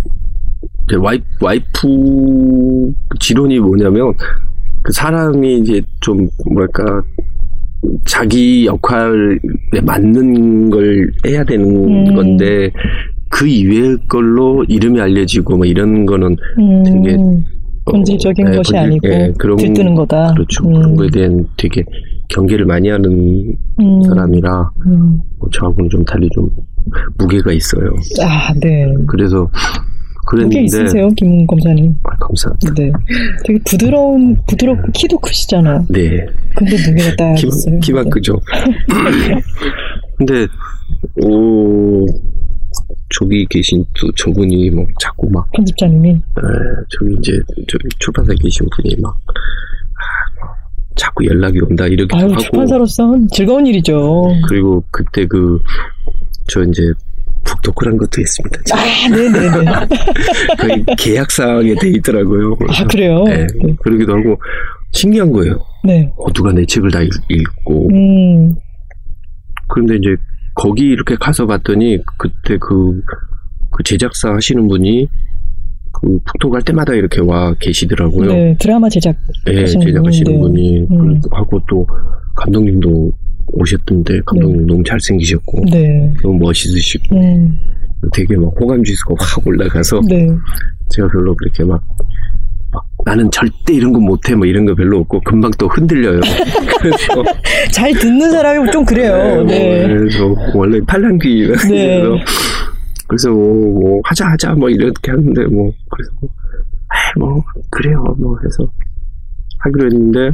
와이, 0.95 1.19
와이프 1.41 1.89
지론이 3.19 3.59
뭐냐면 3.59 4.13
그 4.83 4.93
사람이 4.93 5.59
이제 5.59 5.83
좀 6.01 6.29
뭐랄까 6.53 7.03
자기 8.07 8.67
역할에 8.67 9.37
맞는 9.85 10.71
걸 10.71 11.11
해야 11.27 11.43
되는 11.45 11.67
음. 12.09 12.15
건데 12.15 12.71
그 13.29 13.47
이외의 13.47 13.97
걸로 14.09 14.65
이름이 14.69 15.01
알려지고 15.01 15.57
뭐 15.57 15.67
이런 15.67 16.07
거는 16.07 16.37
음, 16.59 16.83
되게, 16.85 17.17
본질적인 17.85 18.45
네, 18.47 18.57
것이 18.57 18.73
본질- 18.73 18.77
아니고 18.79 19.09
예, 19.09 19.33
그런- 19.39 19.57
들뜨는 19.57 19.95
거다. 19.95 20.33
그렇죠 20.35 20.67
음, 20.69 20.73
그런 20.75 20.97
거에 20.97 21.09
대한 21.13 21.45
되게 21.57 21.83
경계를 22.29 22.65
많이 22.65 22.89
하는 22.89 23.55
음, 23.81 24.03
사람이라 24.03 24.71
음. 24.87 25.21
뭐 25.39 25.49
저하고는 25.53 25.91
좀 25.91 26.05
달리 26.05 26.29
좀 26.35 26.49
무게가 27.19 27.53
있어요. 27.53 27.89
아, 28.23 28.53
네. 28.61 28.93
그래서 29.09 29.49
그게 30.27 30.43
그랬는데 30.43 30.65
있으세요, 30.65 31.09
김웅 31.17 31.47
검사님. 31.47 31.95
아, 32.03 32.17
감사합니다. 32.17 32.75
네. 32.75 32.93
되게 33.45 33.59
부드러운, 33.65 34.37
부드럽고 34.49 34.91
키도 34.93 35.19
크시잖아. 35.19 35.85
네. 35.89 36.27
근데 36.57 36.77
무게가 36.91 37.15
딱 37.17 37.35
키, 37.39 37.47
있어요. 37.47 37.79
네. 37.81 38.11
크죠. 38.11 38.41
근데, 40.19 40.47
오, 41.25 42.05
저기 43.15 43.47
계신 43.49 43.85
또 44.01 44.11
저분이 44.13 44.71
뭐 44.71 44.85
자꾸 45.01 45.31
막, 45.31 45.49
편집자님이. 45.53 46.11
에, 46.11 46.21
저기 46.91 47.15
이제, 47.21 47.33
저기 47.69 47.89
출판사에 48.01 48.35
계신 48.43 48.67
분이 48.75 48.97
막, 49.01 49.15
아, 49.15 50.41
뭐 50.41 50.49
자꾸 50.97 51.25
연락이 51.27 51.61
온다 51.61 51.87
이러기도 51.87 52.17
아유, 52.17 52.25
하고. 52.25 52.37
출판사로서는 52.39 53.29
즐거운 53.29 53.65
일이죠. 53.67 54.25
그리고 54.49 54.83
그때 54.91 55.25
그, 55.27 55.61
저 56.49 56.63
이제, 56.65 56.83
북토크란 57.67 57.97
것도 57.97 58.21
했습니다. 58.21 58.61
아, 58.73 59.09
네네네. 59.09 59.65
거의 60.59 60.85
계약사항에 60.97 61.75
돼 61.81 61.89
있더라고요. 61.91 62.57
아, 62.69 62.85
그래요? 62.87 63.25
네, 63.25 63.47
네. 63.63 63.75
그러기도 63.83 64.15
하고, 64.15 64.41
신기한 64.93 65.33
거예요. 65.33 65.59
네. 65.85 66.11
어, 66.17 66.33
누가 66.33 66.53
내 66.53 66.65
책을 66.65 66.91
다 66.91 67.03
읽, 67.03 67.11
읽고, 67.29 67.89
음, 67.93 68.55
그런데 69.69 69.97
이제 69.97 70.17
거기 70.55 70.85
이렇게 70.85 71.17
가서 71.17 71.47
봤더니 71.47 71.99
그때 72.19 72.57
그, 72.59 73.01
그 73.71 73.83
제작사 73.83 74.33
하시는 74.33 74.67
분이 74.69 75.09
그 75.93 76.19
북토 76.25 76.51
갈 76.51 76.63
때마다 76.63 76.95
이렇게 76.95 77.21
와 77.21 77.53
계시더라고요. 77.59 78.33
네. 78.33 78.57
드라마 78.59 78.89
제작. 78.89 79.17
예, 79.49 79.61
하시는 79.61 79.87
제작하시는. 79.87 80.41
분이 80.41 80.87
음. 80.91 81.21
하고 81.33 81.61
또 81.69 81.87
감독님도 82.37 83.13
오셨던데 83.53 84.21
감독님 84.27 84.67
너무 84.67 84.83
잘생기셨고 84.85 85.65
네. 85.71 86.13
너무 86.23 86.39
멋있으시고 86.39 87.17
음, 87.17 87.59
되게 88.13 88.37
막 88.37 88.53
호감 88.61 88.83
지수가 88.85 89.15
확 89.19 89.47
올라가서 89.47 90.01
네. 90.09 90.29
제가 90.91 91.09
별로 91.09 91.35
그렇게 91.35 91.65
막, 91.65 91.83
막 92.73 92.85
나는 93.05 93.31
절대 93.31 93.75
이런 93.75 93.93
거 93.93 94.01
못해 94.01 94.35
뭐 94.35 94.47
이런 94.47 94.65
거 94.65 94.75
별로 94.75 94.99
없고 95.01 95.21
금방 95.21 95.51
또 95.59 95.69
흔들려요. 95.69 96.21
그래서 96.81 97.25
잘 97.73 97.93
듣는 97.95 98.31
사람이 98.31 98.71
좀 98.71 98.85
그래요. 98.85 99.43
네. 99.45 99.87
그래서 99.87 100.35
원래 100.55 100.81
팔랑귀 100.87 101.47
네. 101.69 102.01
그래서 102.01 102.25
그래서 103.09 103.31
뭐, 103.31 103.81
뭐 103.81 104.01
하자 104.05 104.27
하자 104.27 104.55
뭐 104.55 104.69
이렇게 104.69 105.11
하는데 105.11 105.45
뭐 105.47 105.73
그래서 105.91 106.11
뭐, 106.21 106.31
뭐 107.29 107.45
그래요 107.71 108.03
뭐 108.19 108.37
해서 108.45 108.69
하기로 109.61 109.87
했는데 109.87 110.31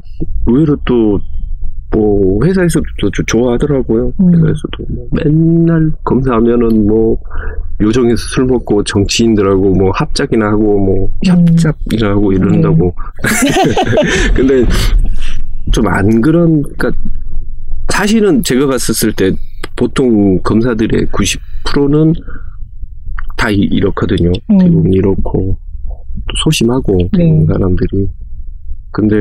의외로 0.46 0.76
또 0.84 1.20
뭐 1.92 2.44
회사에서도 2.44 2.84
좋아하더라고요. 3.26 4.12
음. 4.20 4.28
회사에서도 4.34 4.84
뭐 4.94 5.06
맨날 5.12 5.90
검사하면은 6.04 6.86
뭐 6.86 7.18
요정에서 7.80 8.16
술 8.16 8.46
먹고 8.46 8.82
정치인들하고 8.84 9.74
뭐 9.74 9.90
합작이나 9.94 10.46
하고 10.46 10.78
뭐 10.78 11.04
음. 11.04 11.10
협잡이나 11.26 12.10
하고 12.10 12.32
이런다고. 12.32 12.94
근데 14.34 14.64
좀 15.72 15.86
안 15.86 16.20
그런 16.20 16.62
그러니까 16.62 16.90
사실은 17.88 18.42
제가 18.42 18.66
갔었을 18.66 19.12
때 19.12 19.32
보통 19.76 20.40
검사들의 20.42 21.06
90%는 21.06 22.12
다 23.36 23.50
이- 23.50 23.56
이렇거든요. 23.70 24.30
음. 24.50 24.58
대부분 24.58 24.92
이렇고 24.92 25.56
또 26.14 26.34
소심하고 26.44 26.96
네. 27.16 27.44
사람들이. 27.46 28.08
근데 28.92 29.14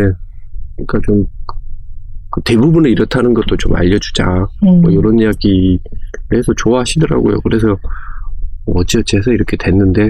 그러니까 0.75 0.99
좀 1.05 1.25
그 2.31 2.41
대부분은 2.43 2.89
이렇다는 2.89 3.33
것도 3.33 3.57
좀 3.57 3.75
알려주자. 3.75 4.47
음, 4.63 4.81
뭐 4.81 4.89
이런 4.89 5.19
이야기 5.19 5.77
해서 6.33 6.53
좋아하시더라고요. 6.55 7.41
그래서 7.41 7.77
뭐 8.65 8.81
어찌어찌 8.81 9.17
해서 9.17 9.31
이렇게 9.31 9.57
됐는데 9.57 10.09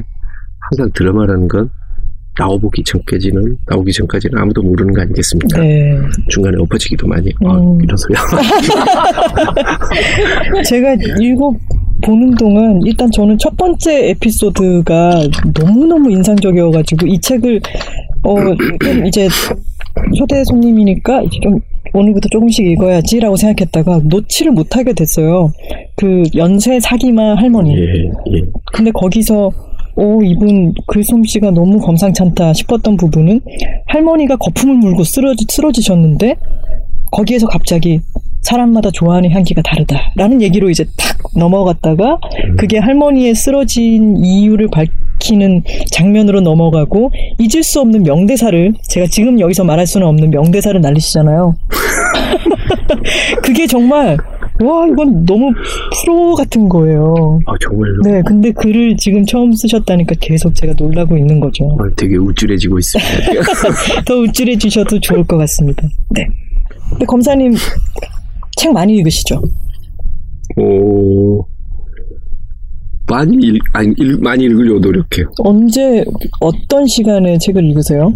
항상 0.60 0.90
드라마라는 0.94 1.48
건 1.48 1.70
나오기 2.38 2.84
전까지는 2.86 3.58
나오기 3.68 3.92
전까지는 3.92 4.38
아무도 4.38 4.62
모르는 4.62 4.94
거 4.94 5.02
아니겠습니까? 5.02 5.62
네. 5.62 6.00
중간에 6.30 6.56
엎어지기도 6.60 7.08
많이 7.08 7.30
아, 7.46 7.58
음. 7.58 7.82
이런 7.82 7.98
소리 7.98 8.16
제가 10.64 10.96
읽어 11.20 11.54
보는 12.04 12.36
동안 12.36 12.80
일단 12.86 13.12
저는 13.12 13.38
첫 13.38 13.56
번째 13.58 14.10
에피소드가 14.10 15.12
너무 15.54 15.86
너무 15.86 16.12
인상적이어가지고 16.12 17.08
이 17.08 17.20
책을 17.20 17.60
어, 18.24 18.36
좀 18.84 19.06
이제 19.06 19.28
초대 20.16 20.44
손님이니까 20.46 21.24
좀 21.44 21.60
오늘부터 21.94 22.30
조금씩 22.30 22.66
읽어야지라고 22.66 23.36
생각했다가 23.36 24.02
놓지를 24.06 24.52
못하게 24.52 24.94
됐어요. 24.94 25.52
그 25.96 26.24
연쇄 26.36 26.80
사기마 26.80 27.36
할머니. 27.36 27.76
예, 27.76 27.82
예. 27.82 28.42
근데 28.72 28.92
거기서 28.92 29.52
오 29.96 30.22
이분 30.24 30.74
글솜씨가 30.88 31.52
너무 31.52 31.80
검상찮다 31.80 32.54
싶었던 32.54 32.96
부분은 32.96 33.42
할머니가 33.88 34.38
거품을 34.38 34.76
물고 34.78 35.04
쓰러지, 35.04 35.46
쓰러지셨는데 35.50 36.36
거기에서 37.12 37.48
갑자기 37.48 38.00
사람마다 38.42 38.90
좋아하는 38.92 39.32
향기가 39.32 39.62
다르다라는 39.62 40.42
얘기로 40.42 40.70
이제 40.70 40.86
탁 40.98 41.18
넘어갔다가 41.36 42.18
그게 42.58 42.78
할머니의 42.80 43.36
쓰러진 43.36 44.18
이유를 44.18 44.70
밝히는 44.72 45.64
장면으로 45.92 46.42
넘어가고 46.42 47.12
잊을 47.40 47.64
수 47.64 47.80
없는 47.80 48.04
명대사를 48.04 48.74
제가 48.90 49.08
지금 49.08 49.40
여기서 49.40 49.64
말할 49.64 49.88
수는 49.88 50.08
없는 50.08 50.32
명대사를 50.32 50.80
날리시잖아요. 50.82 51.56
그게 53.44 53.68
정말 53.68 54.18
와 54.64 54.86
이건 54.88 55.26
너무 55.26 55.52
프로 56.04 56.36
같은 56.36 56.70
거예요. 56.70 57.40
아 57.48 57.54
정말로 57.60 58.02
네, 58.04 58.22
근데 58.26 58.52
글을 58.52 58.96
지금 58.98 59.26
처음 59.26 59.52
쓰셨다니까 59.54 60.16
계속 60.20 60.54
제가 60.54 60.74
놀라고 60.78 61.18
있는 61.18 61.40
거죠. 61.40 61.66
어, 61.66 61.78
되게 61.96 62.18
우쭐해지고 62.18 62.78
있습니다. 62.78 64.02
더 64.06 64.16
우쭐해 64.16 64.58
주셔도 64.58 65.00
좋을 65.00 65.24
것 65.24 65.38
같습니다. 65.38 65.88
네. 66.10 66.26
근데 66.90 67.06
검사님 67.06 67.54
책 68.62 68.72
많이 68.74 68.96
읽으시죠? 68.98 69.42
어, 70.58 71.46
많이 73.10 73.36
읽, 73.38 73.60
아니, 73.74 73.92
읽, 73.98 74.22
많이 74.22 74.44
읽으려고 74.44 74.80
노력해요. 74.80 75.32
언제 75.40 76.06
어떤 76.42 76.86
시간에 76.86 77.40
책을 77.40 77.66
읽으세요? 77.66 78.14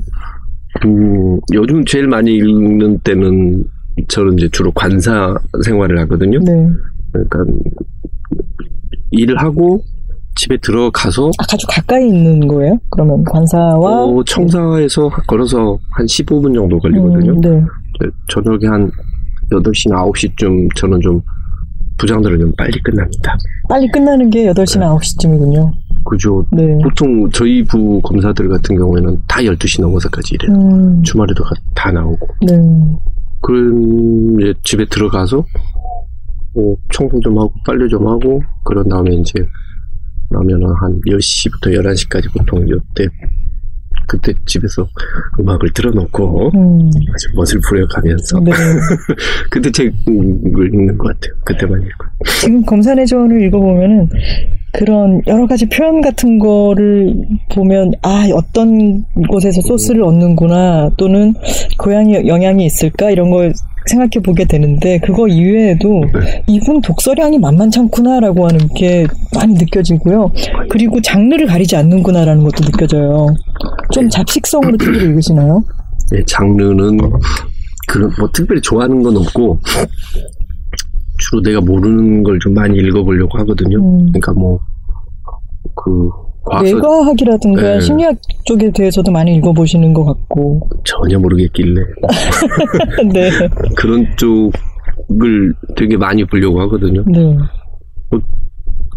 음, 0.86 1.40
요즘 1.52 1.84
제일 1.86 2.08
많이 2.08 2.36
읽는 2.36 3.00
때는 3.00 3.64
저는 4.08 4.38
이제 4.38 4.48
주로 4.52 4.72
관사 4.72 5.36
생활을 5.64 5.98
하거든요. 6.02 6.38
네. 6.42 6.70
그러니까 7.12 7.40
일을 9.10 9.42
하고 9.42 9.82
집에 10.36 10.58
들어가서 10.58 11.32
아, 11.40 11.44
아주 11.54 11.66
가까이 11.68 12.08
있는 12.08 12.48
거예요? 12.48 12.78
그러면 12.92 13.24
관사와 13.24 14.04
어, 14.04 14.24
청사에서 14.26 15.10
걸어서 15.26 15.80
한 15.90 16.06
15분 16.06 16.54
정도 16.54 16.78
걸리거든요. 16.78 17.32
음, 17.32 17.42
네. 17.42 17.64
저녁에 18.28 18.68
한 18.68 18.92
8시나 19.52 20.12
9시쯤 20.12 20.76
저는 20.76 21.00
좀 21.02 21.22
부장들은 21.98 22.40
좀 22.40 22.52
빨리 22.58 22.80
끝납니다. 22.82 23.36
빨리 23.70 23.88
끝나는 23.92 24.30
게 24.30 24.52
8시나 24.52 24.98
9시쯤이군요. 24.98 25.72
그죠. 26.04 26.46
네. 26.52 26.78
보통 26.84 27.30
저희 27.32 27.64
부 27.64 28.00
검사들 28.02 28.48
같은 28.50 28.76
경우에는 28.78 29.18
다 29.28 29.40
12시 29.42 29.82
넘어서까지 29.82 30.36
일해요. 30.36 30.56
음, 30.58 31.02
주말에도 31.04 31.44
가- 31.44 31.56
다 31.74 31.92
나오고. 31.92 32.28
네. 32.46 32.54
그런 33.42 34.38
이제 34.42 34.54
집에 34.64 34.86
들어가서 34.86 35.44
뭐 36.54 36.76
청소 36.94 37.20
좀 37.22 37.38
하고 37.40 37.52
빨래 37.66 37.88
좀 37.88 38.08
하고 38.08 38.42
그런 38.64 38.88
다음에 38.88 39.12
이제 39.16 39.34
나면은 40.30 40.68
한 40.80 41.00
10시부터 41.08 41.74
11시까지 41.74 42.32
보통 42.38 42.66
이때 42.68 43.08
그때 44.08 44.34
집에서 44.46 44.88
음악을 45.40 45.70
틀어놓고 45.74 46.52
음, 46.56 46.90
아주 47.14 47.28
멋을 47.36 47.62
부려가면서 47.68 48.40
네. 48.42 48.52
그때 49.50 49.72
책을 49.72 49.94
읽는 50.74 50.98
것 50.98 51.08
같아요. 51.08 51.36
그때만 51.44 51.82
읽고. 51.82 52.06
지금 52.42 52.66
검사내 52.66 53.06
조언을 53.06 53.42
읽어보면은 53.44 54.10
그런 54.78 55.22
여러 55.28 55.48
가지 55.48 55.66
표현 55.68 56.02
같은 56.02 56.38
거를 56.38 57.16
보면 57.54 57.94
아 58.02 58.28
어떤 58.34 59.04
곳에서 59.30 59.62
소스를 59.62 60.04
얻는구나 60.04 60.90
또는 60.98 61.34
고양이 61.78 62.28
영향이 62.28 62.66
있을까 62.66 63.10
이런 63.10 63.30
걸 63.30 63.54
생각해 63.88 64.24
보게 64.24 64.46
되는데 64.46 65.00
그거 65.00 65.28
이외에도 65.28 66.02
이분 66.48 66.82
독서량이 66.82 67.38
만만찮구나라고 67.38 68.48
하는 68.48 68.68
게 68.76 69.06
많이 69.36 69.54
느껴지고요. 69.54 70.32
그리고 70.70 71.00
장르를 71.02 71.46
가리지 71.46 71.76
않는구나라는 71.76 72.44
것도 72.44 72.64
느껴져요. 72.64 73.28
좀 73.92 74.10
잡식성으로 74.10 74.78
책을 74.78 75.02
읽으시나요? 75.04 75.64
네, 76.12 76.20
장르는 76.28 76.98
그런 77.88 78.12
뭐 78.18 78.28
특별히 78.34 78.60
좋아하는 78.62 79.04
건 79.04 79.18
없고 79.18 79.60
주로 81.30 81.42
내가 81.42 81.62
모르는 81.62 82.24
걸 82.24 82.38
좀 82.40 82.54
많이 82.54 82.78
읽어보려고 82.78 83.38
하거든요. 83.40 83.78
음. 83.80 84.08
그러니까 84.12 84.34
뭐 84.34 84.60
그 85.76 86.10
과학서 86.46 86.74
뇌과학이라든가 86.74 87.62
네. 87.62 87.80
심리학 87.82 88.16
쪽에 88.46 88.72
대해서도 88.72 89.12
많이 89.12 89.36
읽어보시는 89.36 89.94
것 89.94 90.06
같고. 90.06 90.70
전혀 90.84 91.18
모르겠길래 91.20 91.82
네. 93.14 93.30
그런 93.76 94.06
쪽을 94.16 95.54
되게 95.76 95.98
많이 95.98 96.24
보려고 96.24 96.62
하거든요. 96.62 97.04
네. 97.08 97.36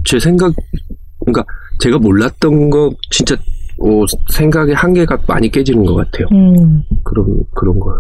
제 0.05 0.19
생각, 0.21 0.53
그러니까 1.21 1.45
제가 1.81 1.99
몰랐던 1.99 2.71
거 2.71 2.91
진짜 3.11 3.35
어, 3.81 4.05
생각의 4.33 4.75
한계가 4.75 5.17
많이 5.27 5.49
깨지는 5.51 5.85
것 5.85 5.95
같아요. 5.95 6.27
음. 6.33 6.83
그런 7.05 7.27
그런 7.55 7.79
거. 7.81 7.99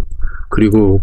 그리고 0.50 1.00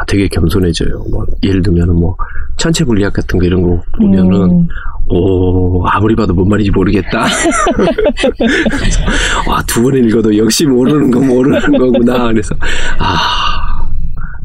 아, 0.00 0.04
되게 0.06 0.26
겸손해져요. 0.28 1.04
뭐 1.10 1.24
예를 1.42 1.62
들면 1.62 1.94
뭐 1.94 2.16
천체 2.58 2.84
물리학 2.84 3.12
같은 3.12 3.38
거 3.38 3.46
이런 3.46 3.62
거 3.62 3.80
보면은 4.00 4.50
음. 4.50 4.66
오 5.10 5.84
아무리 5.86 6.14
봐도 6.14 6.34
뭔 6.34 6.48
말인지 6.48 6.70
모르겠다. 6.70 7.24
와 9.48 9.62
두 9.66 9.82
번 9.82 9.94
읽어도 9.96 10.36
역시 10.36 10.66
모르는 10.66 11.10
건 11.10 11.26
모르는 11.28 11.60
거구나. 11.78 12.28
그래서 12.28 12.54
아 12.98 13.88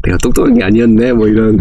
내가 0.02 0.16
똑똑한 0.22 0.54
게 0.54 0.64
아니었네. 0.64 1.12
뭐 1.12 1.26
이런 1.28 1.58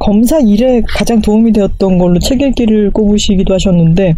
검사 0.00 0.38
일에 0.38 0.80
가장 0.88 1.20
도움이 1.20 1.52
되었던 1.52 1.98
걸로 1.98 2.18
책 2.20 2.40
읽기를 2.40 2.92
꼽으시기도 2.92 3.54
하셨는데 3.54 4.14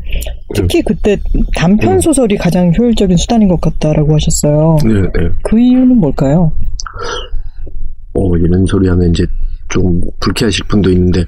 특히 0.55 0.82
그때 0.82 1.16
단편 1.57 1.95
음. 1.95 2.01
소설이 2.01 2.36
가장 2.36 2.72
효율적인 2.76 3.16
수단인 3.16 3.49
것 3.49 3.61
같다라고 3.61 4.14
하셨어요. 4.14 4.76
네, 4.84 4.93
네. 5.01 5.28
그 5.45 5.59
이유는 5.59 5.97
뭘까요? 5.97 6.53
어, 8.12 8.36
이런 8.36 8.66
소리 8.66 8.88
하면 8.88 9.11
이제 9.11 9.24
좀 9.71 10.01
불쾌하실 10.21 10.66
분도 10.68 10.91
있는데, 10.91 11.25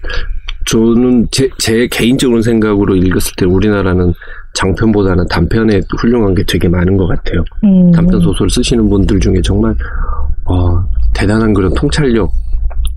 저는 0.66 1.26
제, 1.30 1.48
제 1.58 1.88
개인적으로 1.88 2.40
생각으로 2.40 2.94
읽었을 2.94 3.32
때 3.36 3.46
우리나라는 3.46 4.12
장편보다는 4.54 5.26
단편에 5.28 5.80
훌륭한 5.98 6.34
게 6.34 6.44
되게 6.46 6.68
많은 6.68 6.96
것 6.96 7.06
같아요. 7.06 7.42
음. 7.64 7.90
단편 7.90 8.20
소설 8.20 8.48
쓰시는 8.48 8.88
분들 8.88 9.18
중에 9.18 9.40
정말, 9.42 9.74
어, 10.44 10.84
대단한 11.14 11.52
그런 11.52 11.72
통찰력 11.74 12.30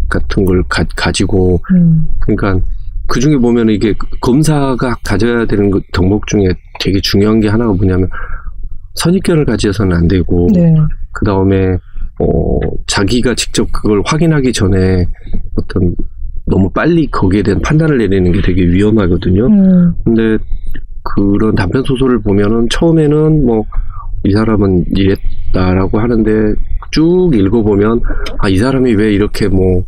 같은 0.09 0.45
걸 0.45 0.63
가, 0.69 1.11
지고 1.11 1.59
음. 1.71 2.05
그러니까 2.21 2.63
그 3.07 3.19
중에 3.19 3.37
보면 3.37 3.69
이게 3.69 3.93
검사가 4.21 4.95
가져야 5.03 5.45
되는 5.45 5.71
그 5.71 5.79
덕목 5.93 6.27
중에 6.27 6.49
되게 6.79 6.99
중요한 7.01 7.39
게 7.39 7.47
하나가 7.47 7.71
뭐냐면 7.73 8.07
선입견을 8.95 9.45
가져서는 9.45 9.95
안 9.95 10.07
되고, 10.07 10.47
네. 10.53 10.73
그 11.11 11.25
다음에 11.25 11.77
어 12.19 12.59
자기가 12.87 13.35
직접 13.35 13.71
그걸 13.71 14.01
확인하기 14.05 14.53
전에 14.53 15.05
어떤 15.55 15.95
너무 16.45 16.69
빨리 16.69 17.07
거기에 17.07 17.41
대한 17.41 17.59
판단을 17.61 17.97
내리는 17.97 18.31
게 18.31 18.41
되게 18.41 18.63
위험하거든요. 18.63 19.47
음. 19.47 19.93
근데 20.03 20.37
그런 21.03 21.55
단편 21.55 21.83
소설을 21.83 22.21
보면은 22.21 22.67
처음에는 22.69 23.45
뭐 23.45 23.63
이 24.25 24.31
사람은 24.31 24.85
이랬다라고 24.95 25.99
하는데 25.99 26.55
쭉 26.91 27.31
읽어보면 27.33 28.01
아 28.39 28.49
이 28.49 28.57
사람이 28.57 28.93
왜 28.93 29.13
이렇게 29.13 29.47
뭐 29.47 29.83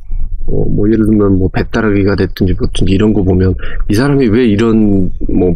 어, 0.49 0.69
뭐 0.69 0.88
예를 0.91 1.05
들면 1.05 1.38
뭐 1.39 1.49
배따라기가 1.49 2.15
됐든지 2.15 2.53
뭐든지 2.53 2.93
이런 2.93 3.13
거 3.13 3.23
보면 3.23 3.53
이 3.89 3.93
사람이 3.93 4.28
왜 4.28 4.45
이런 4.45 5.11
뭐 5.28 5.55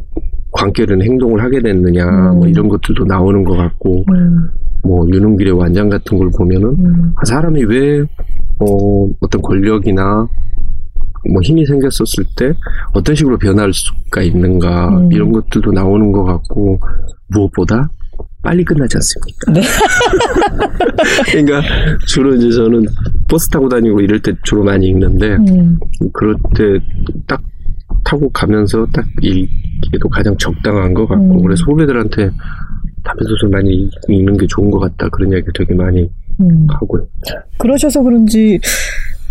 관계는 0.51 1.01
행동을 1.01 1.41
하게 1.41 1.61
됐느냐 1.61 2.05
뭐 2.33 2.43
음. 2.43 2.49
이런 2.49 2.67
것들도 2.67 3.05
나오는 3.05 3.43
것 3.43 3.55
같고 3.55 4.03
음. 4.11 4.49
뭐 4.83 5.05
유능길의 5.09 5.53
완장 5.53 5.89
같은 5.89 6.17
걸 6.17 6.29
보면은 6.37 6.69
음. 6.69 7.13
아, 7.15 7.25
사람이 7.25 7.63
왜 7.65 8.01
어, 8.59 9.07
어떤 9.19 9.41
권력이나 9.41 10.27
뭐 11.31 11.41
힘이 11.43 11.65
생겼었을 11.65 12.23
때 12.35 12.53
어떤 12.93 13.15
식으로 13.15 13.37
변할 13.37 13.71
수가 13.73 14.21
있는가 14.21 14.89
음. 14.89 15.11
이런 15.11 15.31
것들도 15.31 15.71
나오는 15.71 16.11
것 16.11 16.23
같고 16.23 16.79
무엇보다 17.27 17.89
빨리 18.43 18.63
끝나지 18.63 18.97
않습니까? 18.97 19.51
네. 19.53 19.61
그러니까 21.31 21.61
주로 22.07 22.33
이제 22.35 22.49
저는 22.49 22.85
버스 23.29 23.47
타고 23.49 23.69
다니고 23.69 24.01
이럴 24.01 24.19
때 24.19 24.33
주로 24.43 24.63
많이 24.63 24.87
읽는데 24.87 25.35
음. 25.35 25.77
그럴 26.11 26.35
때 26.55 26.79
딱 27.27 27.41
타고 28.03 28.29
가면서 28.29 28.85
딱 28.93 29.05
읽기에도 29.21 30.09
가장 30.09 30.35
적당한 30.37 30.93
것 30.93 31.07
같고 31.07 31.39
음. 31.39 31.41
그래서 31.43 31.63
후배들한테 31.65 32.31
단편 33.03 33.27
소설 33.27 33.49
많이 33.49 33.89
읽는 34.09 34.37
게 34.37 34.45
좋은 34.47 34.69
것 34.69 34.79
같다 34.79 35.09
그런 35.09 35.31
이야기 35.31 35.45
되게 35.57 35.73
많이 35.73 36.09
음. 36.39 36.67
하고요. 36.69 37.05
그러셔서 37.57 38.01
그런지 38.01 38.59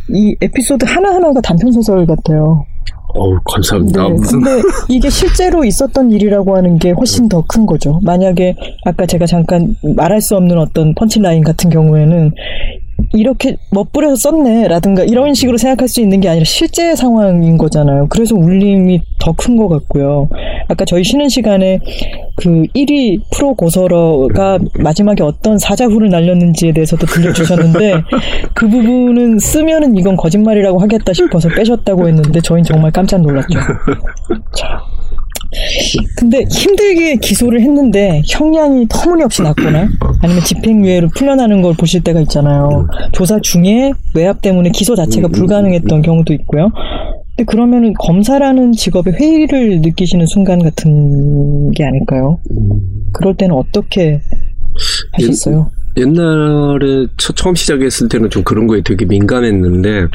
이 0.09 0.37
에피소드 0.41 0.85
하나하나가 0.85 1.41
단편 1.41 1.71
소설 1.73 2.07
같아요. 2.07 2.65
어우 3.13 3.37
감사합니다. 3.45 4.09
네, 4.09 4.15
근데 4.31 4.63
이게 4.89 5.11
실제로 5.11 5.65
있었던 5.65 6.13
일이라고 6.13 6.57
하는 6.57 6.79
게 6.79 6.93
훨씬 6.93 7.29
더 7.29 7.43
큰 7.49 7.67
거죠. 7.67 7.99
만약에 8.05 8.55
아까 8.85 9.05
제가 9.05 9.27
잠깐 9.27 9.75
말할 9.97 10.21
수 10.21 10.37
없는 10.37 10.57
어떤 10.59 10.95
펀치라인 10.95 11.43
같은 11.43 11.71
경우에는 11.71 12.33
이렇게 13.13 13.57
멋부려서 13.71 14.17
썼네라든가 14.17 15.05
이런 15.05 15.35
식으로 15.35 15.57
생각할 15.57 15.89
수 15.89 16.01
있는 16.01 16.21
게 16.21 16.29
아니라 16.29 16.45
실제 16.45 16.95
상황인 16.97 17.59
거잖아요. 17.59 18.07
그래서 18.09 18.35
울림이 18.37 19.01
더 19.19 19.33
큰 19.33 19.57
것 19.57 19.69
같고요. 19.69 20.29
아까 20.69 20.85
저희 20.85 21.03
쉬는 21.05 21.29
시간에 21.29 21.79
그 22.37 22.63
1위 22.75 23.21
프로 23.33 23.55
고서러가 23.55 24.59
마지막에 24.79 25.23
어떤 25.23 25.59
사자후를 25.59 26.09
날렸는지에 26.11 26.73
대해서도 26.73 27.07
들려주셨는데 27.07 28.03
그 28.55 28.69
부분은 28.69 29.39
쓰면은 29.39 29.97
이건 29.97 30.17
거짓말이라고 30.17 30.79
하겠다 30.81 31.13
싶어서 31.13 31.49
빼셨다고 31.49 32.09
했는데 32.09 32.41
저희는 32.41 32.65
정말 32.65 32.91
깜짝 32.93 33.21
놀랐죠. 33.23 33.59
자. 34.57 34.81
근데 36.17 36.45
힘들게 36.51 37.17
기소를 37.17 37.61
했는데 37.61 38.23
형량이 38.27 38.87
터무니없이 38.89 39.43
낮거나 39.43 39.89
아니면 40.23 40.45
집행유예를 40.45 41.09
풀려나는 41.15 41.63
걸 41.63 41.75
보실 41.75 42.03
때가 42.03 42.21
있잖아요. 42.23 42.89
조사 43.13 43.39
중에 43.41 43.93
외압 44.15 44.41
때문에 44.43 44.71
기소 44.71 44.95
자체가 44.95 45.29
불가능했던 45.29 46.03
경우도 46.03 46.33
있고요. 46.35 46.71
근데 47.37 47.45
그러면은 47.45 47.95
검사라는 47.95 48.73
직업의 48.73 49.15
회의를 49.15 49.81
느끼시는 49.81 50.27
순간 50.27 50.63
같은 50.63 51.71
게 51.73 51.85
아닐까요? 51.85 52.39
그럴 53.13 53.35
때는 53.37 53.55
어떻게 53.55 54.21
하셨어요? 55.13 55.71
옛날에 55.97 57.07
처, 57.17 57.33
처음 57.33 57.55
시작했을 57.55 58.09
때는 58.09 58.31
좀 58.31 58.45
그런 58.45 58.67
거에 58.67 58.83
되게 58.83 59.05
민감했는데 59.05 60.07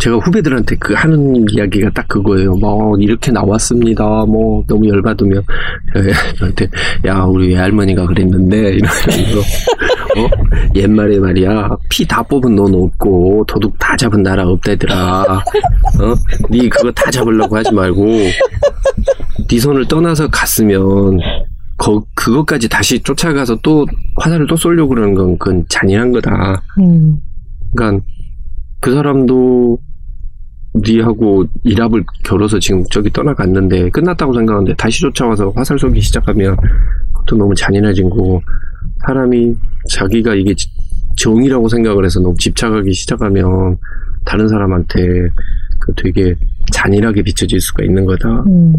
제가 0.00 0.16
후배들한테 0.16 0.76
그 0.76 0.94
하는 0.94 1.44
이야기가 1.50 1.90
딱 1.90 2.08
그거예요. 2.08 2.54
뭐 2.54 2.96
이렇게 2.98 3.30
나왔습니다. 3.30 4.04
뭐 4.26 4.64
너무 4.66 4.88
열받으면 4.88 5.42
저한테 6.38 6.68
야 7.06 7.20
우리 7.24 7.48
외할머니가 7.54 8.06
그랬는데 8.06 8.56
이러면서 8.80 9.10
어? 10.16 10.28
옛말에 10.74 11.18
말이야 11.18 11.68
피 11.90 12.06
다 12.06 12.22
뽑은 12.22 12.56
넌 12.56 12.74
없고 12.74 13.44
도둑 13.46 13.78
다 13.78 13.94
잡은 13.96 14.22
나라 14.22 14.44
없대더라. 14.48 15.22
어? 15.22 16.14
네 16.50 16.68
그거 16.68 16.90
다 16.92 17.10
잡으려고 17.10 17.56
하지 17.56 17.72
말고 17.72 18.06
네 19.48 19.58
손을 19.58 19.86
떠나서 19.86 20.28
갔으면 20.28 21.18
거, 21.76 22.02
그것까지 22.14 22.68
다시 22.68 22.98
쫓아가서 23.02 23.56
또 23.62 23.86
화살을 24.16 24.46
또 24.46 24.56
쏘려고 24.56 24.90
그러는 24.90 25.14
건 25.14 25.38
그건 25.38 25.64
잔인한 25.68 26.10
거다. 26.12 26.62
음. 26.78 27.18
그러니까 27.74 28.04
그 28.80 28.92
사람도 28.94 29.78
니하고 30.74 31.44
일합을 31.64 32.04
겨뤄서 32.24 32.58
지금 32.60 32.84
저기 32.90 33.10
떠나갔는데 33.10 33.90
끝났다고 33.90 34.32
생각하는데 34.34 34.74
다시 34.76 35.00
쫓아와서 35.00 35.52
화살 35.56 35.78
쏘기 35.78 36.00
시작하면 36.00 36.56
그것도 37.12 37.36
너무 37.36 37.54
잔인해진 37.54 38.08
거고 38.08 38.40
사람이 39.06 39.54
자기가 39.90 40.34
이게 40.36 40.54
지- 40.54 40.70
정이라고 41.16 41.68
생각을 41.68 42.04
해서 42.04 42.20
너무 42.20 42.34
집착하기 42.38 42.92
시작하면 42.92 43.76
다른 44.24 44.46
사람한테 44.48 45.28
그 45.80 45.92
되게 45.96 46.34
잔인하게 46.72 47.22
비춰질 47.22 47.60
수가 47.60 47.84
있는 47.84 48.04
거다. 48.04 48.44
음. 48.46 48.72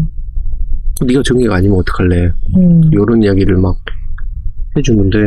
네가 1.06 1.20
정의가 1.24 1.56
아니면 1.56 1.78
어떡할래? 1.80 2.32
음. 2.56 2.80
이런 2.92 3.22
이야기를 3.22 3.56
막 3.58 3.76
해주는데 4.76 5.18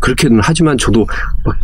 그렇게는 0.00 0.40
하지만 0.42 0.78
저도 0.78 1.04
막 1.44 1.56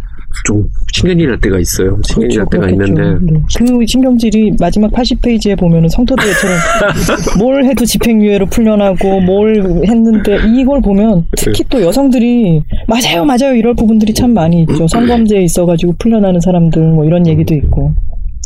좀 0.45 0.69
신경질 0.93 1.29
날 1.29 1.41
때가 1.41 1.59
있어요. 1.59 1.99
신경질 2.05 2.39
날 2.39 2.47
때가 2.51 2.67
그렇겠죠. 2.67 2.93
있는데 2.93 3.33
네. 3.33 3.41
그 3.59 3.87
신경질이 3.87 4.53
마지막 4.59 4.91
80페이지에 4.93 5.59
보면은 5.59 5.89
성토대회처럼 5.89 6.57
뭘 7.39 7.65
해도 7.65 7.85
집행유예로 7.85 8.47
풀려나고 8.47 9.21
뭘 9.21 9.83
했는데 9.87 10.39
이걸 10.57 10.81
보면 10.81 11.27
특히 11.37 11.65
또 11.69 11.83
여성들이 11.83 12.63
맞아요 12.89 13.25
맞아요 13.25 13.55
이럴 13.55 13.75
부분들이 13.75 14.13
참 14.15 14.33
많이 14.35 14.63
있죠. 14.63 14.87
성범죄에 14.89 15.43
있어가지고 15.43 15.95
풀려나는 15.99 16.41
사람들 16.41 16.83
뭐 16.93 17.05
이런 17.05 17.27
얘기도 17.27 17.55
있고 17.55 17.95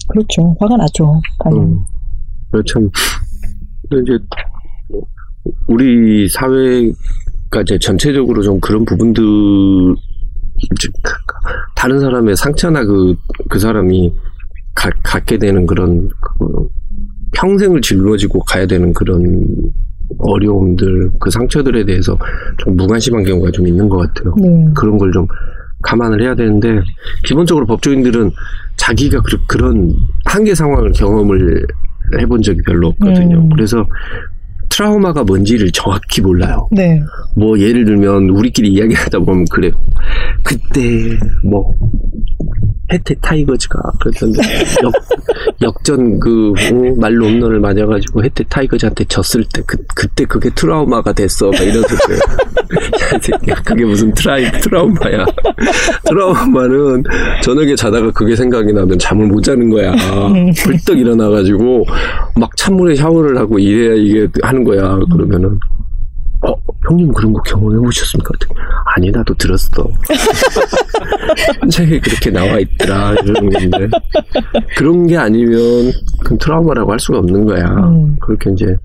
그렇죠. 0.09 0.57
화가 0.61 0.77
나죠. 0.77 1.21
당연히. 1.43 1.73
음. 1.73 1.79
그래서 2.51 2.65
참 2.73 2.91
근데 3.89 4.03
이제 4.13 4.25
우리 5.69 6.29
사회가 6.29 7.63
이제 7.63 7.79
전체적으로 7.79 8.43
좀 8.43 8.61
그런 8.61 8.85
부분들 8.85 9.23
다른 11.75 12.01
사람의 12.01 12.37
상처나 12.37 12.85
그, 12.85 13.15
그 13.49 13.59
사람이 13.59 14.13
가, 14.75 14.91
갖게 15.03 15.39
되는 15.39 15.67
그런 15.67 16.09
그 16.21 16.69
평생을 17.33 17.81
짊어지고 17.81 18.41
가야 18.41 18.67
되는 18.67 18.93
그런 18.93 19.47
어려움들, 20.19 21.11
그 21.21 21.31
상처들에 21.31 21.85
대해서 21.85 22.17
좀 22.59 22.77
무관심한 22.77 23.25
경우가 23.25 23.51
좀 23.51 23.67
있는 23.67 23.89
것 23.89 23.99
같아요. 23.99 24.35
네. 24.39 24.67
그런 24.75 24.97
걸 24.99 25.11
좀 25.13 25.27
감안을 25.83 26.23
해야 26.23 26.35
되는데 26.35 26.81
기본적으로 27.25 27.67
법조인들은 27.67 28.31
자기가 28.77 29.21
그, 29.21 29.39
그런 29.47 29.93
한계 30.25 30.55
상황을 30.55 30.93
경험을 30.93 31.67
해본 32.21 32.43
적이 32.43 32.63
별로 32.63 32.89
없거든요. 32.89 33.39
음. 33.39 33.49
그래서 33.51 33.85
트라우마가 34.77 35.25
뭔지를 35.25 35.71
정확히 35.73 36.21
몰라요. 36.21 36.69
네. 36.71 37.01
뭐 37.35 37.59
예를 37.59 37.87
들면 37.87 38.29
우리끼리 38.29 38.69
이야기하다 38.69 39.21
보면 39.21 39.47
그래요. 39.51 39.73
그때 40.43 41.19
뭐 41.43 41.73
해태 42.93 43.15
타이거즈가 43.21 43.81
그랬던 44.01 44.33
역, 44.85 44.93
역전 45.63 46.21
그 46.21 46.51
어, 46.51 46.95
만루 47.01 47.27
홈런을 47.27 47.59
맞아가지고 47.59 48.23
해태 48.23 48.45
타이거즈한테 48.49 49.05
졌을 49.07 49.43
때 49.53 49.63
그, 49.67 49.77
그때 49.95 50.25
그게 50.25 50.51
트라우마가 50.55 51.13
됐어 51.13 51.51
막 51.51 51.61
이래서 51.63 51.97
그래요. 52.05 52.21
야, 52.77 53.17
이 53.17 53.19
새끼야, 53.23 53.55
그게 53.65 53.85
무슨 53.85 54.13
트라이 54.13 54.51
트라우마야. 54.61 55.25
트라우마는 56.05 57.05
저녁에 57.43 57.75
자다가 57.75 58.11
그게 58.13 58.37
생각이 58.37 58.73
나면 58.73 58.99
잠을 58.99 59.27
못 59.27 59.43
자는 59.43 59.71
거야. 59.71 59.93
벌떡 60.65 60.99
일어나가지고 60.99 61.85
막 62.35 62.57
찬물에 62.57 62.95
샤워를 62.95 63.39
하고 63.39 63.59
이래야 63.59 63.95
이게 63.95 64.29
하는 64.43 64.65
거야. 64.67 64.99
그러면은 65.13 65.59
어, 66.43 66.55
형님 66.87 67.13
그런 67.13 67.33
거 67.33 67.41
경험해 67.43 67.79
보셨습니까? 67.79 68.33
아니, 68.95 69.11
나도 69.11 69.35
들었어. 69.35 69.89
책에 71.71 71.99
그렇게 71.99 72.31
나와 72.31 72.59
있더라, 72.59 73.15
이러는 73.15 73.51
건데. 73.51 73.89
그런 74.77 75.07
게 75.07 75.17
아니면, 75.17 75.93
그건 76.23 76.39
트라우마라고 76.39 76.93
할 76.93 77.01
수가 77.01 77.19
없는 77.19 77.47
거야. 77.47 77.65
음. 77.89 78.17
그렇게 78.21 78.51
이제, 78.51 78.77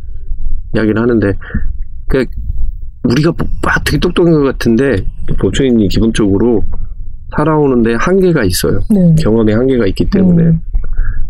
이야기를 0.75 1.01
하는데, 1.01 1.33
그, 2.07 2.25
우리가 3.03 3.33
뭐, 3.37 3.47
막 3.63 3.83
되게 3.83 3.99
똑똑한 3.99 4.33
것 4.33 4.43
같은데, 4.43 4.95
법조인이 5.39 5.87
기본적으로 5.89 6.63
살아오는데 7.35 7.95
한계가 7.95 8.43
있어요. 8.43 8.79
네. 8.89 9.15
경험의 9.21 9.55
한계가 9.55 9.85
있기 9.87 10.05
때문에, 10.09 10.43
음. 10.43 10.61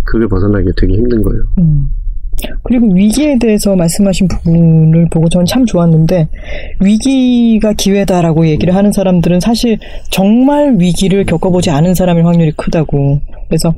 그게 0.06 0.26
벗어나기 0.28 0.68
되게 0.78 0.94
힘든 0.94 1.22
거예요. 1.24 1.44
음. 1.60 1.90
그리고 2.64 2.88
위기에 2.94 3.38
대해서 3.40 3.76
말씀하신 3.76 4.28
부분을 4.28 5.08
보고 5.10 5.30
저는 5.30 5.46
참 5.46 5.66
좋았는데 5.66 6.28
위기가 6.80 7.74
기회다라고 7.74 8.48
얘기를 8.48 8.76
하는 8.76 8.92
사람들은 8.92 9.40
사실 9.40 9.78
정말 10.10 10.76
위기를 10.78 11.26
겪어보지 11.26 11.70
않은 11.70 11.96
사람일 11.96 12.26
확률이 12.26 12.52
크다고. 12.52 13.20
그래서 13.48 13.74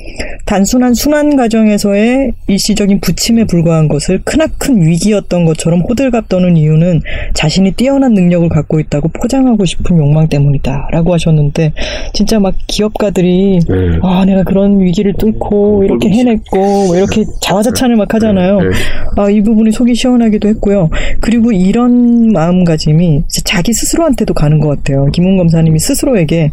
단순한 0.46 0.94
순환 0.94 1.36
과정에서의 1.36 2.34
일시적인 2.48 3.00
부침에 3.00 3.46
불과한 3.46 3.88
것을 3.88 4.22
크나큰 4.24 4.86
위기였던 4.86 5.46
것처럼 5.46 5.82
호들갑 5.82 6.30
떠는 6.30 6.58
이유는 6.58 7.02
자신이 7.34 7.72
뛰어난 7.72 8.14
능력을 8.14 8.48
갖고 8.50 8.80
있다고 8.80 9.08
포장하고 9.08 9.66
싶은 9.66 9.98
욕망 9.98 10.28
때문이다라고 10.28 11.14
하셨는데 11.14 11.74
진짜 12.14 12.40
막 12.40 12.54
기업가들이 12.68 13.62
네. 13.68 14.00
아, 14.04 14.24
내가 14.26 14.44
그런 14.44 14.80
위기를 14.80 15.14
뚫고 15.18 15.84
이렇게 15.86 16.10
해냈고 16.10 16.60
뭐 16.60 16.96
이렇게 16.96 17.24
자화자찬을 17.42 17.96
막 17.96 18.14
하잖아요. 18.14 18.53
네. 18.60 18.70
아, 19.16 19.30
이 19.30 19.42
부분이 19.42 19.72
속이 19.72 19.96
시원하기도 19.96 20.48
했고요. 20.50 20.90
그리고 21.22 21.52
이런 21.52 22.32
마음가짐이 22.32 23.24
자기 23.46 23.74
스스로한테도 23.74 24.34
가는 24.34 24.60
것 24.60 24.70
같아요. 24.70 25.06
김웅 25.14 25.38
검사님이 25.38 25.80
스스로에게 25.80 26.52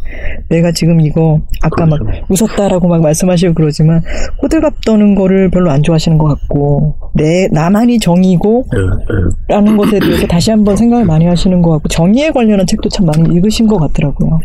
내가 0.48 0.72
지금 0.72 1.00
이거 1.00 1.40
아까 1.62 1.86
막 1.86 1.98
그렇죠. 1.98 2.24
웃었다라고 2.28 2.88
막 2.88 3.00
말씀하시고 3.02 3.54
그러지만 3.54 4.02
호들갑 4.42 4.84
떠는 4.84 5.14
거를 5.14 5.50
별로 5.50 5.70
안 5.70 5.82
좋아하시는 5.82 6.18
것 6.18 6.26
같고 6.26 6.96
내 7.14 7.48
나만이 7.50 7.98
정이고 7.98 8.66
네, 8.72 8.78
네. 8.78 9.54
라는 9.54 9.76
것에 9.76 9.98
대해서 9.98 10.26
다시 10.26 10.50
한번 10.50 10.76
생각을 10.76 11.04
많이 11.04 11.26
하시는 11.26 11.60
것 11.62 11.70
같고 11.72 11.88
정의에 11.88 12.30
관련한 12.30 12.66
책도 12.66 12.88
참 12.88 13.06
많이 13.06 13.34
읽으신 13.34 13.66
것 13.66 13.78
같더라고요. 13.78 14.38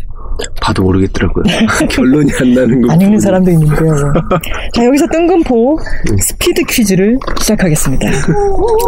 봐도 0.62 0.84
모르겠더라고요. 0.84 1.44
결론이 1.90 2.32
안 2.40 2.54
나는 2.54 2.82
거. 2.82 2.92
안 2.94 3.02
읽는 3.02 3.20
사람도 3.20 3.52
있는데요. 3.52 4.14
자, 4.74 4.86
여기서 4.86 5.06
뜬금포 5.12 5.78
스피드 6.20 6.64
퀴즈를 6.64 7.18
시작하겠습니다. 7.40 8.08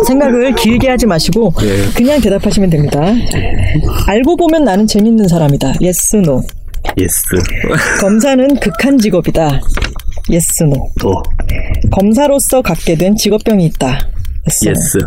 생각을 0.08 0.54
길게 0.56 0.90
하지 0.90 1.06
마시고 1.06 1.54
네. 1.60 1.68
그냥 1.96 2.20
대답하시면 2.22 2.70
됩니다. 2.70 3.00
자, 3.02 3.38
알고 4.08 4.36
보면 4.38 4.64
나는 4.64 4.88
재밌는 4.88 5.28
사람이다. 5.28 5.74
yes, 5.82 6.18
no. 6.18 6.42
yes. 6.98 7.22
검사는 8.02 8.56
극한 8.60 8.98
직업이다. 8.98 9.60
yes, 10.30 10.64
no. 10.64 10.90
또. 11.00 11.22
검사로서 11.92 12.62
갖게 12.62 12.96
된 12.96 13.16
직업병이 13.16 13.66
있다. 13.66 13.88
yes, 14.48 14.68
no. 14.68 14.72
yes. 14.72 14.98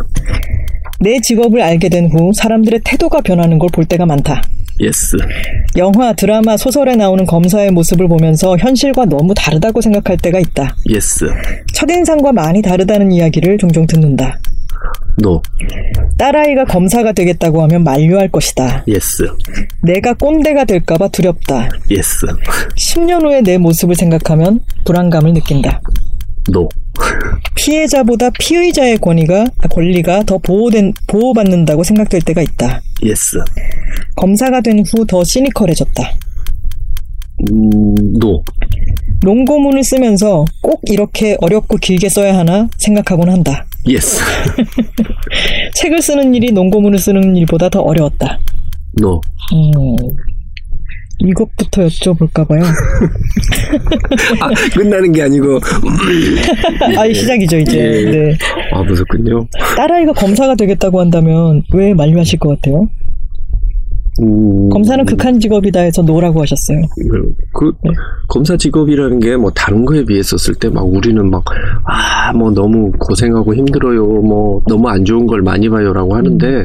내 1.03 1.19
직업을 1.21 1.63
알게 1.63 1.89
된 1.89 2.07
후 2.11 2.31
사람들의 2.35 2.81
태도가 2.85 3.21
변하는 3.23 3.59
걸 3.59 3.69
볼 3.71 3.85
때가 3.87 4.05
많다. 4.07 4.43
yes. 4.81 5.17
영화, 5.77 6.13
드라마, 6.15 6.57
소설에 6.57 6.97
나오는 6.97 7.25
검사의 7.27 7.71
모습을 7.71 8.09
보면서 8.09 8.57
현실과 8.57 9.05
너무 9.05 9.35
다르다고 9.35 9.81
생각할 9.81 10.17
때가 10.17 10.39
있다. 10.41 10.75
yes. 10.89 11.27
첫인상과 11.75 12.33
많이 12.33 12.63
다르다는 12.63 13.13
이야기를 13.13 13.59
종종 13.59 13.87
듣는다. 13.87 14.39
no. 15.19 15.43
딸아이가 16.17 16.65
검사가 16.65 17.13
되겠다고 17.13 17.63
하면 17.63 17.85
만류할 17.85 18.31
것이다. 18.31 18.85
yes. 18.89 19.25
내가 19.83 20.15
꼰대가 20.15 20.65
될까봐 20.65 21.09
두렵다. 21.09 21.69
yes. 21.91 22.27
10년 22.77 23.23
후의 23.23 23.43
내 23.43 23.59
모습을 23.59 23.95
생각하면 23.95 24.61
불안감을 24.85 25.35
느낀다. 25.35 25.81
no. 26.53 26.69
피해자보다 27.55 28.31
피의자의 28.39 28.99
권위가, 28.99 29.45
아, 29.59 29.69
권리가 29.69 30.25
더 30.25 30.39
보호된, 30.39 30.93
보호받는다고 31.07 31.83
생각될 31.85 32.21
때가 32.23 32.43
있다. 32.43 32.81
yes. 33.05 33.39
검사가 34.17 34.61
된 34.61 34.79
후 34.81 35.05
더 35.07 35.23
시니컬해졌다. 35.25 36.03
음, 37.51 37.95
no. 38.19 38.43
논고문을 39.23 39.83
쓰면서 39.85 40.45
꼭 40.63 40.81
이렇게 40.85 41.37
어렵고 41.41 41.77
길게 41.77 42.09
써야 42.09 42.37
하나 42.37 42.69
생각하곤 42.79 43.29
한다. 43.31 43.67
yes. 43.87 44.21
책을 45.75 46.03
쓰는 46.03 46.35
일이 46.35 46.53
논고문을 46.53 46.99
쓰는 46.99 47.37
일보다 47.37 47.69
더 47.69 47.81
어려웠다. 47.81 48.39
no. 49.01 49.21
음. 49.53 49.97
이것부터 51.21 51.83
여쭤볼까 51.87 52.47
봐요. 52.49 52.63
아, 54.41 54.49
끝나는 54.75 55.13
게 55.13 55.23
아니고. 55.23 55.59
아, 56.99 57.13
시작이죠, 57.13 57.59
이제. 57.59 57.79
예. 57.79 58.11
네. 58.11 58.39
아, 58.73 58.83
무섭군요. 58.83 59.47
딸아이가 59.77 60.13
검사가 60.13 60.55
되겠다고 60.55 61.01
한다면 61.01 61.63
왜 61.75 61.93
만류하실 61.95 62.39
것 62.39 62.51
같아요? 62.51 62.89
음... 64.23 64.69
검사는 64.71 65.03
극한 65.07 65.39
직업이다 65.39 65.81
해서 65.81 66.03
no라고 66.03 66.43
하셨어요. 66.43 66.83
그 67.55 67.73
네. 67.85 67.91
검사 68.29 68.57
직업이라는 68.57 69.19
게 69.21 69.37
뭐 69.37 69.51
다른 69.53 69.85
거에 69.85 70.05
비했었을 70.05 70.55
때 70.57 70.69
막 70.69 70.83
우리는 70.85 71.31
막 71.31 71.43
아 71.87 72.33
뭐 72.35 72.51
너무 72.51 72.91
고생하고 72.99 73.55
힘들어요, 73.55 74.05
뭐 74.05 74.61
너무 74.69 74.89
안 74.89 75.05
좋은 75.05 75.27
걸 75.27 75.43
많이 75.43 75.69
봐요라고 75.69 76.15
하는데 76.17 76.47
음. 76.47 76.65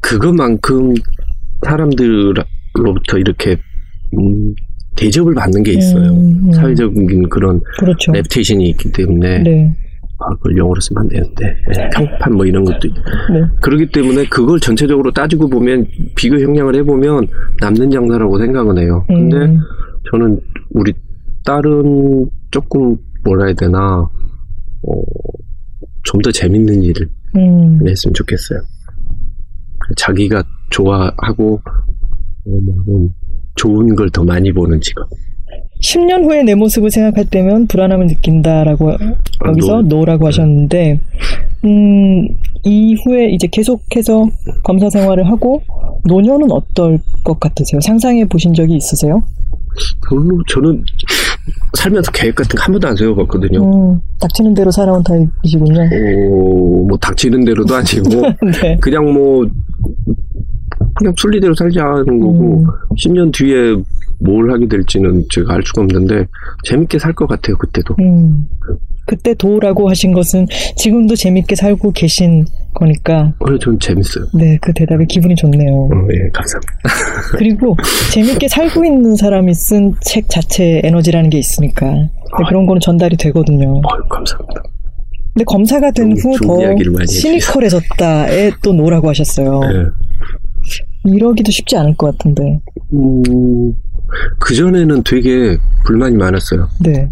그것만큼 0.00 0.94
사람들 1.64 2.34
로부터 2.82 3.18
이렇게 3.18 3.56
음, 4.18 4.54
대접을 4.96 5.34
받는 5.34 5.62
게 5.62 5.72
있어요. 5.72 6.10
음, 6.12 6.46
음. 6.46 6.52
사회적인 6.52 7.28
그런 7.28 7.60
그렇죠. 7.78 8.12
reputation이 8.12 8.68
있기 8.70 8.92
때문에 8.92 9.42
네. 9.42 9.76
아, 10.18 10.28
그걸 10.36 10.56
영어로 10.56 10.80
쓰면 10.80 11.02
안 11.02 11.08
되는데 11.08 11.56
네, 11.76 11.88
평판 11.94 12.34
뭐 12.34 12.46
이런 12.46 12.64
것도 12.64 12.88
네. 13.32 13.42
그렇기 13.60 13.86
때문에 13.90 14.24
그걸 14.26 14.60
전체적으로 14.60 15.10
따지고 15.10 15.48
보면 15.48 15.86
비교 16.14 16.38
형량을 16.40 16.76
해보면 16.76 17.26
남는 17.60 17.90
장사라고 17.90 18.38
생각은 18.38 18.78
해요. 18.78 19.04
근데 19.08 19.36
음. 19.36 19.58
저는 20.10 20.40
우리 20.70 20.92
딸은 21.44 22.30
조금 22.52 22.96
뭐라 23.24 23.46
해야 23.46 23.54
되나 23.54 24.08
어, 24.86 25.02
좀 26.04 26.20
더 26.22 26.30
재밌는 26.30 26.82
일을 26.82 27.08
음. 27.36 27.80
했으면 27.88 28.14
좋겠어요. 28.14 28.60
자기가 29.96 30.44
좋아하고 30.70 31.60
좋은 33.56 33.94
걸 33.94 34.10
더 34.10 34.24
많이 34.24 34.52
보는 34.52 34.80
직업. 34.80 35.08
10년 35.82 36.24
후에 36.24 36.42
내 36.42 36.54
모습을 36.54 36.90
생각할 36.90 37.26
때면 37.26 37.66
불안함을 37.66 38.06
느낀다라고 38.06 38.92
아, 38.92 38.96
여기서 39.48 39.82
no. 39.82 39.98
no라고 39.98 40.26
하셨는데 40.26 40.98
음, 41.64 42.28
이후에 42.64 43.30
이제 43.30 43.46
계속해서 43.50 44.26
검사 44.62 44.88
생활을 44.90 45.28
하고 45.28 45.60
노년은 46.06 46.50
어떨 46.52 46.98
것 47.22 47.38
같으세요? 47.40 47.80
상상해 47.80 48.24
보신 48.26 48.54
적이 48.54 48.76
있으세요? 48.76 49.20
별로 50.08 50.40
저는 50.48 50.82
살면서 51.76 52.12
계획 52.12 52.34
같은 52.36 52.56
거 52.56 52.62
한 52.64 52.72
번도 52.72 52.88
안 52.88 52.96
세워봤거든요. 52.96 53.60
음, 53.62 54.00
닥치는 54.20 54.54
대로 54.54 54.70
살아온 54.70 55.02
타입이시군요. 55.02 55.80
어, 55.82 56.86
뭐 56.88 56.96
닥치는 56.98 57.44
대로도 57.44 57.74
아니고 57.74 58.20
네. 58.62 58.76
그냥 58.80 59.12
뭐 59.12 59.44
그냥 60.96 61.12
순리대로 61.16 61.54
살자는 61.54 62.20
거고 62.20 62.60
음. 62.60 62.66
10년 62.96 63.32
뒤에 63.32 63.74
뭘 64.20 64.50
하게 64.50 64.66
될지는 64.68 65.24
제가 65.30 65.54
알 65.54 65.62
수가 65.64 65.82
없는데 65.82 66.24
재밌게 66.64 66.98
살 66.98 67.12
것 67.14 67.26
같아요 67.26 67.56
그때도. 67.58 67.94
음. 68.00 68.46
그때도라고 69.06 69.90
하신 69.90 70.12
것은 70.14 70.46
지금도 70.76 71.14
재밌게 71.14 71.56
살고 71.56 71.92
계신 71.92 72.46
거니까. 72.72 73.34
어, 73.38 73.58
전 73.58 73.78
재밌어요. 73.78 74.24
네, 74.34 74.56
그 74.62 74.72
대답에 74.72 75.04
기분이 75.06 75.34
좋네요. 75.34 75.72
어, 75.92 76.08
예, 76.10 76.28
감사합니다. 76.32 76.72
그리고 77.36 77.76
재밌게 78.12 78.48
살고 78.48 78.82
있는 78.84 79.14
사람이 79.14 79.52
쓴 79.52 79.92
책 80.00 80.28
자체에 80.30 80.80
에너지라는 80.84 81.28
게 81.28 81.38
있으니까 81.38 81.86
네, 81.92 82.08
그런 82.48 82.64
거는 82.64 82.80
전달이 82.80 83.16
되거든요. 83.18 83.74
어, 83.78 84.08
감사합니다. 84.08 84.62
근데 85.34 85.44
검사가 85.44 85.90
된 85.90 86.12
후 86.12 86.38
더 86.38 87.04
시니컬해졌다에 87.06 88.52
또 88.62 88.72
no라고 88.72 89.08
하셨어요. 89.10 89.60
네. 89.60 89.84
이러기도 91.04 91.50
쉽지 91.50 91.76
않을 91.76 91.96
것 91.96 92.12
같은데. 92.12 92.60
음, 92.92 93.74
그전에는 94.40 95.02
되게 95.04 95.56
불만이 95.86 96.16
많았어요. 96.16 96.68
네. 96.80 97.08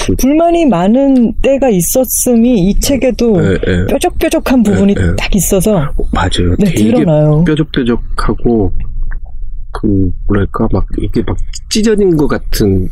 그, 0.00 0.14
불만이 0.16 0.66
많은 0.66 1.34
때가 1.42 1.68
있었음이 1.68 2.68
이 2.70 2.80
책에도 2.80 3.38
네, 3.40 3.58
네. 3.58 3.86
뾰족뾰족한 3.88 4.62
부분이 4.62 4.94
네, 4.94 5.02
딱 5.18 5.34
있어서 5.34 5.74
맞아요. 6.12 6.56
네, 6.58 6.64
되게 6.66 6.84
드러나요. 6.84 7.44
뾰족뾰족하고 7.44 8.72
그 9.72 10.10
뭐랄까 10.26 10.68
막 10.72 10.86
이게 10.98 11.22
막 11.26 11.36
찢어진 11.68 12.16
것 12.16 12.26
같은 12.26 12.88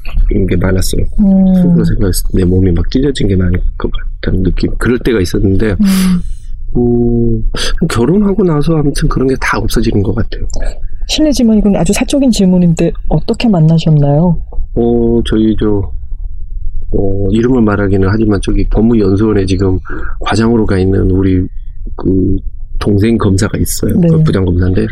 게 0.49 0.57
많았어요. 0.57 1.03
음. 1.21 1.55
속으로 1.63 1.85
생각했을 1.85 2.25
때 2.33 2.39
내 2.39 2.45
몸이 2.45 2.73
막 2.73 2.91
찢어진 2.91 3.29
게 3.29 3.37
많을 3.37 3.53
것 3.79 3.91
같다는 4.21 4.43
느낌. 4.43 4.71
그럴 4.79 4.99
때가 4.99 5.21
있었는데 5.21 5.71
음. 5.73 6.21
음, 6.77 7.43
결혼하고 7.89 8.45
나서 8.45 8.75
아무튼 8.77 9.09
그런 9.09 9.29
게 9.29 9.35
다 9.41 9.59
없어지는 9.59 10.03
것 10.03 10.15
같아요. 10.15 10.47
실례지만 11.09 11.59
이건 11.59 11.75
아주 11.77 11.93
사적인 11.93 12.31
질문인데 12.31 12.93
어떻게 13.09 13.49
만나셨나요? 13.49 14.41
어, 14.75 15.21
저희 15.29 15.57
저 15.59 15.91
어, 16.93 17.29
이름을 17.31 17.63
말하기는 17.63 18.09
하지만 18.11 18.41
저기 18.43 18.65
법무연수원에 18.69 19.45
지금 19.47 19.79
과장으로 20.21 20.67
가 20.67 20.79
있는 20.79 21.11
우리 21.11 21.45
그 21.97 22.37
동생 22.79 23.17
검사가 23.19 23.59
있어요. 23.59 23.97
네. 23.99 24.09
그 24.09 24.23
부장 24.23 24.45
검사인데 24.45 24.87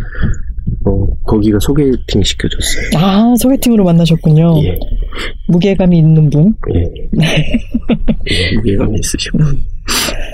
어, 0.85 1.07
거기가 1.24 1.59
소개팅 1.61 2.22
시켜줬어요. 2.22 2.91
아, 2.97 3.35
소개팅으로 3.39 3.85
만나셨군요. 3.85 4.55
예. 4.64 4.79
무게감이 5.49 5.99
있는 5.99 6.29
분? 6.31 6.55
예. 6.74 6.81
예 8.31 8.57
무게감이 8.57 8.99
있으시고. 9.01 9.39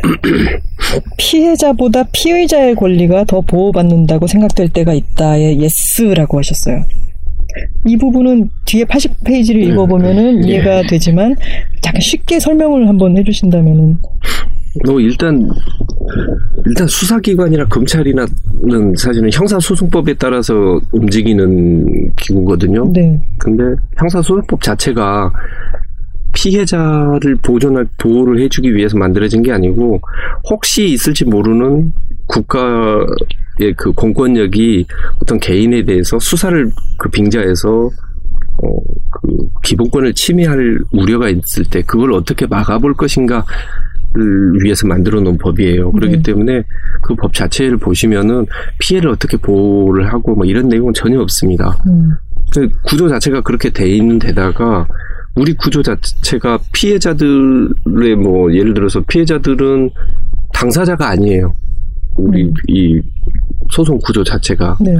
음. 0.05 0.47
피해자보다 1.16 2.05
피의자의 2.12 2.74
권리가 2.74 3.24
더 3.24 3.41
보호받는다고 3.41 4.26
생각될 4.26 4.68
때가 4.68 4.93
있다에 4.93 5.59
yes라고 5.59 6.39
하셨어요. 6.39 6.85
이 7.87 7.97
부분은 7.97 8.51
뒤에 8.66 8.85
80페이지를 8.85 9.57
읽어보면은 9.57 10.41
네. 10.41 10.49
이해가 10.49 10.82
되지만 10.89 11.37
잠깐 11.80 12.01
쉽게 12.01 12.41
설명을 12.41 12.89
한번 12.89 13.16
해주신다면은 13.16 13.99
뭐 14.87 15.01
일단 15.01 15.49
일단 16.66 16.87
수사기관이나 16.87 17.66
검찰이나는 17.66 18.95
사실은 18.97 19.30
형사소송법에 19.32 20.14
따라서 20.14 20.80
움직이는 20.93 22.12
기구거든요. 22.16 22.91
네. 22.93 23.20
근데 23.39 23.62
형사소송법 23.97 24.62
자체가 24.62 25.32
피해자를 26.35 27.37
보존할 27.43 27.87
보호를 27.99 28.41
해주기 28.41 28.74
위해서 28.74 28.97
만들어진 28.97 29.43
게 29.43 29.53
아니고 29.53 30.01
혹시 30.51 30.87
있을지 30.87 31.24
모르는 31.24 31.93
국가의 32.26 33.07
그 33.76 33.93
공권력이 33.93 34.87
어떤 35.22 35.39
개인에 35.39 35.85
대해서 35.85 36.18
수사를 36.18 36.70
그 36.99 37.09
빙자해서 37.09 37.91
어, 38.62 38.68
그 39.11 39.49
기본권을 39.64 40.14
침해할 40.14 40.78
우려가 40.93 41.28
있을 41.28 41.64
때 41.70 41.82
그걸 41.82 42.12
어떻게 42.12 42.47
막아볼 42.47 42.95
것인가 42.95 43.45
를 44.16 44.53
위해서 44.62 44.87
만들어 44.87 45.20
놓은 45.20 45.39
법이에요. 45.39 45.91
그렇기 45.91 46.18
네. 46.18 46.22
때문에 46.22 46.62
그 47.03 47.16
법 47.16 47.35
자체를 47.35 47.78
보시면은 47.78 48.47
피해를 48.78 49.11
어떻게 49.11 49.37
보호를 49.37 50.12
하고 50.12 50.37
뭐 50.37 50.47
이런 50.47 50.68
내용은 50.68 50.93
전혀 50.95 51.20
없습니다. 51.20 51.76
음. 51.89 52.12
그 52.55 52.68
구조 52.85 53.09
자체가 53.09 53.41
그렇게 53.41 53.70
돼 53.70 53.89
있는 53.89 54.20
데다가 54.20 54.87
우리 55.37 55.53
구조 55.55 55.82
자체가 55.82 56.59
피해자들의 56.72 58.16
뭐 58.22 58.53
예를 58.55 58.72
들어서 58.74 59.01
피해자들은 59.09 59.91
당사자가 60.53 61.09
아니에요. 61.11 61.53
우리 62.16 62.45
음. 62.45 62.53
이 62.68 63.01
소송 63.70 63.99
구조 63.99 64.22
자체가 64.22 64.78
네. 64.80 64.95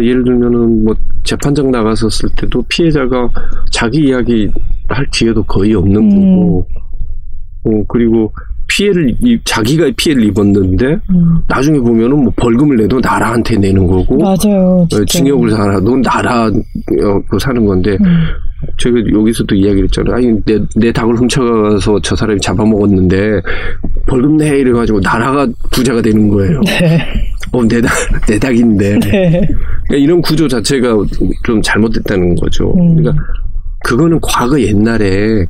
예를 0.00 0.24
들면은 0.24 0.84
뭐 0.84 0.94
재판장 1.22 1.70
나갔었을 1.70 2.28
때도 2.36 2.62
피해자가 2.68 3.28
자기 3.70 4.08
이야기 4.08 4.50
할 4.88 5.06
기회도 5.12 5.44
거의 5.44 5.74
없는 5.74 5.96
음. 5.96 6.36
거고, 6.36 6.66
어, 7.64 7.84
그리고 7.88 8.32
피해를 8.66 9.14
자기가 9.44 9.90
피해를 9.96 10.24
입었는데 10.24 10.86
음. 11.10 11.38
나중에 11.48 11.78
보면은 11.78 12.24
뭐 12.24 12.32
벌금을 12.36 12.76
내도 12.76 12.98
나라한테 13.00 13.56
내는 13.56 13.86
거고 13.86 14.16
맞아요. 14.18 14.86
어, 14.92 15.04
징역을 15.06 15.50
살아도 15.50 15.96
나라 15.98 16.46
어, 16.46 17.38
사는 17.38 17.64
건데 17.64 17.96
음. 18.00 18.26
제가 18.78 18.98
여기서도 19.12 19.54
이야기를 19.54 19.84
했잖아요. 19.84 20.14
아니, 20.16 20.44
내, 20.44 20.58
내 20.76 20.92
닭을 20.92 21.16
훔쳐가서 21.16 22.00
저 22.02 22.16
사람이 22.16 22.40
잡아먹었는데 22.40 23.40
벌금 24.06 24.36
내 24.36 24.58
이래가지고 24.58 25.00
나라가 25.00 25.46
부자가 25.70 26.02
되는 26.02 26.28
거예요. 26.28 26.60
네. 26.62 26.98
어, 27.52 27.66
내 27.66 27.80
닭, 27.80 27.92
내 28.26 28.38
닭인데. 28.38 28.98
네. 29.00 29.30
그러니까 29.88 29.96
이런 29.96 30.22
구조 30.22 30.46
자체가 30.46 30.96
좀 31.44 31.60
잘못됐다는 31.62 32.34
거죠. 32.36 32.72
음. 32.78 32.96
그러니까 32.96 33.24
그거는 33.84 34.18
과거 34.22 34.60
옛날에 34.60 35.46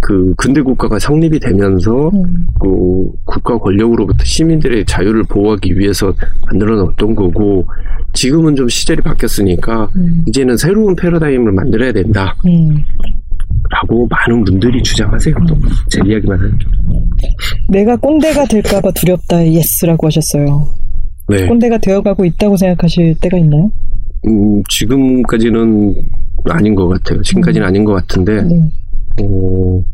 그 0.00 0.34
근대 0.36 0.60
국가가 0.62 0.98
성립이 0.98 1.40
되면서 1.40 2.08
음. 2.08 2.46
그 2.60 3.10
국가 3.24 3.58
권력으로부터 3.58 4.24
시민들의 4.24 4.84
자유를 4.84 5.24
보호하기 5.24 5.78
위해서 5.78 6.12
만들어 6.46 6.76
놓았던 6.76 7.14
거고 7.14 7.66
지금은 8.12 8.56
좀 8.56 8.68
시절이 8.68 9.02
바뀌었으니까 9.02 9.88
음. 9.96 10.22
이제는 10.26 10.56
새로운 10.56 10.94
패러다임을 10.96 11.52
만들어야 11.52 11.92
된다. 11.92 12.34
음. 12.46 12.82
라고 13.70 14.06
많은 14.08 14.44
분들이 14.44 14.82
주장하세요. 14.82 15.34
또제 15.46 16.00
이야기만 16.06 16.38
하는. 16.38 16.58
내가 17.68 17.96
꼰대가 17.96 18.44
될까봐 18.46 18.90
두렵다. 18.92 19.46
yes라고 19.46 20.06
하셨어요. 20.06 20.68
네. 21.28 21.46
꼰대가 21.46 21.76
되어가고 21.78 22.24
있다고 22.24 22.56
생각하실 22.56 23.16
때가 23.20 23.36
있나요? 23.36 23.70
음, 24.26 24.62
지금까지는 24.70 25.94
아닌 26.44 26.74
것 26.74 26.88
같아요. 26.88 27.20
지금까지는 27.22 27.66
아닌 27.66 27.84
것 27.84 27.92
같은데, 27.92 28.42
네. 28.42 28.70
어, 29.22 29.84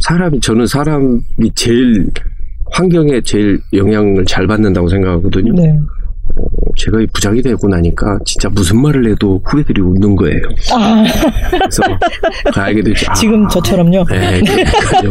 사람이, 0.00 0.40
저는 0.40 0.66
사람이 0.66 1.20
제일, 1.54 2.06
환경에 2.72 3.20
제일 3.22 3.60
영향을 3.72 4.24
잘 4.24 4.46
받는다고 4.46 4.88
생각하거든요. 4.88 5.52
네. 5.54 5.78
어, 6.72 6.74
제가 6.76 7.00
이 7.00 7.06
부장이 7.12 7.42
되고 7.42 7.68
나니까 7.68 8.18
진짜 8.24 8.48
무슨 8.48 8.80
말을 8.80 9.10
해도 9.10 9.40
후배들이 9.44 9.80
웃는 9.80 10.16
거예요. 10.16 10.42
아, 10.72 11.04
그래서 11.50 11.82
그 12.52 12.60
알게 12.60 12.82
되지. 12.82 13.06
아, 13.08 13.14
지금 13.14 13.48
저처럼요. 13.48 14.04
네, 14.08 14.40
그러니까요. 14.40 15.10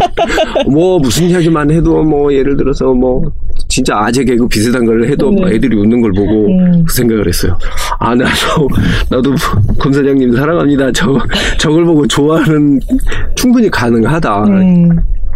뭐 0.69 0.99
무슨 0.99 1.29
이야기만 1.29 1.71
해도 1.71 2.03
뭐 2.03 2.33
예를 2.33 2.57
들어서 2.57 2.93
뭐 2.93 3.23
진짜 3.67 3.97
아재 3.97 4.23
개그 4.23 4.47
비슷한 4.47 4.85
걸 4.85 5.05
해도 5.05 5.31
네. 5.31 5.55
애들이 5.55 5.77
웃는 5.77 6.01
걸 6.01 6.11
보고 6.11 6.47
음. 6.47 6.83
그 6.85 6.93
생각을 6.93 7.27
했어요. 7.27 7.57
아 7.99 8.15
나도 8.15 8.67
나도 9.09 9.35
검사장님 9.79 10.35
사랑합니다. 10.35 10.91
저 10.93 11.17
저걸 11.59 11.85
보고 11.85 12.07
좋아하는 12.07 12.79
충분히 13.35 13.69
가능하다. 13.69 14.43
음, 14.45 14.89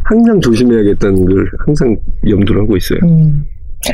항상 0.04 0.40
조심해야겠다는 0.42 1.26
걸 1.26 1.50
항상 1.66 1.96
염두를 2.28 2.62
하고 2.62 2.78
있어요. 2.78 3.00
음. 3.04 3.46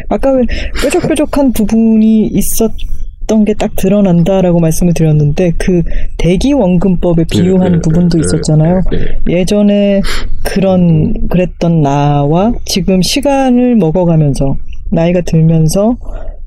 아까 0.09 0.31
왜 0.31 0.43
뾰족뾰족한 0.81 1.53
부분이 1.53 2.27
있었던 2.27 3.45
게 3.45 3.53
딱 3.53 3.75
드러난다라고 3.75 4.59
말씀을 4.59 4.93
드렸는데 4.93 5.51
그 5.57 5.83
대기 6.17 6.53
원근법에 6.53 7.25
비유한 7.31 7.73
네, 7.73 7.77
네, 7.77 7.81
부분도 7.81 8.17
네, 8.17 8.21
있었잖아요. 8.25 8.81
네, 8.91 8.97
네. 9.27 9.39
예전에 9.41 10.01
그런 10.43 11.27
그랬던 11.27 11.81
나와 11.81 12.51
지금 12.65 13.01
시간을 13.01 13.75
먹어가면서 13.75 14.57
나이가 14.89 15.21
들면서 15.21 15.95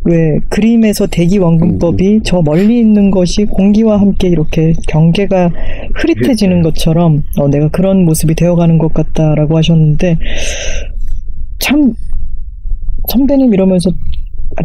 왜 0.07 0.39
그림에서 0.51 1.07
대기 1.07 1.39
원근법이 1.39 2.21
저 2.25 2.43
멀리 2.43 2.79
있는 2.79 3.11
것이 3.11 3.47
공기와 3.47 3.99
함께 3.99 4.29
이렇게 4.29 4.75
경계가 4.89 5.51
흐릿해지는 5.95 6.63
것처럼 6.63 7.23
어, 7.39 7.49
내가 7.49 7.69
그런 7.69 8.05
모습이 8.05 8.35
되어가는 8.35 8.77
것 8.79 8.93
같다라고 8.93 9.57
하셨는데 9.57 10.19
참 11.59 11.95
선배님 13.09 13.53
이러면서 13.53 13.91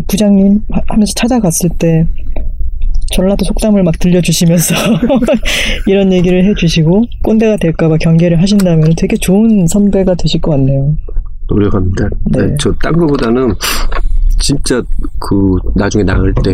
부장님 0.07 0.61
하- 0.71 0.81
하면서 0.87 1.13
찾아갔을 1.15 1.69
때 1.77 2.05
전라도 3.11 3.43
속담을 3.45 3.81
막 3.83 3.97
들려주시면서 3.99 4.75
이런 5.87 6.13
얘기를 6.13 6.45
해주시고 6.45 7.05
꼰대가 7.23 7.57
될까봐 7.57 7.97
경계를 7.97 8.39
하신다면 8.41 8.91
되게 8.97 9.15
좋은 9.17 9.65
선배가 9.67 10.13
되실 10.15 10.39
것 10.41 10.51
같네요. 10.51 10.95
노력합니다. 11.47 12.07
네. 12.31 12.45
네, 12.45 12.55
저딴 12.59 12.93
거보다는 12.93 13.53
진짜 14.39 14.81
그 15.19 15.55
나중에 15.75 16.03
나갈 16.03 16.31
때 16.43 16.53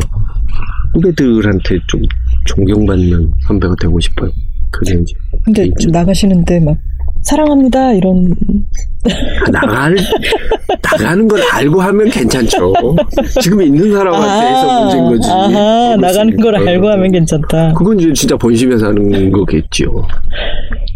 후배들한테 0.93 1.77
좀 1.88 2.01
존경받는 2.45 3.31
선배가 3.47 3.75
되고 3.81 3.99
싶어요. 3.99 4.31
그게 4.71 4.93
이제 4.93 5.13
근데. 5.43 5.69
나가시는데 5.91 6.59
막 6.61 6.77
사랑합니다 7.26 7.93
이런 7.93 8.36
나갈 9.51 9.95
나가는 10.82 11.28
걸 11.28 11.41
알고 11.53 11.82
하면 11.82 12.09
괜찮죠. 12.09 12.73
지금 13.41 13.61
있는 13.61 13.91
사람한테 13.91 14.47
해서 14.47 14.82
문제인 14.82 15.05
거지. 15.05 15.30
아하, 15.30 15.95
나가는 15.99 16.38
걸? 16.38 16.55
알고 16.55 16.88
하면 16.88 17.11
괜찮다. 17.11 17.73
그건 17.73 17.99
이제 17.99 18.13
진짜 18.13 18.38
본심에서 18.38 18.88
하는 18.88 19.32
거겠죠. 19.32 19.86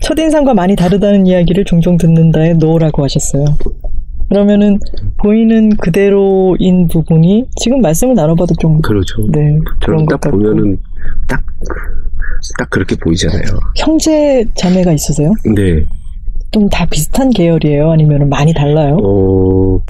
첫인상과 0.02 0.54
많이 0.54 0.76
다르다는 0.76 1.28
이야기를 1.28 1.66
종종 1.66 1.98
듣는다에 1.98 2.54
노라고 2.54 3.04
하셨어요. 3.04 3.46
그러면은 4.30 4.78
보이는 5.18 5.76
그대로인 5.78 6.88
부분이 6.88 7.46
지금 7.60 7.82
말씀을 7.82 8.14
나눠봐도 8.14 8.54
좀 8.60 8.80
그렇죠. 8.82 9.28
네, 9.32 9.58
저는 9.84 10.06
딱 10.06 10.22
같고 10.22 10.38
보면은 10.38 10.78
딱, 11.28 11.42
딱 12.60 12.70
그렇게 12.70 12.96
보이잖아요. 12.96 13.42
형제 13.78 14.46
자매가 14.56 14.94
있으세요? 14.94 15.32
근 15.44 15.86
데, 16.52 16.60
좀다 16.60 16.86
비슷한 16.86 17.30
계열이에요? 17.30 17.92
아니면 17.92 18.30
많이 18.30 18.54
달라요? 18.54 18.98
어, 19.04 19.82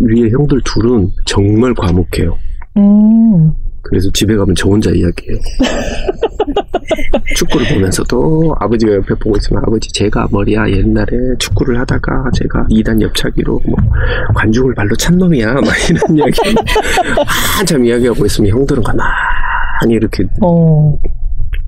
위에 0.00 0.30
형들 0.30 0.60
둘은 0.64 1.10
정말 1.24 1.74
과묵해요. 1.74 2.36
음, 2.76 3.52
그래서 3.82 4.10
집에 4.12 4.36
가면 4.36 4.54
저 4.56 4.68
혼자 4.68 4.90
이야기해요. 4.90 5.38
축구를 7.36 7.66
보면서도 7.68 8.54
아버지가 8.60 8.94
옆에 8.94 9.14
보고 9.14 9.36
있으면 9.36 9.62
아버지 9.66 9.90
제가 9.92 10.28
머리야 10.30 10.68
옛날에 10.68 11.06
축구를 11.38 11.78
하다가 11.80 12.30
제가 12.34 12.66
2단 12.70 13.00
옆차기로 13.00 13.60
뭐 13.66 13.76
관중을 14.34 14.74
발로 14.74 14.94
찬 14.96 15.16
놈이야 15.16 15.54
막 15.54 15.64
이런 15.90 16.16
이야기 16.18 16.54
한참 17.56 17.84
이야기하고 17.84 18.26
있으면 18.26 18.50
형들은 18.52 18.82
가만히 18.82 19.94
이렇게 19.94 20.24
어, 20.42 20.96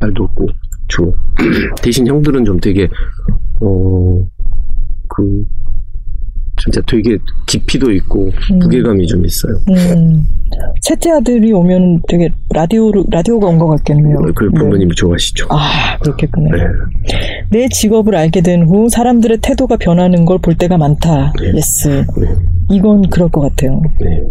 말도 0.00 0.24
없고 0.24 0.46
주로 0.88 1.14
대신 1.82 2.06
형들은 2.06 2.44
좀 2.44 2.58
되게 2.60 2.88
어 3.60 4.24
그 5.08 5.44
진짜 6.58 6.80
되게 6.86 7.16
깊이도 7.46 7.90
있고 7.92 8.30
음. 8.52 8.58
무게감이 8.58 9.06
좀 9.06 9.24
있어요. 9.24 9.54
음. 9.70 10.24
셋째 10.82 11.10
아들이 11.10 11.52
오면 11.52 12.02
되게 12.08 12.28
라디오로, 12.52 13.04
라디오가 13.10 13.46
온 13.46 13.58
것 13.58 13.66
같겠네요. 13.68 14.16
그 14.34 14.44
네. 14.44 14.50
부모님이 14.58 14.94
좋아하시죠. 14.94 15.46
아, 15.50 15.98
그렇겠군요. 16.00 16.50
네. 16.56 16.62
내 17.50 17.68
직업을 17.68 18.14
알게 18.16 18.40
된 18.42 18.62
후 18.66 18.88
사람들의 18.88 19.38
태도가 19.42 19.76
변하는 19.76 20.24
걸 20.24 20.38
볼 20.38 20.54
때가 20.56 20.76
많다. 20.78 21.32
네. 21.40 21.52
yes. 21.56 21.88
네. 21.88 22.26
이건 22.70 23.02
그럴 23.10 23.28
것 23.28 23.40
같아요. 23.42 23.80
네. 24.00 24.22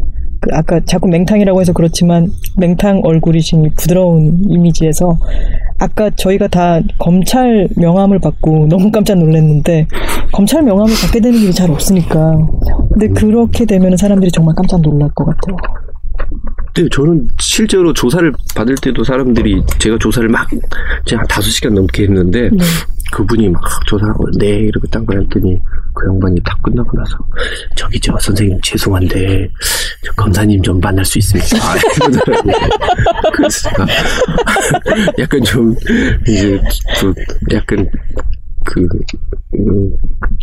그 0.45 0.51
아까 0.53 0.79
자꾸 0.85 1.07
맹탕이라고 1.07 1.59
해서 1.59 1.73
그렇지만 1.73 2.31
맹탕 2.57 3.01
얼굴이신 3.03 3.65
이 3.65 3.69
부드러운 3.75 4.43
이미지에서 4.47 5.17
아까 5.79 6.11
저희가 6.11 6.47
다 6.47 6.79
검찰 6.99 7.67
명함을 7.75 8.19
받고 8.19 8.67
너무 8.69 8.91
깜짝 8.91 9.17
놀랐는데 9.17 9.87
검찰 10.31 10.61
명함을 10.61 10.93
받게 11.01 11.19
되는 11.19 11.39
일이 11.39 11.51
잘 11.51 11.71
없으니까 11.71 12.37
근데 12.91 13.07
그렇게 13.07 13.65
되면 13.65 13.97
사람들이 13.97 14.31
정말 14.31 14.53
깜짝 14.55 14.81
놀랄 14.81 15.09
것 15.15 15.25
같아요. 15.25 15.57
근데 16.73 16.89
저는 16.91 17.27
실제로 17.39 17.91
조사를 17.91 18.31
받을 18.55 18.75
때도 18.75 19.03
사람들이 19.03 19.63
제가 19.79 19.97
조사를 19.97 20.29
막 20.29 20.47
제가 21.05 21.21
한 21.21 21.27
다섯 21.27 21.49
시간 21.49 21.73
넘게 21.73 22.03
했는데 22.03 22.49
네. 22.51 22.57
그분이 23.12 23.49
막 23.49 23.62
조사하고 23.88 24.30
네 24.38 24.47
이렇게 24.47 24.88
딴걸 24.89 25.22
했더니 25.22 25.60
그 25.93 26.08
양반이 26.08 26.41
다 26.43 26.58
끝나고 26.64 26.97
나서 26.97 27.18
저기 27.76 27.99
저 27.99 28.18
선생님 28.20 28.60
죄송한데 28.62 29.49
저 30.03 30.12
검사님 30.14 30.62
좀 30.62 30.80
만날 30.80 31.06
수 31.06 31.18
있습니까? 31.20 31.58
이러더라고요. 32.10 32.53
그래서 33.34 33.70
약간 35.20 35.43
좀 35.43 35.76
이제 36.28 36.62
그 36.99 37.14
약간 37.53 37.89
그 38.66 38.82
음, 39.57 39.91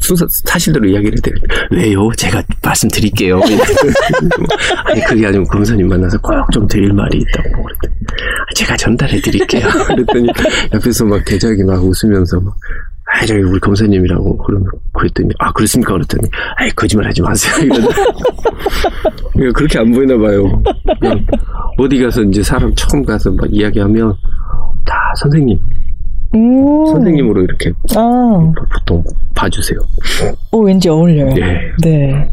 순서 0.00 0.26
사실대로 0.44 0.86
이야기를 0.88 1.18
해야 1.26 1.34
돼. 1.34 1.76
왜요? 1.76 2.10
제가 2.16 2.42
말씀드릴게요. 2.64 3.40
아니 4.86 5.00
그게 5.02 5.26
아니고 5.26 5.44
검사님 5.44 5.88
만나서 5.88 6.18
꼭 6.18 6.32
좀 6.52 6.66
드릴 6.68 6.92
말이 6.92 7.18
있다고 7.18 7.62
그랬더니 7.62 7.94
아, 7.94 8.54
제가 8.54 8.76
전달해 8.76 9.20
드릴게요. 9.20 9.66
그랬더니 9.88 10.28
옆에서 10.74 11.04
막 11.04 11.24
대작이 11.24 11.62
막 11.64 11.82
웃으면서 11.82 12.40
막 12.40 12.54
아, 13.14 13.26
저기 13.26 13.40
우리 13.42 13.58
검사님이라고 13.60 14.38
그러면 14.38 14.68
그랬더니 14.92 15.28
아 15.38 15.52
그렇습니까? 15.52 15.92
그랬더니 15.94 16.28
아이 16.56 16.70
거짓말 16.70 17.06
하지 17.08 17.20
마세요. 17.22 17.54
그러니까 19.32 19.52
그렇게 19.58 19.78
안 19.78 19.90
보이나 19.92 20.16
봐요. 20.16 20.62
어디 21.78 22.00
가서 22.02 22.22
이제 22.22 22.42
사람 22.42 22.72
처음 22.74 23.04
가서 23.04 23.30
막 23.32 23.46
이야기하면 23.50 24.14
다 24.84 24.94
선생님, 25.18 25.58
음. 26.34 26.86
선생님으로 26.86 27.42
이렇게 27.42 27.70
아, 27.96 28.52
보통 28.74 29.02
봐주세요. 29.34 29.78
어, 30.50 30.58
왠지 30.58 30.88
어울려요. 30.88 31.34
네. 31.34 31.42
네. 31.82 32.28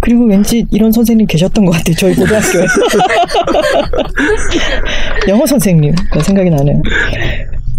그리고 0.00 0.24
왠지 0.26 0.64
이런 0.72 0.90
선생님 0.90 1.26
계셨던 1.26 1.64
것 1.64 1.70
같아요. 1.72 1.94
저희 1.96 2.14
고등학교에. 2.14 2.66
영어 5.28 5.46
선생님. 5.46 5.94
그 6.12 6.20
생각이 6.20 6.50
나네요. 6.50 6.82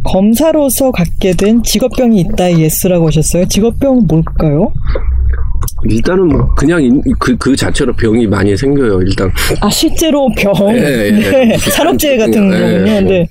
검사로서 0.04 0.92
갖게 0.92 1.34
된 1.34 1.62
직업병이 1.62 2.20
있다, 2.22 2.58
yes라고 2.58 3.08
하셨어요. 3.08 3.46
직업병은 3.48 4.08
뭘까요? 4.08 4.72
일단은 5.90 6.28
뭐 6.28 6.54
그냥 6.56 6.82
인- 6.84 7.02
그, 7.20 7.36
그 7.38 7.56
자체로 7.56 7.94
병이 7.94 8.28
많이 8.28 8.56
생겨요. 8.56 9.02
일단 9.02 9.32
아, 9.62 9.70
실제로 9.70 10.28
병. 10.38 10.54
예, 10.76 11.08
예. 11.08 11.12
네. 11.12 11.56
산업재해 11.58 12.18
같은 12.18 12.54
예, 12.54 12.60
거군요. 12.60 13.02
뭐 13.02 13.12
네. 13.12 13.28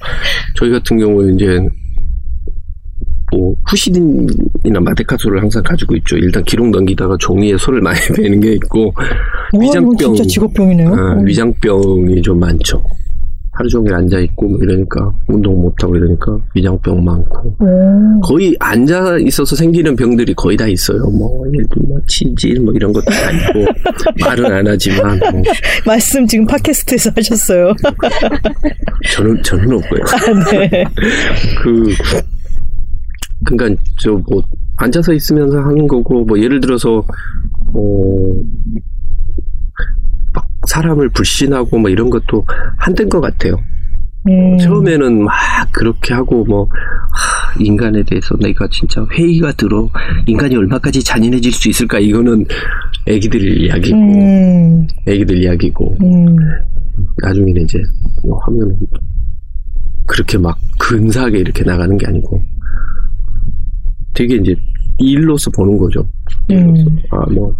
저희 0.56 0.70
같은 0.70 0.98
경우에 0.98 1.32
이제 1.34 1.58
뭐 3.32 3.54
후시딘이나 3.68 4.80
마데카솔을 4.80 5.40
항상 5.40 5.62
가지고 5.62 5.96
있죠. 5.96 6.16
일단 6.16 6.42
기록 6.44 6.70
넘기다가 6.70 7.16
종이에 7.20 7.56
손을 7.58 7.80
많이 7.80 7.98
베는 8.16 8.40
게 8.40 8.52
있고 8.52 8.92
와, 8.96 9.60
위장병. 9.60 10.14
진짜 10.14 10.24
직업병이네요. 10.24 10.88
아, 10.94 11.12
음. 11.14 11.26
위장병이 11.26 12.22
좀 12.22 12.38
많죠. 12.40 12.82
하루 13.58 13.68
종일 13.68 13.92
앉아 13.92 14.20
있고 14.20 14.46
뭐 14.46 14.58
이러니까 14.62 15.10
운동 15.26 15.60
못 15.60 15.74
하고 15.82 15.96
이러니까 15.96 16.38
위장병 16.54 17.04
많고 17.04 17.56
오. 17.58 18.20
거의 18.20 18.54
앉아 18.60 19.18
있어서 19.26 19.56
생기는 19.56 19.96
병들이 19.96 20.32
거의 20.34 20.56
다 20.56 20.68
있어요. 20.68 20.98
뭐 21.10 21.44
예를 21.48 21.66
들면 21.74 21.88
뭐 21.88 21.98
치질 22.06 22.60
뭐 22.60 22.72
이런 22.72 22.92
것도 22.92 23.06
다 23.06 23.32
있고 23.32 23.66
말은 24.24 24.46
안 24.46 24.64
하지만 24.68 25.18
뭐 25.32 25.42
말씀 25.84 26.24
지금 26.24 26.46
팟캐스트에서 26.46 27.10
하셨어요. 27.16 27.72
저는 29.12 29.42
저는 29.42 29.72
없고요. 29.72 30.02
아, 30.06 30.50
네. 30.52 30.84
그 31.60 31.92
그러니까 33.44 33.82
저 34.00 34.10
뭐 34.28 34.42
앉아서 34.78 35.12
있으면서 35.12 35.58
하는 35.60 35.86
거고 35.86 36.24
뭐 36.24 36.40
예를 36.40 36.60
들어서 36.60 37.02
어막 37.74 38.44
사람을 40.68 41.08
불신하고 41.10 41.78
뭐 41.78 41.90
이런 41.90 42.08
것도 42.10 42.44
한때인 42.78 43.08
것 43.08 43.20
같아요. 43.20 43.56
음. 44.28 44.58
처음에는 44.58 45.24
막 45.24 45.34
그렇게 45.72 46.14
하고 46.14 46.44
뭐 46.44 46.64
하, 46.64 47.60
인간에 47.60 48.02
대해서 48.04 48.36
내가 48.36 48.68
진짜 48.70 49.04
회의가 49.12 49.52
들어 49.52 49.88
인간이 50.26 50.54
얼마까지 50.54 51.02
잔인해질 51.02 51.52
수 51.52 51.68
있을까 51.68 51.98
이거는 51.98 52.44
애기들 53.06 53.62
이야기고 53.62 53.96
음. 53.96 54.86
애기들 55.06 55.42
이야기고 55.42 55.96
음. 56.02 56.36
나중에는 57.22 57.62
이제 57.62 57.82
뭐 58.24 58.38
하면 58.46 58.76
그렇게 60.06 60.38
막 60.38 60.56
근사하게 60.78 61.38
이렇게 61.38 61.64
나가는 61.64 61.96
게 61.96 62.06
아니고 62.06 62.42
되게 64.18 64.34
이제 64.36 64.54
일로서 64.98 65.48
보는 65.52 65.78
거죠. 65.78 66.04
일로서 66.48 66.82
음. 66.90 66.98
아 67.12 67.24
뭐 67.30 67.54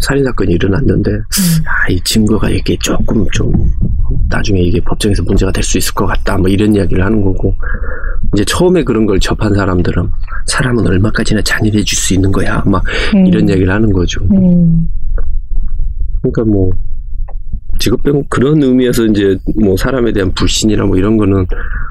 살인 0.00 0.22
사건이 0.22 0.52
일어났는데 0.52 1.10
아, 1.10 1.90
이 1.90 2.00
증거가 2.04 2.48
이게 2.50 2.76
조금 2.80 3.26
좀 3.32 3.50
나중에 4.28 4.60
이게 4.60 4.78
법정에서 4.86 5.22
문제가 5.24 5.50
될 5.50 5.64
수 5.64 5.76
있을 5.78 5.92
것 5.94 6.06
같다 6.06 6.36
뭐 6.38 6.46
이런 6.48 6.72
이야기를 6.74 7.04
하는 7.04 7.20
거고 7.22 7.52
이제 8.34 8.44
처음에 8.44 8.84
그런 8.84 9.06
걸 9.06 9.18
접한 9.18 9.54
사람들은 9.54 10.08
사람은 10.46 10.86
얼마까지나 10.86 11.40
잔인해질 11.42 11.98
수 11.98 12.14
있는 12.14 12.30
거야 12.30 12.62
막 12.66 12.84
음. 13.14 13.26
이런 13.26 13.48
이야기를 13.48 13.72
하는 13.72 13.90
거죠. 13.92 14.22
음. 14.32 14.88
그러니까 16.22 16.44
뭐 16.44 16.70
직업병 17.78 18.24
그런 18.28 18.62
의미에서 18.62 19.06
이제 19.06 19.36
뭐 19.60 19.76
사람에 19.76 20.12
대한 20.12 20.32
불신이나 20.32 20.84
뭐 20.84 20.96
이런 20.96 21.16
거는 21.16 21.46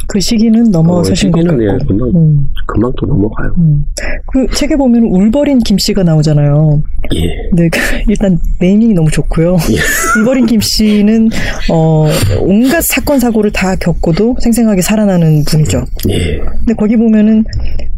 그 0.07 0.19
시기는 0.19 0.71
넘어서신 0.71 1.31
것 1.31 1.39
시기는 1.41 1.57
같고. 1.57 1.63
예, 1.63 1.87
금방 1.87 2.07
음. 2.15 2.47
금방 2.65 2.93
또 2.97 3.05
넘어가요. 3.05 3.53
음. 3.57 3.85
그 4.27 4.47
책에 4.55 4.75
보면 4.75 5.03
울버린 5.03 5.59
김 5.59 5.77
씨가 5.77 6.03
나오잖아요. 6.03 6.81
예. 7.15 7.27
네, 7.53 7.69
그 7.69 7.79
일단 8.07 8.37
네이밍이 8.59 8.93
너무 8.93 9.09
좋고요. 9.11 9.57
예. 9.71 9.77
울버린 10.21 10.45
김 10.45 10.61
씨는 10.61 11.29
어, 11.71 12.07
온갖 12.41 12.81
사건 12.81 13.19
사고를 13.19 13.51
다 13.51 13.75
겪고도 13.75 14.37
생생하게 14.39 14.81
살아나는 14.81 15.43
분이죠. 15.45 15.83
예. 16.09 16.37
근데 16.37 16.73
거기 16.73 16.95
보면은 16.95 17.43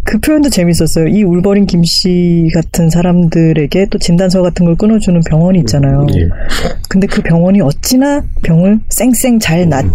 그 0.03 0.17
표현도 0.19 0.49
재밌었어요. 0.49 1.07
이 1.07 1.23
울버린 1.23 1.67
김씨 1.67 2.49
같은 2.53 2.89
사람들에게 2.89 3.87
또 3.91 3.99
진단서 3.99 4.41
같은 4.41 4.65
걸 4.65 4.75
끊어주는 4.75 5.21
병원이 5.29 5.59
있잖아요. 5.59 6.07
예. 6.15 6.27
근데 6.89 7.05
그 7.05 7.21
병원이 7.21 7.61
어 7.61 7.69
찌나 7.81 8.21
병을 8.43 8.79
쌩쌩 8.89 9.39
잘 9.39 9.67
낫, 9.69 9.85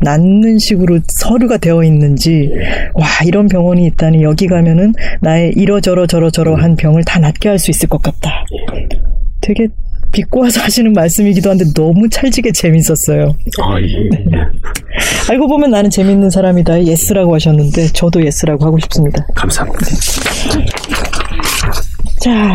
낫는 0.00 0.58
식으로 0.58 1.00
서류가 1.06 1.58
되어 1.58 1.82
있는지, 1.84 2.50
와, 2.94 3.06
이런 3.24 3.48
병원이 3.48 3.86
있다니 3.86 4.22
여기 4.22 4.46
가면은 4.46 4.92
나의 5.20 5.52
이러저러 5.56 6.06
저러저러 6.06 6.56
한 6.56 6.76
병을 6.76 7.04
다 7.04 7.18
낫게 7.20 7.48
할 7.48 7.58
수 7.58 7.70
있을 7.70 7.88
것 7.88 8.02
같다. 8.02 8.44
되게 9.40 9.68
비꼬아서 10.12 10.60
하시는 10.64 10.92
말씀이기도 10.92 11.50
한데 11.50 11.64
너무 11.74 12.08
찰지게 12.08 12.52
재밌었어요. 12.52 13.34
아 13.62 13.80
예. 13.80 14.08
알고 15.30 15.48
보면 15.48 15.70
나는 15.70 15.90
재밌는 15.90 16.30
사람이다. 16.30 16.84
yes라고 16.84 17.34
하셨는데, 17.34 17.88
저도 17.88 18.24
yes라고 18.24 18.64
하고 18.64 18.78
싶습니다. 18.78 19.24
감사합니다. 19.34 19.86
자, 22.20 22.54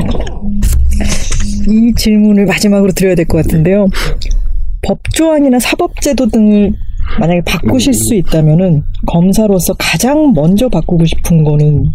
이 1.68 1.94
질문을 1.96 2.46
마지막으로 2.46 2.92
드려야 2.94 3.16
될 3.16 3.26
것 3.26 3.38
같은데요. 3.44 3.88
법조항이나 4.82 5.60
사법제도 5.60 6.28
등을 6.28 6.74
만약에 7.20 7.42
바꾸실 7.46 7.94
수 7.94 8.14
있다면은 8.16 8.84
검사로서 9.08 9.74
가장 9.78 10.32
먼저 10.34 10.70
바꾸고 10.70 11.06
싶은 11.06 11.44
거는 11.44 11.86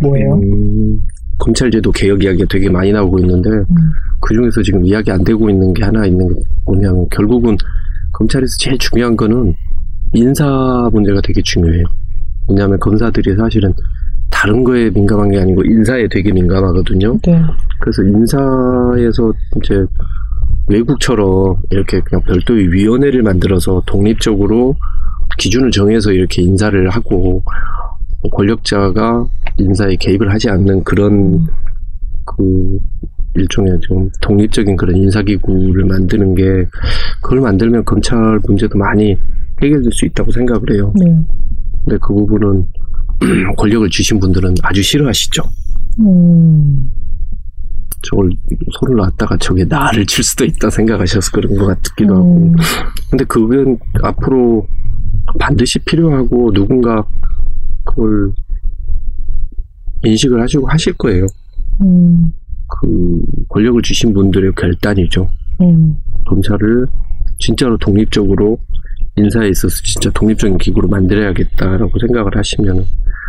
뭐예요? 0.00 0.34
음, 0.34 1.00
검찰제도 1.38 1.90
개혁 1.92 2.22
이야기가 2.22 2.46
되게 2.48 2.70
많이 2.70 2.92
나오고 2.92 3.18
있는데 3.20 3.50
그 4.20 4.34
중에서 4.34 4.62
지금 4.62 4.84
이야기 4.84 5.10
안 5.10 5.22
되고 5.24 5.48
있는 5.50 5.72
게 5.72 5.84
하나 5.84 6.06
있는 6.06 6.28
게 6.28 6.40
뭐냐면 6.64 7.06
결국은 7.10 7.56
검찰에서 8.12 8.50
제일 8.58 8.78
중요한 8.78 9.16
거는 9.16 9.54
인사 10.14 10.44
문제가 10.92 11.20
되게 11.22 11.42
중요해요. 11.42 11.84
왜냐하면 12.48 12.78
검사들이 12.78 13.36
사실은 13.36 13.72
다른 14.30 14.64
거에 14.64 14.90
민감한 14.90 15.30
게 15.30 15.38
아니고 15.38 15.64
인사에 15.64 16.06
되게 16.08 16.32
민감하거든요. 16.32 17.18
네. 17.26 17.40
그래서 17.80 18.02
인사에서 18.02 19.32
이제 19.56 19.84
외국처럼 20.68 21.56
이렇게 21.70 22.00
그냥 22.00 22.22
별도의 22.24 22.72
위원회를 22.72 23.22
만들어서 23.22 23.82
독립적으로 23.86 24.74
기준을 25.38 25.70
정해서 25.70 26.12
이렇게 26.12 26.42
인사를 26.42 26.88
하고 26.90 27.42
권력자가 28.32 29.26
인사에 29.58 29.96
개입을 29.96 30.32
하지 30.32 30.50
않는 30.50 30.84
그런 30.84 31.46
그 32.24 32.78
일종의 33.34 33.78
좀 33.80 34.10
독립적인 34.20 34.76
그런 34.76 34.96
인사기구를 34.96 35.84
만드는 35.84 36.34
게 36.34 36.44
그걸 37.22 37.40
만들면 37.40 37.84
검찰 37.84 38.38
문제도 38.46 38.76
많이 38.76 39.16
해결될 39.62 39.90
수 39.92 40.06
있다고 40.06 40.30
생각을 40.32 40.74
해요. 40.74 40.92
네. 40.96 41.16
근데 41.84 41.98
그 42.00 42.14
부분은 42.14 42.66
권력을 43.56 43.88
주신 43.90 44.18
분들은 44.18 44.54
아주 44.62 44.82
싫어하시죠. 44.82 45.42
음, 46.00 46.90
저걸 48.02 48.30
손을 48.78 48.96
놨다가 48.96 49.36
저게 49.38 49.64
나를 49.64 50.06
칠 50.06 50.22
수도 50.24 50.44
있다 50.44 50.70
생각하셔서 50.70 51.30
그런 51.32 51.56
것 51.56 51.66
같기도 51.66 52.14
하고. 52.14 52.36
음, 52.36 52.54
근데 53.10 53.24
그건 53.24 53.78
앞으로 54.02 54.66
반드시 55.38 55.78
필요하고 55.80 56.52
누군가 56.52 57.04
그걸 57.84 58.32
인식을 60.04 60.40
하시고 60.40 60.68
하실 60.68 60.92
거예요. 60.94 61.26
음, 61.80 62.30
그 62.68 63.20
권력을 63.48 63.80
주신 63.82 64.12
분들의 64.12 64.52
결단이죠. 64.54 65.28
음, 65.60 65.96
검찰을 66.26 66.86
진짜로 67.38 67.76
독립적으로 67.78 68.58
인사에 69.16 69.48
있어서 69.48 69.74
진짜 69.82 70.10
독립적인 70.10 70.58
기구로 70.58 70.88
만들어야겠다라고 70.88 71.98
생각을 71.98 72.36
하시면 72.36 72.84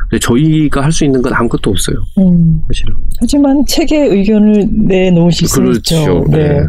근데 0.10 0.20
저희가 0.20 0.82
할 0.84 0.92
수 0.92 1.06
있는 1.06 1.22
건 1.22 1.32
아무것도 1.34 1.70
없어요. 1.70 1.98
음. 2.18 2.62
사실은. 2.68 2.96
하지만 3.20 3.64
책에 3.68 4.06
의견을 4.08 4.68
내놓으실 4.88 5.48
수 5.48 5.62
있죠. 5.76 6.04
그렇죠. 6.04 6.26
네. 6.32 6.60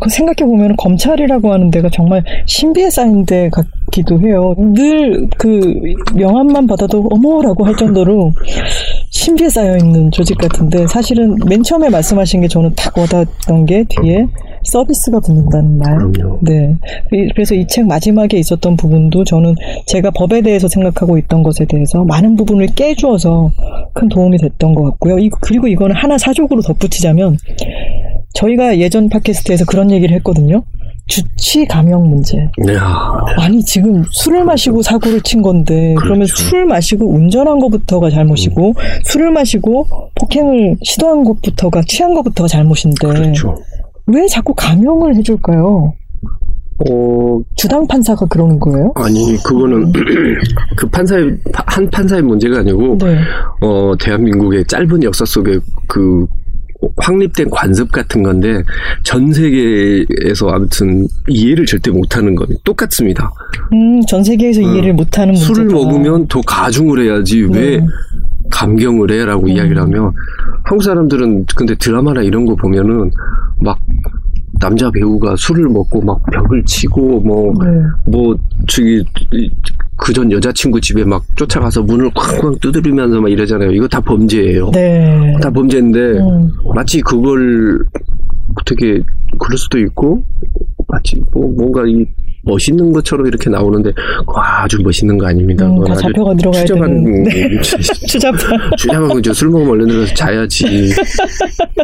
그 0.00 0.08
생각해 0.08 0.48
보면 0.48 0.74
검찰이라고 0.76 1.52
하는 1.52 1.70
데가 1.70 1.88
정말 1.92 2.24
신비에 2.46 2.88
쌓인 2.90 3.24
데 3.26 3.50
같기도 3.52 4.18
해요. 4.20 4.54
늘 4.58 5.28
그 5.36 5.74
명함만 6.14 6.66
받아도 6.66 7.06
어머라고 7.10 7.64
할 7.66 7.76
정도로 7.76 8.32
신비에 9.10 9.48
쌓여 9.50 9.76
있는 9.76 10.10
조직 10.10 10.38
같은데 10.38 10.86
사실은 10.86 11.36
맨 11.46 11.62
처음에 11.62 11.88
말씀하신 11.90 12.40
게 12.40 12.48
저는 12.48 12.72
딱 12.76 12.96
와닿았던 12.96 13.66
게 13.66 13.84
뒤에 13.88 14.26
서비스가 14.70 15.20
붙는다는 15.20 15.78
말. 15.78 15.98
그럼요. 15.98 16.38
네. 16.42 16.74
이- 17.12 17.28
그래서 17.34 17.54
이 17.54 17.66
책 17.66 17.86
마지막에 17.86 18.36
있었던 18.38 18.76
부분도 18.76 19.24
저는 19.24 19.54
제가 19.86 20.10
법에 20.10 20.40
대해서 20.40 20.66
생각하고 20.68 21.18
있던 21.18 21.42
것에 21.42 21.64
대해서 21.66 22.04
많은 22.04 22.36
부분을 22.36 22.66
깨주어서 22.74 23.50
큰 23.94 24.08
도움이 24.08 24.38
됐던 24.38 24.74
것 24.74 24.82
같고요. 24.84 25.18
이- 25.18 25.30
그리고 25.40 25.66
이거는 25.68 25.94
하나 25.94 26.16
사족으로 26.18 26.62
덧붙이자면 26.62 27.36
저희가 28.34 28.78
예전 28.78 29.08
팟캐스트에서 29.08 29.64
그런 29.66 29.90
얘기를 29.90 30.14
했거든요. 30.16 30.62
주치 31.06 31.64
감형 31.66 32.08
문제. 32.08 32.36
네. 32.64 32.76
아, 32.78 33.10
아니 33.38 33.60
지금 33.64 34.04
술을 34.12 34.44
마시고 34.44 34.80
사고를 34.82 35.20
친 35.22 35.42
건데 35.42 35.94
그러면 35.98 36.26
그렇죠. 36.26 36.36
술 36.44 36.64
마시고 36.66 37.10
운전한 37.12 37.58
것부터가 37.58 38.10
잘못이고 38.10 38.74
술을 39.06 39.32
마시고 39.32 39.86
폭행을 40.20 40.76
시도한 40.84 41.24
것부터가 41.24 41.82
취한 41.88 42.14
것부터가 42.14 42.46
잘못인데 42.46 43.08
그렇죠. 43.08 43.56
왜 44.12 44.26
자꾸 44.26 44.54
감형을 44.54 45.16
해줄까요? 45.16 45.94
어, 46.88 47.40
주당 47.56 47.86
판사가 47.86 48.24
그러는 48.26 48.58
거예요? 48.58 48.92
아니, 48.94 49.36
그거는 49.44 49.92
그 50.76 50.88
판사의, 50.88 51.36
한 51.52 51.90
판사의 51.90 52.22
문제가 52.22 52.60
아니고, 52.60 52.96
네. 52.98 53.18
어, 53.60 53.92
대한민국의 54.00 54.64
짧은 54.66 55.02
역사 55.02 55.24
속에 55.26 55.58
그 55.86 56.26
확립된 56.96 57.50
관습 57.50 57.90
같은 57.92 58.22
건데 58.22 58.62
전 59.02 59.32
세계에서 59.32 60.48
아무튼 60.48 61.06
이해를 61.28 61.66
절대 61.66 61.90
못하는 61.90 62.34
건 62.34 62.48
똑같습니다. 62.64 63.30
음, 63.72 64.00
전 64.08 64.24
세계에서 64.24 64.60
음, 64.60 64.72
이해를 64.72 64.94
못하는 64.94 65.34
문제다. 65.34 65.54
술을 65.54 65.66
먹으면 65.66 66.26
더 66.28 66.40
가중을 66.40 67.04
해야지 67.04 67.42
왜 67.42 67.78
네. 67.78 67.86
감경을 68.50 69.10
해라고 69.10 69.44
음. 69.44 69.48
이야기를 69.48 69.80
하면 69.82 70.12
한국 70.64 70.82
사람들은 70.82 71.46
근데 71.54 71.74
드라마나 71.76 72.22
이런 72.22 72.44
거 72.46 72.54
보면은 72.56 73.10
막 73.60 73.78
남자 74.60 74.90
배우가 74.90 75.36
술을 75.36 75.68
먹고 75.68 76.02
막 76.02 76.20
벽을 76.32 76.62
치고 76.66 77.20
뭐뭐 77.20 78.36
저기 78.68 79.02
그 80.00 80.12
전 80.12 80.32
여자친구 80.32 80.80
집에 80.80 81.04
막 81.04 81.22
쫓아가서 81.36 81.82
문을 81.82 82.10
쾅쾅 82.14 82.58
두드리면서 82.60 83.20
막 83.20 83.28
이러잖아요. 83.30 83.70
이거 83.72 83.86
다 83.86 84.00
범죄예요. 84.00 84.70
네. 84.72 85.34
다 85.42 85.50
범죄인데 85.50 85.98
음. 86.18 86.50
마치 86.74 87.00
그걸 87.02 87.78
어떻게 88.58 89.00
그럴 89.38 89.56
수도 89.58 89.78
있고 89.78 90.22
마치 90.88 91.16
뭐 91.32 91.46
뭔가 91.54 91.84
이 91.86 92.04
멋있는 92.42 92.90
것처럼 92.92 93.26
이렇게 93.26 93.50
나오는데 93.50 93.92
그거 94.20 94.40
아주 94.42 94.78
멋있는 94.82 95.18
거 95.18 95.26
아닙니다. 95.26 95.66
음, 95.66 95.84
다 95.84 95.94
잡혀가 95.94 96.34
들어가야 96.34 96.64
추잡한 96.64 96.88
되는. 97.04 97.22
네. 97.24 97.44
음, 97.46 97.60
추잡한. 98.08 98.58
주장하고 98.78 99.18
이제 99.18 99.32
술 99.34 99.50
먹으면 99.50 99.70
얼른 99.72 99.86
들어가서 99.88 100.14
자야지. 100.14 100.90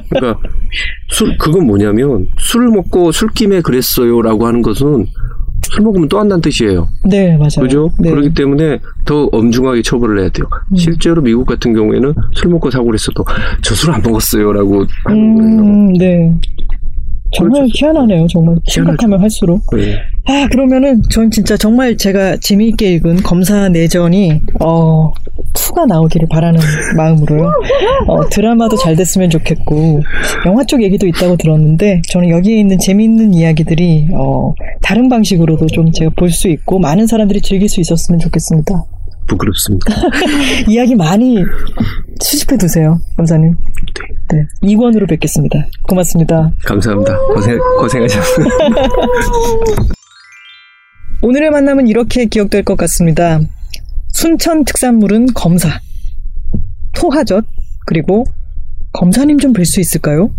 그러니까 0.08 0.40
술 1.10 1.36
그건 1.38 1.66
뭐냐면 1.66 2.26
술 2.38 2.68
먹고 2.68 3.12
술김에 3.12 3.60
그랬어요라고 3.60 4.46
하는 4.46 4.62
것은 4.62 5.06
술 5.72 5.82
먹으면 5.84 6.08
또 6.08 6.18
한다는 6.18 6.40
뜻이에요. 6.40 6.88
네, 7.04 7.36
맞아요. 7.36 7.62
그죠? 7.62 7.90
네. 7.98 8.10
그렇기 8.10 8.34
때문에 8.34 8.78
더 9.04 9.24
엄중하게 9.32 9.82
처벌을 9.82 10.20
해야 10.20 10.28
돼요. 10.28 10.46
음. 10.70 10.76
실제로 10.76 11.20
미국 11.22 11.46
같은 11.46 11.72
경우에는 11.74 12.12
술 12.34 12.50
먹고 12.50 12.70
사고를 12.70 12.94
했어도 12.94 13.24
저 13.62 13.74
술 13.74 13.94
안 13.94 14.02
먹었어요 14.02 14.52
라고 14.52 14.84
하는 15.04 15.34
거예요. 15.36 15.62
음, 15.62 15.92
네. 15.94 16.34
정말. 17.32 17.66
희한하네요. 17.74 18.26
정말 18.28 18.56
심각하면 18.66 19.20
할수록. 19.20 19.62
네. 19.76 19.96
아, 20.24 20.48
그러면은 20.50 21.02
전 21.10 21.30
진짜 21.30 21.56
정말 21.56 21.96
제가 21.96 22.36
재미있게 22.38 22.92
읽은 22.94 23.16
검사 23.22 23.68
내전이 23.68 24.40
어, 24.60 25.12
2가 25.54 25.86
나오기를 25.86 26.28
바라는 26.30 26.60
마음으로요. 26.96 27.52
어, 28.08 28.28
드라마도 28.28 28.76
잘 28.76 28.96
됐으면 28.96 29.30
좋겠고 29.30 30.02
영화 30.46 30.64
쪽 30.64 30.82
얘기도 30.82 31.06
있다고 31.06 31.36
들었는데 31.36 32.02
저는 32.08 32.28
여기에 32.30 32.58
있는 32.58 32.78
재미있는 32.78 33.34
이야기들이 33.34 34.08
어, 34.14 34.52
다른 34.82 35.08
방식으로도 35.08 35.66
좀 35.66 35.90
제가 35.92 36.10
볼 36.16 36.30
수 36.30 36.48
있고 36.48 36.78
많은 36.78 37.06
사람들이 37.06 37.40
즐길 37.40 37.68
수 37.68 37.80
있었으면 37.80 38.18
좋겠습니다. 38.18 38.84
부끄럽습니다. 39.26 39.94
이야기 40.68 40.94
많이 40.94 41.36
수집해 42.22 42.56
두세요, 42.56 42.98
검사님. 43.16 43.56
네. 44.28 44.44
2권으로 44.62 45.08
뵙겠습니다. 45.08 45.66
고맙습니다. 45.88 46.50
감사합니다. 46.64 47.16
고생 47.34 47.58
고생하셨습니다. 47.78 48.54
오늘의 51.22 51.50
만남은 51.50 51.88
이렇게 51.88 52.26
기억될 52.26 52.62
것 52.64 52.76
같습니다. 52.76 53.40
순천 54.12 54.64
특산물은 54.64 55.26
검사, 55.34 55.80
토하젓, 56.94 57.44
그리고 57.86 58.24
검사님 58.92 59.38
좀 59.38 59.52
뵐 59.52 59.64
수 59.64 59.80
있을까요? 59.80 60.30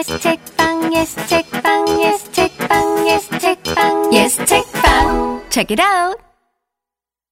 빵 0.00 0.08
예스 0.08 0.18
책빵 0.18 0.94
예스 0.94 1.26
책빵 1.26 2.00
예스 2.00 2.32
책빵 2.32 3.06
예스 3.06 3.38
책빵 3.38 4.14
예스 4.14 4.44
책방 4.46 5.42
Check 5.50 5.76
it 5.76 5.82
out. 5.82 6.16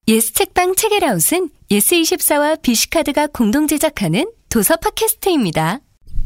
예스 0.07 0.33
책방 0.33 0.75
책읽아웃은 0.75 1.49
예스24와 1.71 2.61
BC카드가 2.61 3.27
공동 3.33 3.65
제작하는 3.65 4.25
도서 4.49 4.75
팟캐스트입니다. 4.75 5.79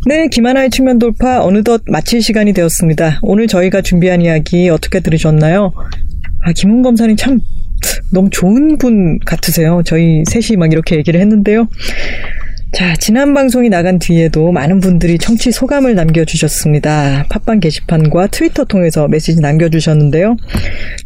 네, 0.05 0.27
김하나의 0.27 0.69
측면 0.69 0.99
돌파 0.99 1.41
어느덧 1.41 1.81
마칠 1.87 2.21
시간이 2.21 2.51
되었습니다. 2.51 3.19
오늘 3.21 3.47
저희가 3.47 3.81
준비한 3.81 4.21
이야기 4.21 4.67
어떻게 4.67 4.99
들으셨나요? 4.99 5.71
아, 6.41 6.51
김웅 6.53 6.81
검사님 6.81 7.15
참 7.15 7.39
너무 8.11 8.29
좋은 8.29 8.77
분 8.77 9.17
같으세요. 9.19 9.81
저희 9.85 10.25
셋이 10.25 10.57
막 10.57 10.73
이렇게 10.73 10.97
얘기를 10.97 11.21
했는데요. 11.21 11.69
자, 12.73 12.95
지난 12.95 13.35
방송이 13.35 13.69
나간 13.69 13.99
뒤에도 13.99 14.51
많은 14.51 14.79
분들이 14.79 15.19
청취 15.19 15.51
소감을 15.51 15.93
남겨주셨습니다. 15.93 17.27
팟빵 17.29 17.59
게시판과 17.59 18.27
트위터 18.27 18.63
통해서 18.63 19.07
메시지 19.07 19.41
남겨주셨는데요. 19.41 20.35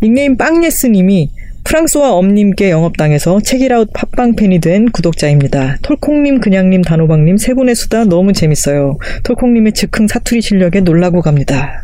닉네임 0.02 0.38
빵예스님이 0.38 1.30
프랑스와 1.66 2.14
엄님께 2.14 2.70
영업당해서 2.72 3.42
책이라웃 3.42 3.90
팟빵 3.94 4.38
팬이 4.38 4.62
된 4.62 4.90
구독자입니다. 4.90 5.80
톨콩님, 5.82 6.40
그냥님, 6.40 6.84
단호박님 6.84 7.36
세 7.36 7.54
분의 7.54 7.76
수다 7.76 8.06
너무 8.06 8.32
재밌어요. 8.32 8.98
톨콩님의 9.24 9.74
즉흥 9.74 10.08
사투리 10.08 10.42
실력에 10.42 10.80
놀라고 10.80 11.22
갑니다. 11.22 11.84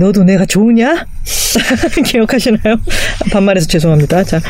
너도 0.00 0.24
내가 0.24 0.46
좋으냐? 0.46 1.04
기억하시나요? 2.06 2.76
반말해서 3.32 3.66
죄송합니다. 3.66 4.24
자, 4.24 4.40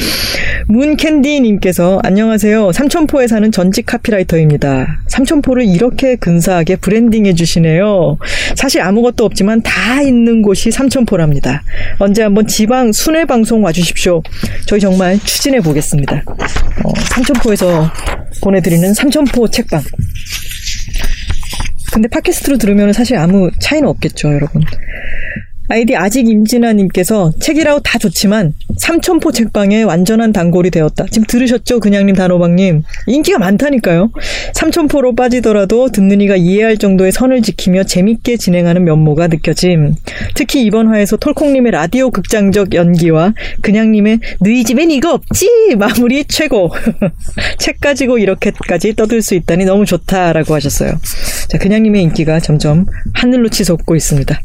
문캔디님께서 0.69 2.01
안녕하세요. 2.05 2.71
삼천포에 2.71 3.27
사는 3.27 3.51
전직 3.51 3.85
카피라이터입니다. 3.87 5.01
삼천포를 5.09 5.65
이렇게 5.65 6.15
근사하게 6.15 6.77
브랜딩해 6.77 7.35
주시네요. 7.35 8.17
사실 8.55 8.81
아무것도 8.81 9.25
없지만 9.25 9.61
다 9.63 10.01
있는 10.03 10.41
곳이 10.41 10.71
삼천포랍니다. 10.71 11.65
언제 11.99 12.23
한번 12.23 12.47
지방 12.47 12.93
순회 12.93 13.25
방송 13.25 13.65
와주십시오. 13.65 14.23
저희 14.67 14.79
정말 14.79 15.19
추진해 15.19 15.61
보겠습니다. 15.61 16.23
어, 16.85 16.93
삼천포에서 17.11 17.91
보내드리는 18.41 18.95
삼천포 18.95 19.49
책방. 19.49 19.83
근데 21.93 22.09
팟캐스트로 22.09 22.59
들으면 22.59 22.93
사실 22.93 23.17
아무 23.17 23.51
차이는 23.59 23.89
없겠죠, 23.89 24.33
여러분. 24.33 24.63
아이디 25.73 25.95
아직 25.95 26.29
임진아님께서 26.29 27.33
책이라고 27.39 27.79
다 27.81 27.97
좋지만 27.97 28.55
삼천포 28.77 29.31
책방에 29.31 29.85
완전한 29.85 30.33
단골이 30.33 30.71
되었다. 30.71 31.07
지금 31.13 31.25
들으셨죠, 31.29 31.79
그냥님 31.79 32.17
단호박님? 32.17 32.83
인기가 33.07 33.39
많다니까요. 33.39 34.11
삼천포로 34.55 35.15
빠지더라도 35.15 35.89
듣는 35.93 36.21
이가 36.23 36.35
이해할 36.35 36.77
정도의 36.77 37.13
선을 37.13 37.43
지키며 37.43 37.85
재밌게 37.85 38.37
진행하는 38.37 38.83
면모가 38.83 39.29
느껴짐. 39.29 39.95
특히 40.35 40.65
이번 40.65 40.89
화에서 40.89 41.17
톨콩님의 41.17 41.71
라디오 41.71 42.11
극장적 42.11 42.75
연기와 42.75 43.33
그냥님의 43.63 44.19
너희 44.41 44.65
집엔 44.65 44.91
이거 44.91 45.13
없지 45.13 45.77
마무리 45.79 46.25
최고. 46.25 46.73
책 47.61 47.81
가지고 47.81 48.19
이렇게까지 48.19 48.97
떠들 48.97 49.23
수 49.23 49.37
있다니 49.37 49.67
너무 49.67 49.85
좋다라고 49.85 50.53
하셨어요. 50.53 50.99
자, 51.49 51.59
그냥님의 51.59 52.03
인기가 52.03 52.41
점점 52.41 52.87
하늘로 53.15 53.49
치솟고 53.51 53.95
있습니다. 53.95 54.41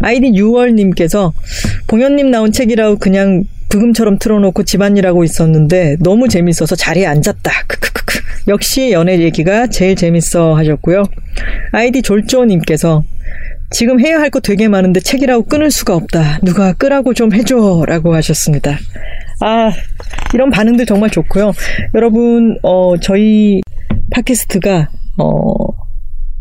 아이디 0.00 0.30
6월님께서 0.32 1.32
봉현님 1.86 2.30
나온 2.30 2.52
책이라고 2.52 2.98
그냥 2.98 3.44
부금처럼 3.68 4.18
틀어놓고 4.18 4.62
집안일하고 4.62 5.24
있었는데 5.24 5.96
너무 6.00 6.28
재밌어서 6.28 6.76
자리에 6.76 7.06
앉았다. 7.06 7.50
크크크크. 7.66 8.20
역시 8.48 8.92
연애 8.92 9.18
얘기가 9.20 9.66
제일 9.68 9.96
재밌어 9.96 10.54
하셨고요. 10.54 11.02
아이디 11.72 12.02
졸조님께서 12.02 13.02
지금 13.70 13.98
해야 14.00 14.20
할 14.20 14.30
거 14.30 14.38
되게 14.40 14.68
많은데 14.68 15.00
책이라고 15.00 15.46
끊을 15.46 15.70
수가 15.72 15.94
없다. 15.96 16.38
누가 16.44 16.72
끄라고 16.72 17.12
좀 17.14 17.32
해줘. 17.34 17.84
라고 17.86 18.14
하셨습니다. 18.14 18.78
아, 19.40 19.70
이런 20.32 20.50
반응들 20.50 20.86
정말 20.86 21.10
좋고요. 21.10 21.52
여러분, 21.94 22.56
어, 22.62 22.94
저희 23.00 23.60
팟캐스트가, 24.12 24.88
어, 25.18 25.50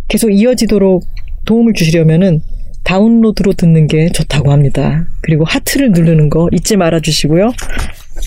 계속 0.08 0.30
이어지도록 0.30 1.04
도움을 1.46 1.74
주시려면은 1.74 2.42
다운로드로 2.86 3.54
듣는 3.54 3.88
게 3.88 4.10
좋다고 4.10 4.52
합니다. 4.52 5.06
그리고 5.22 5.44
하트를 5.44 5.92
누르는 5.92 6.30
거 6.30 6.48
잊지 6.54 6.78
말아 6.78 7.02
주시고요. 7.02 7.52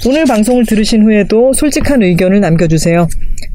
오늘 0.06 0.26
방송을 0.26 0.66
들으신 0.66 1.02
후에도 1.02 1.52
솔직한 1.54 2.02
의견을 2.02 2.40
남겨주세요. 2.40 3.08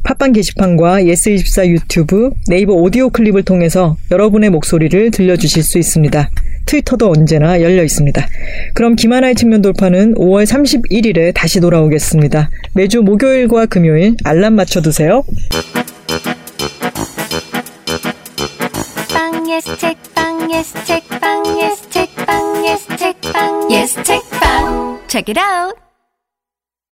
팟빵 0.03 0.33
게시판과 0.33 1.03
예스24 1.03 1.67
유튜브, 1.67 2.31
네이버 2.47 2.73
오디오 2.73 3.09
클립을 3.09 3.43
통해서 3.43 3.95
여러분의 4.11 4.49
목소리를 4.49 5.11
들려주실 5.11 5.63
수 5.63 5.77
있습니다. 5.77 6.29
트위터도 6.65 7.09
언제나 7.09 7.61
열려 7.61 7.83
있습니다. 7.83 8.25
그럼 8.73 8.95
김하나의 8.95 9.35
측면 9.35 9.61
돌파는 9.61 10.15
5월 10.15 10.45
31일에 10.45 11.33
다시 11.33 11.59
돌아오겠습니다. 11.59 12.49
매주 12.73 13.01
목요일과 13.01 13.67
금요일 13.67 14.15
알람 14.23 14.55
맞춰두세요. 14.55 15.23
방 19.13 19.49
예스 19.49 19.77
책 19.77 20.12
방 20.53 20.59
예스 20.59 20.85
책방 20.85 21.45
예스 21.57 21.89
책빵 21.89 22.65
예스 22.65 22.95
책빵 22.95 23.71
예스 23.71 24.03
책빵 24.03 24.99
Check 25.07 25.29
it 25.29 25.39
out. 25.39 25.73